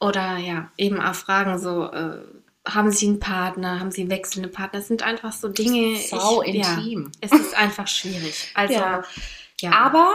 Oder 0.01 0.37
ja, 0.39 0.71
eben 0.77 1.01
auch 1.01 1.15
Fragen 1.15 1.59
so, 1.59 1.91
äh, 1.91 2.19
haben 2.67 2.91
Sie 2.93 3.07
einen 3.09 3.21
Partner, 3.21 3.81
haben 3.81 3.91
Sie 3.91 4.09
wechselnde 4.09 4.49
Partner? 4.49 4.79
Das 4.79 4.89
sind 4.89 5.03
einfach 5.03 5.33
so 5.33 5.49
Dinge. 5.49 5.97
Sau 5.99 6.43
ich, 6.43 6.55
ja, 6.55 6.75
intim. 6.75 7.11
es 7.21 7.33
ist 7.33 7.55
einfach 7.57 7.89
schwierig. 7.89 8.51
Also, 8.55 8.75
Ja. 8.75 9.03
ja. 9.61 9.73
Aber 9.73 10.15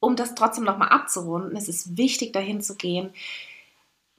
um 0.00 0.16
das 0.16 0.34
trotzdem 0.34 0.64
nochmal 0.64 0.88
abzurunden, 0.88 1.56
es 1.56 1.68
ist 1.68 1.96
wichtig, 1.96 2.32
dahin 2.32 2.62
zu 2.62 2.76
gehen. 2.76 3.10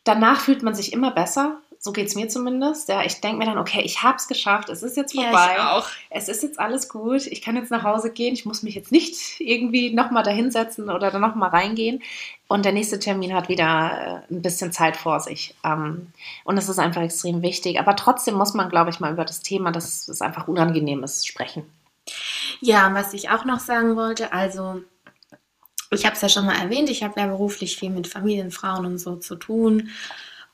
Danach 0.03 0.39
fühlt 0.41 0.63
man 0.63 0.75
sich 0.75 0.93
immer 0.93 1.11
besser. 1.11 1.57
So 1.81 1.93
geht 1.93 2.07
es 2.07 2.15
mir 2.15 2.27
zumindest. 2.27 2.89
Ja, 2.89 3.05
ich 3.05 3.21
denke 3.21 3.37
mir 3.37 3.45
dann, 3.45 3.57
okay, 3.57 3.81
ich 3.81 4.03
habe 4.03 4.17
es 4.17 4.27
geschafft, 4.27 4.67
es 4.67 4.83
ist 4.83 4.97
jetzt 4.97 5.13
ja, 5.13 5.23
vorbei. 5.23 5.53
ich 5.55 5.61
auch. 5.61 5.87
es 6.09 6.27
ist 6.27 6.43
jetzt 6.43 6.59
alles 6.59 6.89
gut, 6.89 7.25
ich 7.25 7.41
kann 7.41 7.55
jetzt 7.55 7.71
nach 7.71 7.83
Hause 7.83 8.11
gehen, 8.11 8.33
ich 8.33 8.45
muss 8.45 8.63
mich 8.63 8.75
jetzt 8.75 8.91
nicht 8.91 9.39
irgendwie 9.39 9.93
nochmal 9.93 10.23
dahinsetzen 10.23 10.89
oder 10.89 11.09
dann 11.09 11.21
nochmal 11.21 11.51
reingehen. 11.51 12.03
Und 12.49 12.65
der 12.65 12.73
nächste 12.73 12.99
Termin 12.99 13.33
hat 13.33 13.47
wieder 13.47 14.25
äh, 14.29 14.33
ein 14.33 14.41
bisschen 14.41 14.73
Zeit 14.73 14.97
vor 14.97 15.21
sich. 15.21 15.55
Ähm, 15.63 16.11
und 16.43 16.57
das 16.57 16.67
ist 16.67 16.79
einfach 16.79 17.01
extrem 17.01 17.41
wichtig. 17.41 17.79
Aber 17.79 17.95
trotzdem 17.95 18.35
muss 18.35 18.53
man, 18.53 18.69
glaube 18.69 18.89
ich, 18.89 18.99
mal 18.99 19.13
über 19.13 19.23
das 19.23 19.41
Thema, 19.41 19.71
dass 19.71 20.09
es 20.09 20.21
einfach 20.21 20.49
unangenehm 20.49 21.01
ist, 21.03 21.27
sprechen. 21.27 21.63
Ja, 22.59 22.93
was 22.93 23.13
ich 23.13 23.29
auch 23.29 23.45
noch 23.45 23.59
sagen 23.59 23.95
wollte, 23.95 24.33
also 24.33 24.81
ich 25.91 26.05
habe 26.05 26.15
es 26.15 26.21
ja 26.21 26.27
schon 26.27 26.45
mal 26.45 26.59
erwähnt, 26.59 26.89
ich 26.89 27.03
habe 27.03 27.19
ja 27.21 27.27
beruflich 27.27 27.77
viel 27.77 27.89
mit 27.89 28.07
Familien, 28.07 28.51
Frauen 28.51 28.85
und 28.85 28.97
so 28.97 29.15
zu 29.15 29.37
tun 29.37 29.89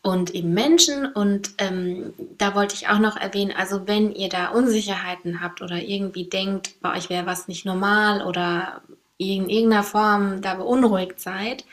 und 0.05 0.35
eben 0.35 0.53
Menschen. 0.53 1.07
Und 1.07 1.55
ähm, 1.57 2.13
da 2.37 2.53
wollte 2.53 2.75
ich 2.75 2.87
auch 2.87 2.99
noch 2.99 3.17
erwähnen, 3.17 3.51
also 3.57 3.87
wenn 3.87 4.13
ihr 4.13 4.29
da 4.29 4.49
Unsicherheiten 4.49 5.41
habt 5.41 5.63
oder 5.63 5.77
irgendwie 5.81 6.25
denkt, 6.25 6.79
bei 6.79 6.95
euch 6.95 7.09
wäre 7.09 7.25
was 7.25 7.47
nicht 7.47 7.65
normal 7.65 8.23
oder 8.23 8.81
in 9.17 9.49
irgendeiner 9.49 9.83
Form 9.83 10.41
da 10.43 10.53
beunruhigt 10.53 11.19
seid, 11.19 11.65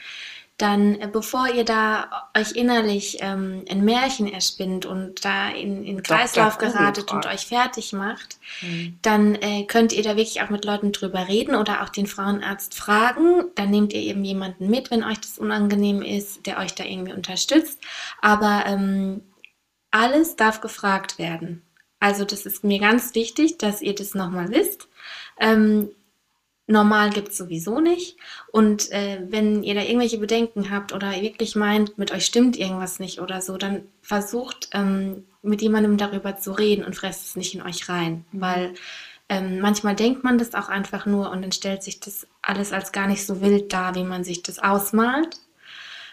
dann 0.63 1.01
äh, 1.01 1.09
bevor 1.13 1.49
ihr 1.53 1.65
da 1.65 2.29
euch 2.39 2.53
innerlich 2.53 3.19
ähm, 3.21 3.65
ein 3.69 3.85
Märchen 3.85 4.33
erspinnt 4.33 4.87
und 4.87 5.25
da 5.25 5.51
in, 5.51 5.85
in. 5.85 6.03
Kreislauf 6.03 6.59
geratet 6.59 7.11
und 7.11 7.27
euch 7.27 7.47
fertig 7.47 7.93
macht, 7.93 8.39
dann 9.03 9.35
äh, 9.37 9.65
könnt 9.65 9.93
ihr 9.93 10.03
da 10.03 10.17
wirklich 10.17 10.41
auch 10.43 10.51
mit 10.51 10.65
Leuten 10.65 10.93
drüber 10.93 11.27
reden 11.27 11.57
oder 11.57 11.83
auch 11.83 11.89
den 11.89 12.07
Frauenarzt 12.07 12.75
fragen. 12.75 13.45
Dann 13.57 13.71
nehmt 13.71 13.93
ihr 13.93 14.01
eben 14.01 14.25
jemanden 14.25 14.71
mit, 14.71 14.91
wenn 14.91 15.03
euch 15.03 15.21
das 15.21 15.39
unangenehm 15.39 16.01
ist, 16.01 16.47
der 16.47 16.59
euch 16.59 16.75
da 16.75 16.85
irgendwie 16.85 17.13
unterstützt. 17.13 17.81
Aber 18.21 18.65
ähm, 18.67 19.23
alles 19.91 20.37
darf 20.37 20.61
gefragt 20.61 21.19
werden. 21.19 21.63
Also 21.99 22.25
das 22.25 22.47
ist 22.47 22.65
mir 22.65 22.79
ganz 22.79 23.15
wichtig, 23.15 23.59
dass 23.59 23.83
ihr 23.83 23.95
das 23.95 24.15
nochmal 24.15 24.51
wisst. 24.51 24.89
Ähm, 25.41 25.91
normal 26.67 27.11
gibt 27.11 27.29
es 27.29 27.37
sowieso 27.37 27.81
nicht. 27.81 28.17
Und 28.51 28.91
äh, 28.93 29.23
wenn 29.29 29.63
ihr 29.63 29.75
da 29.75 29.83
irgendwelche 29.83 30.19
Bedenken 30.19 30.71
habt 30.71 30.93
oder 30.93 31.13
wirklich 31.13 31.57
meint, 31.57 31.99
mit 31.99 32.13
euch 32.13 32.25
stimmt 32.25 32.57
irgendwas 32.57 32.99
nicht 32.99 33.21
oder 33.21 33.41
so, 33.41 33.57
dann 33.57 33.83
versucht 34.03 34.71
ähm, 34.73 35.25
mit 35.43 35.63
jemandem 35.63 35.97
darüber 35.97 36.37
zu 36.37 36.53
reden 36.53 36.85
und 36.85 36.97
fresst 36.97 37.27
es 37.27 37.37
nicht 37.37 37.55
in 37.55 37.63
euch 37.63 37.89
rein. 37.89 38.25
Mhm. 38.33 38.41
Weil 38.41 38.75
ähm, 39.29 39.61
manchmal 39.61 39.97
denkt 39.97 40.25
man 40.25 40.39
das 40.39 40.55
auch 40.55 40.69
einfach 40.69 41.07
nur 41.07 41.31
und 41.31 41.43
dann 41.43 41.53
stellt 41.53 41.83
sich 41.83 42.01
das 42.01 42.27
alles 42.43 42.73
als 42.73 42.93
gar 42.93 43.07
nicht 43.07 43.27
so 43.27 43.41
wild 43.41 43.73
dar, 43.73 43.95
wie 43.95 44.05
man 44.05 44.25
sich 44.25 44.43
das 44.43 44.59
ausmalt. 44.59 45.39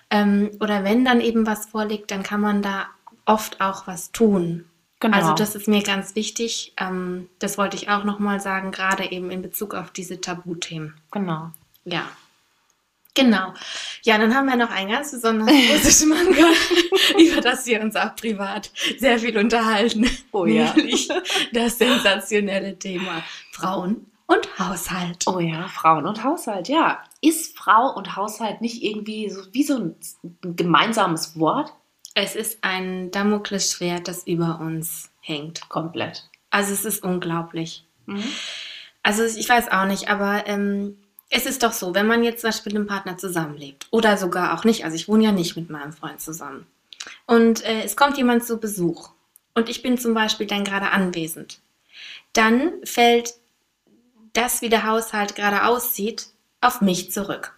Ähm, 0.10 0.52
oder 0.60 0.84
wenn 0.84 1.06
dann 1.06 1.22
eben 1.22 1.46
was 1.46 1.68
vorliegt, 1.68 2.12
dann 2.12 2.24
kann 2.24 2.42
man 2.42 2.62
da 2.62 2.88
oft 3.26 3.62
auch 3.62 3.88
was 3.88 4.12
tun. 4.12 4.66
Genau. 5.00 5.16
Also 5.16 5.34
das 5.34 5.56
ist 5.56 5.68
mir 5.68 5.82
ganz 5.82 6.16
wichtig. 6.16 6.74
Ähm, 6.78 7.30
das 7.40 7.58
wollte 7.58 7.78
ich 7.78 7.90
auch 7.90 8.04
nochmal 8.04 8.40
sagen, 8.40 8.72
gerade 8.72 9.12
eben 9.12 9.32
in 9.32 9.42
Bezug 9.42 9.74
auf 9.74 9.92
diese 9.92 10.20
Tabuthemen. 10.20 10.96
Genau. 11.12 11.52
Ja. 11.86 12.10
Genau. 13.16 13.54
Ja, 14.04 14.18
dann 14.18 14.36
haben 14.36 14.48
wir 14.48 14.56
noch 14.56 14.72
ein 14.72 14.90
ganz 14.90 15.12
besonders 15.12 15.48
großes 15.70 16.06
Manga, 16.06 16.46
über 17.18 17.42
das 17.42 17.66
wir 17.66 17.82
uns 17.82 17.96
auch 17.96 18.16
privat 18.16 18.72
sehr 18.98 19.20
viel 19.20 19.38
unterhalten. 19.38 20.10
Oh 20.32 20.46
ja. 20.46 20.74
Nämlich 20.76 21.10
das 21.54 21.78
sensationelle 21.78 22.78
Thema 22.78 23.24
Frauen 23.52 24.06
und 24.28 24.60
Haushalt. 24.60 25.26
Oh 25.28 25.40
ja, 25.40 25.68
Frauen 25.70 26.06
und 26.06 26.24
Haushalt, 26.24 26.68
ja. 26.68 27.04
Ist 27.20 27.58
Frau 27.58 27.94
und 27.96 28.16
Haushalt 28.16 28.62
nicht 28.62 28.84
irgendwie 28.84 29.30
so 29.30 29.42
wie 29.52 29.64
so 29.64 29.78
ein 29.78 29.96
gemeinsames 30.56 31.40
Wort? 31.40 31.74
Es 32.22 32.36
ist 32.36 32.58
ein 32.64 33.12
Damoklesschwert, 33.12 34.10
das 34.10 34.28
über 34.28 34.60
uns 34.60 35.10
hängt. 35.22 35.70
Komplett. 35.70 36.30
Also 36.50 36.74
es 36.74 36.84
ist 36.84 37.02
unglaublich. 37.02 37.86
Mhm. 38.08 38.24
Also 39.04 39.24
ich 39.24 39.48
weiß 39.48 39.72
auch 39.72 39.86
nicht, 39.86 40.10
aber 40.10 40.46
ähm, 40.46 40.98
es 41.30 41.46
ist 41.46 41.64
doch 41.64 41.72
so, 41.72 41.96
wenn 41.96 42.08
man 42.08 42.22
jetzt 42.22 42.42
zum 42.42 42.50
Beispiel 42.50 42.74
mit 42.74 42.78
einem 42.78 42.88
Partner 42.88 43.18
zusammenlebt 43.18 43.88
oder 43.92 44.18
sogar 44.18 44.54
auch 44.54 44.66
nicht, 44.66 44.84
also 44.84 44.96
ich 44.96 45.08
wohne 45.08 45.24
ja 45.24 45.32
nicht 45.32 45.56
mit 45.56 45.70
meinem 45.70 45.94
Freund 45.94 46.20
zusammen 46.20 46.68
und 47.26 47.64
äh, 47.64 47.84
es 47.84 47.96
kommt 47.96 48.18
jemand 48.18 48.44
zu 48.44 48.58
Besuch 48.58 49.12
und 49.54 49.70
ich 49.70 49.82
bin 49.82 49.98
zum 49.98 50.14
Beispiel 50.14 50.46
dann 50.48 50.66
gerade 50.66 50.92
anwesend, 50.92 51.62
dann 52.34 52.74
fällt 52.84 53.36
das, 54.34 54.62
wie 54.62 54.70
der 54.70 54.86
Haushalt 54.86 55.36
gerade 55.36 55.64
aussieht, 55.64 56.28
auf 56.60 56.82
mich 56.82 57.14
zurück. 57.14 57.58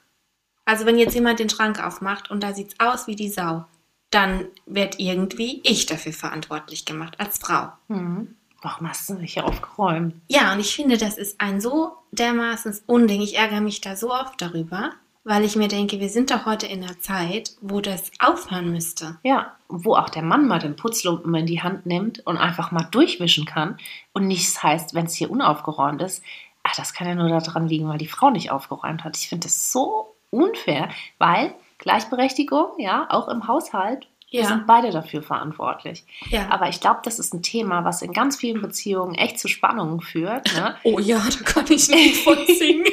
Also 0.65 0.85
wenn 0.85 0.99
jetzt 0.99 1.15
jemand 1.15 1.39
den 1.39 1.49
Schrank 1.49 1.83
aufmacht 1.83 2.29
und 2.29 2.43
da 2.43 2.53
sieht 2.53 2.73
es 2.73 2.79
aus 2.79 3.07
wie 3.07 3.15
die 3.15 3.29
Sau, 3.29 3.65
dann 4.11 4.45
wird 4.65 4.99
irgendwie 4.99 5.61
ich 5.63 5.85
dafür 5.85 6.13
verantwortlich 6.13 6.85
gemacht 6.85 7.19
als 7.19 7.39
Frau. 7.39 7.69
Mhm. 7.87 8.35
Warum 8.61 8.87
hast 8.87 9.09
du 9.09 9.15
nicht 9.15 9.41
aufgeräumt? 9.41 10.13
Ja, 10.27 10.53
und 10.53 10.59
ich 10.59 10.75
finde, 10.75 10.97
das 10.97 11.17
ist 11.17 11.41
ein 11.41 11.59
so 11.59 11.93
dermaßen 12.11 12.79
Unding. 12.85 13.21
Ich 13.21 13.37
ärgere 13.37 13.61
mich 13.61 13.81
da 13.81 13.95
so 13.95 14.13
oft 14.13 14.39
darüber, 14.39 14.91
weil 15.23 15.43
ich 15.43 15.55
mir 15.55 15.67
denke, 15.67 15.99
wir 15.99 16.09
sind 16.09 16.29
doch 16.29 16.45
heute 16.45 16.67
in 16.67 16.83
einer 16.83 16.99
Zeit, 16.99 17.53
wo 17.61 17.81
das 17.81 18.11
aufhören 18.19 18.71
müsste. 18.71 19.17
Ja, 19.23 19.55
wo 19.67 19.95
auch 19.95 20.09
der 20.09 20.21
Mann 20.21 20.47
mal 20.47 20.59
den 20.59 20.75
Putzlumpen 20.75 21.33
in 21.33 21.47
die 21.47 21.63
Hand 21.63 21.87
nimmt 21.87 22.19
und 22.27 22.37
einfach 22.37 22.71
mal 22.71 22.87
durchwischen 22.91 23.45
kann 23.45 23.77
und 24.13 24.27
nichts 24.27 24.61
heißt, 24.61 24.93
wenn 24.93 25.05
es 25.05 25.15
hier 25.15 25.31
unaufgeräumt 25.31 26.01
ist, 26.03 26.23
ach, 26.63 26.75
das 26.75 26.93
kann 26.93 27.07
ja 27.07 27.15
nur 27.15 27.29
daran 27.29 27.67
liegen, 27.67 27.87
weil 27.87 27.97
die 27.97 28.07
Frau 28.07 28.29
nicht 28.29 28.51
aufgeräumt 28.51 29.03
hat. 29.03 29.17
Ich 29.17 29.29
finde 29.29 29.47
das 29.47 29.71
so 29.71 30.13
unfair, 30.29 30.89
weil 31.17 31.55
Gleichberechtigung, 31.81 32.73
ja, 32.77 33.07
auch 33.09 33.27
im 33.27 33.47
Haushalt. 33.47 34.07
Ja. 34.29 34.41
Wir 34.41 34.47
sind 34.47 34.65
beide 34.65 34.91
dafür 34.91 35.21
verantwortlich. 35.21 36.05
Ja. 36.29 36.47
Aber 36.49 36.69
ich 36.69 36.79
glaube, 36.79 37.01
das 37.03 37.19
ist 37.19 37.33
ein 37.33 37.43
Thema, 37.43 37.83
was 37.83 38.01
in 38.01 38.13
ganz 38.13 38.37
vielen 38.37 38.61
Beziehungen 38.61 39.13
echt 39.15 39.37
zu 39.37 39.49
Spannungen 39.49 39.99
führt. 39.99 40.53
Ne? 40.53 40.75
Oh 40.83 40.99
ja, 40.99 41.19
da 41.19 41.43
kann 41.43 41.65
ich 41.69 41.89
nicht 41.89 42.17
von 42.23 42.37
singen. 42.47 42.85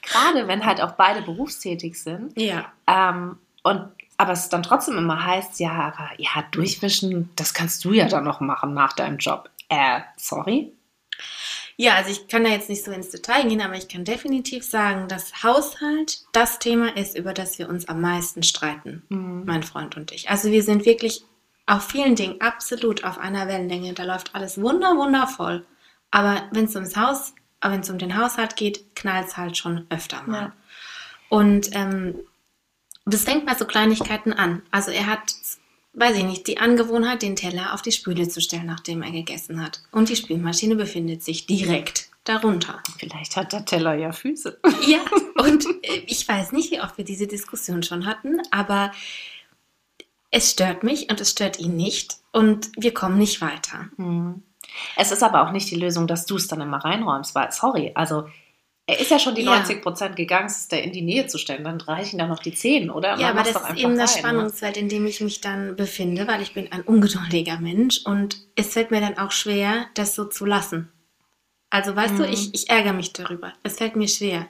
Gerade 0.00 0.48
wenn 0.48 0.64
halt 0.64 0.80
auch 0.80 0.92
beide 0.92 1.20
berufstätig 1.20 2.00
sind. 2.02 2.32
Ja. 2.40 2.64
Ähm, 2.86 3.36
und 3.62 3.88
aber 4.16 4.32
es 4.32 4.48
dann 4.48 4.62
trotzdem 4.62 4.96
immer 4.96 5.26
heißt, 5.26 5.60
ja, 5.60 5.72
aber 5.72 6.08
ja, 6.16 6.42
durchwischen, 6.50 7.28
das 7.36 7.52
kannst 7.52 7.84
du 7.84 7.92
ja 7.92 8.08
dann 8.08 8.24
noch 8.24 8.40
machen 8.40 8.72
nach 8.72 8.94
deinem 8.94 9.18
Job. 9.18 9.50
Äh, 9.68 10.00
sorry? 10.16 10.72
Ja, 11.78 11.94
also 11.96 12.10
ich 12.10 12.26
kann 12.28 12.44
da 12.44 12.50
jetzt 12.50 12.70
nicht 12.70 12.84
so 12.84 12.90
ins 12.90 13.10
Detail 13.10 13.46
gehen, 13.46 13.60
aber 13.60 13.74
ich 13.74 13.88
kann 13.88 14.04
definitiv 14.04 14.64
sagen, 14.64 15.08
dass 15.08 15.42
Haushalt 15.42 16.24
das 16.32 16.58
Thema 16.58 16.96
ist, 16.96 17.18
über 17.18 17.34
das 17.34 17.58
wir 17.58 17.68
uns 17.68 17.86
am 17.86 18.00
meisten 18.00 18.42
streiten, 18.42 19.02
mhm. 19.10 19.44
mein 19.44 19.62
Freund 19.62 19.96
und 19.96 20.10
ich. 20.10 20.30
Also 20.30 20.50
wir 20.50 20.62
sind 20.62 20.86
wirklich 20.86 21.24
auf 21.66 21.86
vielen 21.86 22.14
Dingen 22.14 22.40
absolut 22.40 23.04
auf 23.04 23.18
einer 23.18 23.46
Wellenlänge. 23.46 23.92
Da 23.92 24.04
läuft 24.04 24.34
alles 24.34 24.60
wunder, 24.60 24.96
wundervoll. 24.96 25.66
Aber 26.10 26.48
wenn 26.52 26.64
es 26.64 26.74
ums 26.76 26.96
Haus, 26.96 27.34
wenn 27.60 27.80
es 27.80 27.90
um 27.90 27.98
den 27.98 28.16
Haushalt 28.16 28.56
geht, 28.56 28.94
knallt 28.94 29.26
es 29.26 29.36
halt 29.36 29.58
schon 29.58 29.86
öfter 29.90 30.22
mal. 30.22 30.40
Ja. 30.40 30.52
Und 31.28 31.70
ähm, 31.74 32.14
das 33.04 33.24
fängt 33.24 33.44
bei 33.44 33.54
so 33.54 33.66
Kleinigkeiten 33.66 34.32
an. 34.32 34.62
Also 34.70 34.92
er 34.92 35.06
hat 35.06 35.34
weiß 35.96 36.16
ich 36.18 36.24
nicht, 36.24 36.46
die 36.46 36.58
Angewohnheit, 36.58 37.22
den 37.22 37.36
Teller 37.36 37.72
auf 37.74 37.82
die 37.82 37.92
Spüle 37.92 38.28
zu 38.28 38.40
stellen, 38.40 38.66
nachdem 38.66 39.02
er 39.02 39.10
gegessen 39.10 39.62
hat. 39.62 39.82
Und 39.90 40.08
die 40.08 40.16
Spülmaschine 40.16 40.76
befindet 40.76 41.22
sich 41.22 41.46
direkt 41.46 42.10
darunter. 42.24 42.82
Vielleicht 42.98 43.36
hat 43.36 43.52
der 43.52 43.64
Teller 43.64 43.94
ja 43.94 44.12
Füße. 44.12 44.58
Ja, 44.86 45.00
und 45.42 45.64
äh, 45.82 46.02
ich 46.06 46.28
weiß 46.28 46.52
nicht, 46.52 46.70
wie 46.70 46.80
oft 46.80 46.98
wir 46.98 47.04
diese 47.04 47.26
Diskussion 47.26 47.82
schon 47.82 48.06
hatten, 48.06 48.40
aber 48.50 48.92
es 50.30 50.50
stört 50.50 50.82
mich 50.82 51.08
und 51.10 51.20
es 51.20 51.30
stört 51.30 51.58
ihn 51.58 51.76
nicht 51.76 52.18
und 52.30 52.70
wir 52.76 52.92
kommen 52.92 53.16
nicht 53.16 53.40
weiter. 53.40 53.88
Hm. 53.96 54.42
Es 54.96 55.12
ist 55.12 55.22
aber 55.22 55.46
auch 55.46 55.52
nicht 55.52 55.70
die 55.70 55.76
Lösung, 55.76 56.06
dass 56.06 56.26
du 56.26 56.36
es 56.36 56.48
dann 56.48 56.60
immer 56.60 56.84
reinräumst, 56.84 57.34
weil, 57.34 57.50
sorry, 57.52 57.92
also 57.94 58.28
er 58.88 59.00
ist 59.00 59.10
ja 59.10 59.18
schon 59.18 59.34
die 59.34 59.42
ja. 59.42 59.56
90 59.56 59.82
Prozent 59.82 60.14
gegangen, 60.14 60.46
es 60.46 60.68
da 60.68 60.76
in 60.76 60.92
die 60.92 61.02
Nähe 61.02 61.26
zu 61.26 61.38
stellen. 61.38 61.64
Dann 61.64 61.80
reichen 61.80 62.18
da 62.18 62.26
noch 62.28 62.38
die 62.38 62.54
10, 62.54 62.90
oder? 62.90 63.18
Ja, 63.18 63.30
aber 63.30 63.42
das 63.42 63.56
ist 63.56 63.76
eben 63.76 63.96
das 63.96 64.14
rein, 64.16 64.22
ne? 64.22 64.28
Spannungsfeld, 64.28 64.76
in 64.76 64.88
dem 64.88 65.06
ich 65.06 65.20
mich 65.20 65.40
dann 65.40 65.74
befinde, 65.74 66.28
weil 66.28 66.40
ich 66.40 66.54
bin 66.54 66.70
ein 66.70 66.82
ungeduldiger 66.82 67.58
Mensch 67.58 68.02
und 68.04 68.38
es 68.54 68.72
fällt 68.72 68.92
mir 68.92 69.00
dann 69.00 69.18
auch 69.18 69.32
schwer, 69.32 69.86
das 69.94 70.14
so 70.14 70.24
zu 70.24 70.44
lassen. 70.44 70.92
Also 71.68 71.96
weißt 71.96 72.14
mhm. 72.14 72.18
du, 72.18 72.28
ich, 72.28 72.54
ich 72.54 72.70
ärgere 72.70 72.92
mich 72.92 73.12
darüber. 73.12 73.52
Es 73.64 73.76
fällt 73.76 73.96
mir 73.96 74.06
schwer. 74.06 74.46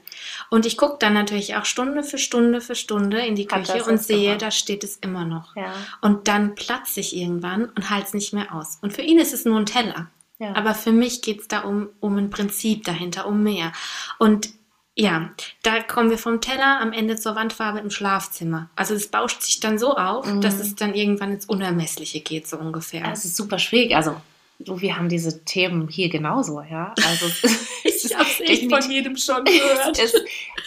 Und 0.50 0.66
ich 0.66 0.76
gucke 0.76 0.98
dann 1.00 1.14
natürlich 1.14 1.56
auch 1.56 1.64
Stunde 1.64 2.02
für 2.02 2.18
Stunde 2.18 2.60
für 2.60 2.74
Stunde 2.74 3.24
in 3.24 3.36
die 3.36 3.46
Küche 3.46 3.84
und 3.84 4.02
sehe, 4.02 4.32
immer. 4.32 4.38
da 4.38 4.50
steht 4.50 4.84
es 4.84 4.96
immer 4.96 5.24
noch. 5.24 5.56
Ja. 5.56 5.72
Und 6.02 6.28
dann 6.28 6.54
platze 6.54 7.00
ich 7.00 7.16
irgendwann 7.16 7.64
und 7.64 7.88
halte 7.88 8.08
es 8.08 8.14
nicht 8.14 8.34
mehr 8.34 8.54
aus. 8.54 8.78
Und 8.82 8.92
für 8.92 9.00
ihn 9.00 9.18
ist 9.18 9.32
es 9.32 9.46
nur 9.46 9.58
ein 9.58 9.64
Teller. 9.64 10.10
Ja. 10.38 10.54
Aber 10.54 10.74
für 10.74 10.92
mich 10.92 11.22
geht 11.22 11.40
es 11.40 11.48
da 11.48 11.60
um, 11.60 11.88
um 12.00 12.16
ein 12.18 12.30
Prinzip 12.30 12.84
dahinter, 12.84 13.26
um 13.26 13.42
mehr. 13.42 13.72
Und 14.18 14.50
ja, 14.94 15.30
da 15.62 15.82
kommen 15.82 16.08
wir 16.10 16.18
vom 16.18 16.40
Teller 16.40 16.80
am 16.80 16.92
Ende 16.92 17.16
zur 17.16 17.34
Wandfarbe 17.34 17.80
im 17.80 17.90
Schlafzimmer. 17.90 18.70
Also 18.76 18.94
es 18.94 19.08
bauscht 19.08 19.42
sich 19.42 19.60
dann 19.60 19.78
so 19.78 19.94
auf, 19.96 20.26
mhm. 20.26 20.40
dass 20.40 20.58
es 20.58 20.74
dann 20.74 20.94
irgendwann 20.94 21.32
ins 21.32 21.46
Unermessliche 21.46 22.20
geht, 22.20 22.48
so 22.48 22.56
ungefähr. 22.56 23.04
Es 23.12 23.24
ist 23.24 23.36
super 23.36 23.58
schwierig. 23.58 23.94
Also 23.94 24.16
du, 24.58 24.80
wir 24.80 24.96
haben 24.96 25.08
diese 25.08 25.44
Themen 25.44 25.88
hier 25.88 26.08
genauso, 26.08 26.62
ja. 26.62 26.94
Also 27.06 27.26
ich 27.84 28.14
habe 28.14 28.28
es 28.28 28.40
echt 28.40 28.70
von 28.70 28.90
jedem 28.90 29.16
schon 29.16 29.44
gehört. 29.44 29.98
Ist, 29.98 30.20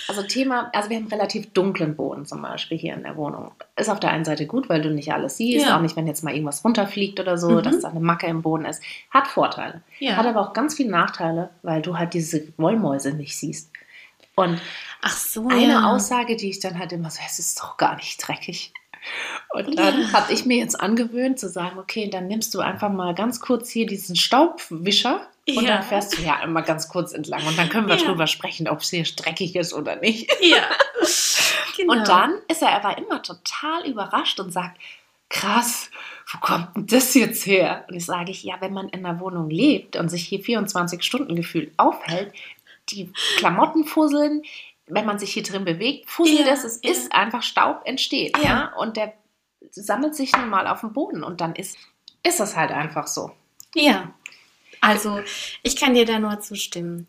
also 0.08 0.24
Thema, 0.24 0.70
also 0.74 0.90
wir 0.90 0.98
haben 0.98 1.08
relativ 1.08 1.52
dunklen 1.54 1.96
Boden 1.96 2.26
zum 2.26 2.42
Beispiel 2.42 2.78
hier 2.78 2.94
in 2.94 3.04
der 3.04 3.16
Wohnung. 3.16 3.52
Ist 3.76 3.90
auf 3.90 4.00
der 4.00 4.12
einen 4.12 4.26
Seite 4.26 4.46
gut, 4.46 4.70
weil 4.70 4.82
du 4.82 4.90
nicht 4.90 5.14
alles 5.14 5.38
siehst, 5.38 5.68
ja. 5.68 5.78
auch 5.78 5.82
nicht, 5.82 5.96
wenn 5.96 6.08
jetzt 6.08 6.24
mal 6.24 6.34
irgendwas 6.34 6.64
runterfliegt 6.64 7.20
oder 7.20 7.38
so, 7.38 7.50
mhm. 7.50 7.64
dass 7.64 7.80
da 7.80 7.90
eine 7.90 8.00
Macke 8.00 8.28
im 8.28 8.42
Boden 8.42 8.66
ist. 8.66 8.82
Hat 9.10 9.28
Vorteile. 9.28 9.82
Ja. 10.00 10.16
Hat 10.18 10.26
aber 10.26 10.42
auch 10.42 10.54
ganz 10.54 10.76
viele 10.76 10.92
Nachteile, 10.92 11.50
weil 11.64 11.82
du 11.82 11.98
halt 11.98 12.14
diese 12.14 12.48
Wollmäuse 12.58 13.14
nicht 13.14 13.38
siehst. 13.38 13.72
Und 14.36 14.62
Ach 15.02 15.16
so, 15.16 15.48
eine 15.48 15.74
ja. 15.74 15.92
Aussage, 15.92 16.36
die 16.36 16.50
ich 16.50 16.60
dann 16.60 16.78
halt 16.78 16.92
immer 16.92 17.10
so, 17.10 17.20
es 17.26 17.40
ist 17.40 17.60
doch 17.60 17.78
gar 17.78 17.96
nicht 17.96 18.26
dreckig. 18.26 18.74
Und 19.50 19.78
dann 19.78 20.02
ja. 20.02 20.14
habe 20.14 20.34
ich 20.34 20.46
mir 20.46 20.58
jetzt 20.58 20.80
angewöhnt 20.80 21.40
zu 21.40 21.50
sagen, 21.50 21.80
okay, 21.80 22.10
dann 22.10 22.28
nimmst 22.28 22.54
du 22.54 22.60
einfach 22.60 22.92
mal 22.92 23.16
ganz 23.16 23.40
kurz 23.40 23.70
hier 23.70 23.86
diesen 23.86 24.16
Staubwischer 24.16 25.28
und 25.48 25.64
ja. 25.64 25.78
dann 25.78 25.84
fährst 25.84 26.18
du 26.18 26.22
ja 26.22 26.36
einmal 26.38 26.64
ganz 26.64 26.90
kurz 26.90 27.14
entlang 27.14 27.46
und 27.48 27.58
dann 27.58 27.70
können 27.70 27.88
wir 27.88 27.96
ja. 27.96 28.06
drüber 28.06 28.28
sprechen, 28.28 28.68
ob 28.68 28.82
es 28.82 28.90
hier 28.90 29.06
streckig 29.06 29.56
ist 29.56 29.74
oder 29.74 29.96
nicht. 29.98 30.30
Ja. 30.42 30.64
Genau. 31.78 31.94
Und 31.94 32.10
dann 32.10 32.34
ist 32.50 32.62
er 32.62 32.72
aber 32.74 32.98
immer 32.98 33.24
total 33.24 33.88
überrascht 33.88 34.38
und 34.42 34.52
sagt, 34.52 34.78
krass, 35.30 35.90
wo 36.28 36.40
kommt 36.40 36.76
denn 36.76 36.88
das 36.88 37.14
jetzt 37.14 37.46
her? 37.46 37.86
Und 37.88 37.96
ich 37.96 38.06
sage 38.06 38.32
ich, 38.32 38.44
ja, 38.44 38.56
wenn 38.60 38.74
man 38.74 38.90
in 38.90 39.06
einer 39.06 39.20
Wohnung 39.22 39.50
lebt 39.50 39.96
und 39.96 40.10
sich 40.10 40.26
hier 40.26 40.42
24 40.42 41.02
Stunden 41.02 41.36
gefühlt 41.36 41.72
aufhält, 41.78 42.34
die 42.90 43.12
Klamotten 43.38 43.86
fusseln, 43.86 44.44
wenn 44.90 45.06
man 45.06 45.20
sich 45.20 45.34
hier 45.34 45.44
drin 45.44 45.66
bewegt, 45.66 46.10
fuselt 46.10 46.48
ja, 46.48 46.54
es, 46.54 46.64
es 46.64 46.80
ja. 46.84 46.92
ist 46.92 47.14
einfach 47.14 47.44
Staub 47.44 47.82
entsteht. 47.86 48.38
Ja. 48.38 48.44
ja. 48.44 48.74
Und 48.78 48.98
der 48.98 49.14
sammelt 49.72 50.16
sich 50.16 50.36
nun 50.36 50.50
mal 50.50 50.68
auf 50.68 50.82
dem 50.82 50.94
Boden 50.94 51.24
und 51.24 51.42
dann 51.42 51.56
ist, 51.56 51.78
ist 52.24 52.40
das 52.40 52.56
halt 52.56 52.72
einfach 52.72 53.08
so. 53.08 53.32
Ja. 53.76 54.14
Also, 54.82 55.22
ich 55.62 55.76
kann 55.76 55.94
dir 55.94 56.06
da 56.06 56.20
nur 56.20 56.40
zustimmen. 56.40 57.08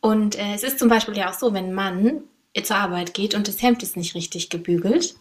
Und 0.00 0.36
äh, 0.36 0.54
es 0.54 0.62
ist 0.62 0.78
zum 0.78 0.88
Beispiel 0.88 1.16
ja 1.16 1.30
auch 1.30 1.34
so, 1.34 1.54
wenn 1.54 1.70
ein 1.70 1.74
Mann 1.74 2.24
zur 2.62 2.76
Arbeit 2.76 3.14
geht 3.14 3.34
und 3.34 3.48
das 3.48 3.62
Hemd 3.62 3.82
ist 3.82 3.96
nicht 3.96 4.14
richtig 4.14 4.50
gebügelt, 4.50 5.16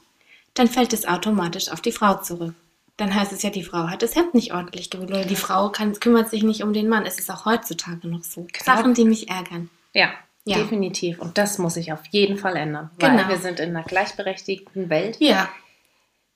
dann 0.54 0.68
fällt 0.68 0.94
es 0.94 1.08
automatisch 1.08 1.70
auf 1.70 1.82
die 1.82 1.92
Frau 1.92 2.16
zurück. 2.16 2.54
Dann 2.98 3.14
heißt 3.14 3.32
es 3.32 3.42
ja, 3.42 3.50
die 3.50 3.64
Frau 3.64 3.88
hat 3.88 4.04
das 4.04 4.16
Hemd 4.16 4.36
nicht 4.36 4.54
ordentlich 4.54 4.90
gebügelt 4.90 5.18
oder 5.18 5.28
die 5.28 5.36
Frau 5.36 5.70
kann, 5.70 6.00
kümmert 6.00 6.30
sich 6.30 6.44
nicht 6.44 6.62
um 6.64 6.74
den 6.74 6.90
Mann. 6.90 7.06
Es 7.06 7.18
ist 7.18 7.32
auch 7.32 7.46
heutzutage 7.46 8.08
noch 8.08 8.24
so. 8.24 8.46
Klar. 8.52 8.78
Sachen, 8.78 8.94
die 8.94 9.06
mich 9.06 9.30
ärgern. 9.30 9.70
Ja, 9.94 10.12
Ja. 10.46 10.58
Definitiv. 10.58 11.20
Und 11.20 11.38
das 11.38 11.58
muss 11.58 11.76
sich 11.76 11.94
auf 11.94 12.02
jeden 12.12 12.38
Fall 12.38 12.56
ändern. 12.58 12.90
Genau. 13.00 13.16
Weil 13.18 13.30
wir 13.30 13.38
sind 13.38 13.60
in 13.62 13.70
einer 13.70 13.84
gleichberechtigten 13.86 14.90
Welt, 14.90 15.16
Ja, 15.20 15.48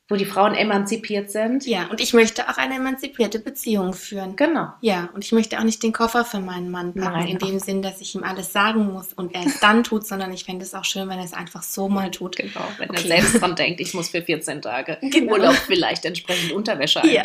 wo 0.10 0.16
die 0.16 0.24
Frauen 0.24 0.56
emanzipiert 0.56 1.30
sind. 1.30 1.68
ja. 1.68 1.88
Und 1.88 2.00
ich 2.00 2.14
möchte 2.14 2.48
auch 2.48 2.56
eine 2.58 2.76
emanzipierte 2.76 3.40
Beziehung 3.40 3.92
führen. 3.94 4.38
Genau. 4.38 4.70
Ja, 4.80 5.10
und 5.14 5.26
ich 5.26 5.34
möchte 5.34 5.60
auch 5.60 5.64
nicht 5.66 5.84
den 5.84 5.92
Koffer 5.92 6.24
für 6.24 6.40
meinen 6.40 6.72
Mann 6.72 6.94
packen, 6.94 7.12
Nein. 7.12 7.28
in 7.28 7.38
dem 7.40 7.60
Sinn, 7.60 7.82
dass 7.82 8.00
ich 8.00 8.16
ihm 8.16 8.24
alles 8.24 8.54
sagen 8.54 8.94
muss 8.94 9.12
und 9.12 9.36
er 9.36 9.46
es 9.46 9.60
dann 9.60 9.84
tut, 9.84 10.08
sondern 10.08 10.32
ich 10.32 10.46
fände 10.46 10.64
es 10.64 10.74
auch 10.74 10.86
schön, 10.86 11.10
wenn 11.10 11.20
er 11.20 11.26
es 11.26 11.34
einfach 11.34 11.62
so 11.62 11.90
mal 11.90 12.10
tut. 12.10 12.38
Genau, 12.38 12.62
wenn 12.78 12.90
Okay. 12.90 13.02
er 13.02 13.08
selbst 13.20 13.42
dran 13.42 13.58
denkt, 13.58 13.82
ich 13.82 13.94
muss 13.94 14.08
für 14.08 14.22
14 14.22 14.62
Tage 14.62 14.98
Genau. 15.02 15.34
Urlaub 15.34 15.56
vielleicht 15.56 16.06
entsprechend 16.06 16.54
Unterwäsche 16.54 17.02
ein. 17.04 17.10
Ja, 17.12 17.24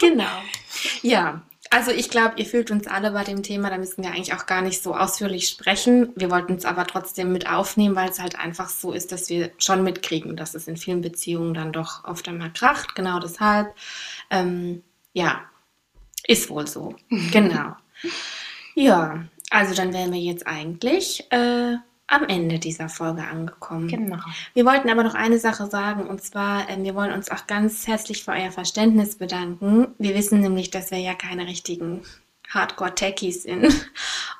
genau. 0.00 0.24
Ja, 1.02 1.42
also 1.72 1.90
ich 1.90 2.10
glaube, 2.10 2.34
ihr 2.36 2.44
fühlt 2.44 2.70
uns 2.70 2.86
alle 2.86 3.12
bei 3.12 3.24
dem 3.24 3.42
Thema, 3.42 3.70
da 3.70 3.78
müssen 3.78 4.04
wir 4.04 4.10
eigentlich 4.10 4.34
auch 4.34 4.44
gar 4.44 4.60
nicht 4.60 4.82
so 4.82 4.94
ausführlich 4.94 5.48
sprechen. 5.48 6.12
Wir 6.16 6.30
wollten 6.30 6.54
es 6.54 6.66
aber 6.66 6.86
trotzdem 6.86 7.32
mit 7.32 7.48
aufnehmen, 7.48 7.96
weil 7.96 8.10
es 8.10 8.20
halt 8.20 8.38
einfach 8.38 8.68
so 8.68 8.92
ist, 8.92 9.10
dass 9.10 9.30
wir 9.30 9.50
schon 9.56 9.82
mitkriegen, 9.82 10.36
dass 10.36 10.54
es 10.54 10.68
in 10.68 10.76
vielen 10.76 11.00
Beziehungen 11.00 11.54
dann 11.54 11.72
doch 11.72 12.04
oft 12.04 12.28
einmal 12.28 12.52
kracht. 12.52 12.94
Genau 12.94 13.20
deshalb. 13.20 13.74
Ähm, 14.30 14.82
ja, 15.14 15.40
ist 16.26 16.50
wohl 16.50 16.66
so. 16.66 16.94
Genau. 17.32 17.74
Ja, 18.74 19.24
also 19.48 19.74
dann 19.74 19.94
wären 19.94 20.12
wir 20.12 20.20
jetzt 20.20 20.46
eigentlich 20.46 21.24
äh, 21.30 21.76
am 22.12 22.24
Ende 22.28 22.58
dieser 22.58 22.88
Folge 22.88 23.22
angekommen. 23.24 23.88
Genau. 23.88 24.18
Wir 24.54 24.64
wollten 24.64 24.90
aber 24.90 25.02
noch 25.02 25.14
eine 25.14 25.38
Sache 25.38 25.66
sagen 25.66 26.06
und 26.06 26.22
zwar, 26.22 26.68
ähm, 26.68 26.84
wir 26.84 26.94
wollen 26.94 27.12
uns 27.12 27.30
auch 27.30 27.46
ganz 27.46 27.86
herzlich 27.86 28.24
für 28.24 28.32
euer 28.32 28.50
Verständnis 28.52 29.16
bedanken. 29.16 29.88
Wir 29.98 30.14
wissen 30.14 30.40
nämlich, 30.40 30.70
dass 30.70 30.90
wir 30.90 30.98
ja 30.98 31.14
keine 31.14 31.46
richtigen 31.46 32.02
Hardcore-Techies 32.50 33.44
sind. 33.44 33.88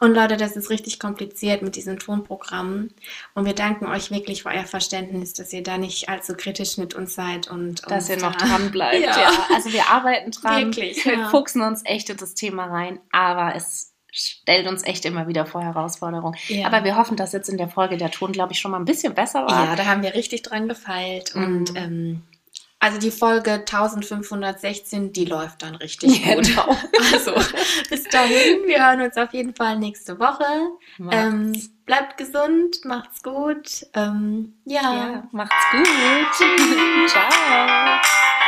Und 0.01 0.15
Leute, 0.15 0.37
das 0.37 0.55
ist 0.57 0.69
richtig 0.69 0.99
kompliziert 0.99 1.63
mit 1.63 1.77
diesen 1.77 1.99
Tonprogrammen. 1.99 2.93
Und 3.35 3.47
wir 3.47 3.55
danken 3.55 3.87
euch 3.87 4.11
wirklich 4.11 4.43
für 4.43 4.51
euer 4.51 4.65
Verständnis, 4.65 5.33
dass 5.33 5.53
ihr 5.53 5.63
da 5.63 5.79
nicht 5.79 6.09
allzu 6.11 6.35
kritisch 6.35 6.77
mit 6.77 6.93
uns 6.95 7.15
seid 7.15 7.49
und 7.51 7.89
Dass 7.91 8.09
ihr 8.11 8.17
uns 8.17 8.23
noch 8.25 8.35
da- 8.37 8.47
dran 8.47 8.71
bleibt. 8.71 8.93
Ja. 9.03 9.17
Ja. 9.19 9.31
Also 9.55 9.73
wir 9.73 9.89
arbeiten 9.89 10.31
dran. 10.31 10.67
Wirklich, 10.67 11.05
Wir 11.07 11.15
ja. 11.21 11.29
fuchsen 11.31 11.63
uns 11.63 11.83
echt 11.87 12.11
in 12.11 12.19
das 12.19 12.35
Thema 12.35 12.67
rein, 12.67 13.01
aber 13.13 13.55
es 13.57 13.92
stellt 14.13 14.69
uns 14.69 14.85
echt 14.85 15.05
immer 15.07 15.27
wieder 15.27 15.47
vor 15.47 15.63
Herausforderungen. 15.63 16.37
Ja. 16.49 16.67
Aber 16.67 16.85
wir 16.85 16.97
hoffen, 16.97 17.17
dass 17.17 17.33
jetzt 17.33 17.49
in 17.49 17.57
der 17.59 17.69
Folge 17.69 17.97
der 17.97 18.11
Ton, 18.11 18.31
glaube 18.33 18.53
ich, 18.53 18.61
schon 18.61 18.71
mal 18.71 18.79
ein 18.79 18.85
bisschen 18.85 19.15
besser 19.15 19.47
war. 19.47 19.65
Ja, 19.65 19.75
da 19.77 19.87
haben 19.87 20.03
wir 20.03 20.15
richtig 20.15 20.43
dran 20.43 20.69
gefeilt. 20.69 21.35
Und 21.35 21.71
Mhm. 21.73 21.77
ähm, 21.77 22.23
also 22.79 22.99
die 22.99 23.13
Folge 23.13 23.53
1516, 23.65 25.13
die 25.13 25.25
läuft 25.25 25.63
dann 25.63 25.77
richtig 25.77 26.25
Ja, 26.27 26.35
gut. 26.35 26.47
genau. 26.49 26.77
Also 27.13 27.33
bis 27.91 28.05
dahin, 28.05 28.67
wir 28.67 28.85
hören 28.85 29.01
uns 29.03 29.17
auf 29.17 29.33
jeden 29.33 29.55
Fall 29.55 29.79
nächste 29.79 30.19
Woche. 30.19 30.45
Ähm, 31.11 31.53
bleibt 31.87 32.17
gesund, 32.17 32.85
macht's 32.85 33.23
gut. 33.23 33.87
Ähm, 33.95 34.55
ja. 34.65 34.81
ja, 34.83 35.29
macht's 35.33 35.55
gut. 35.73 35.87
Ciao. 37.09 38.42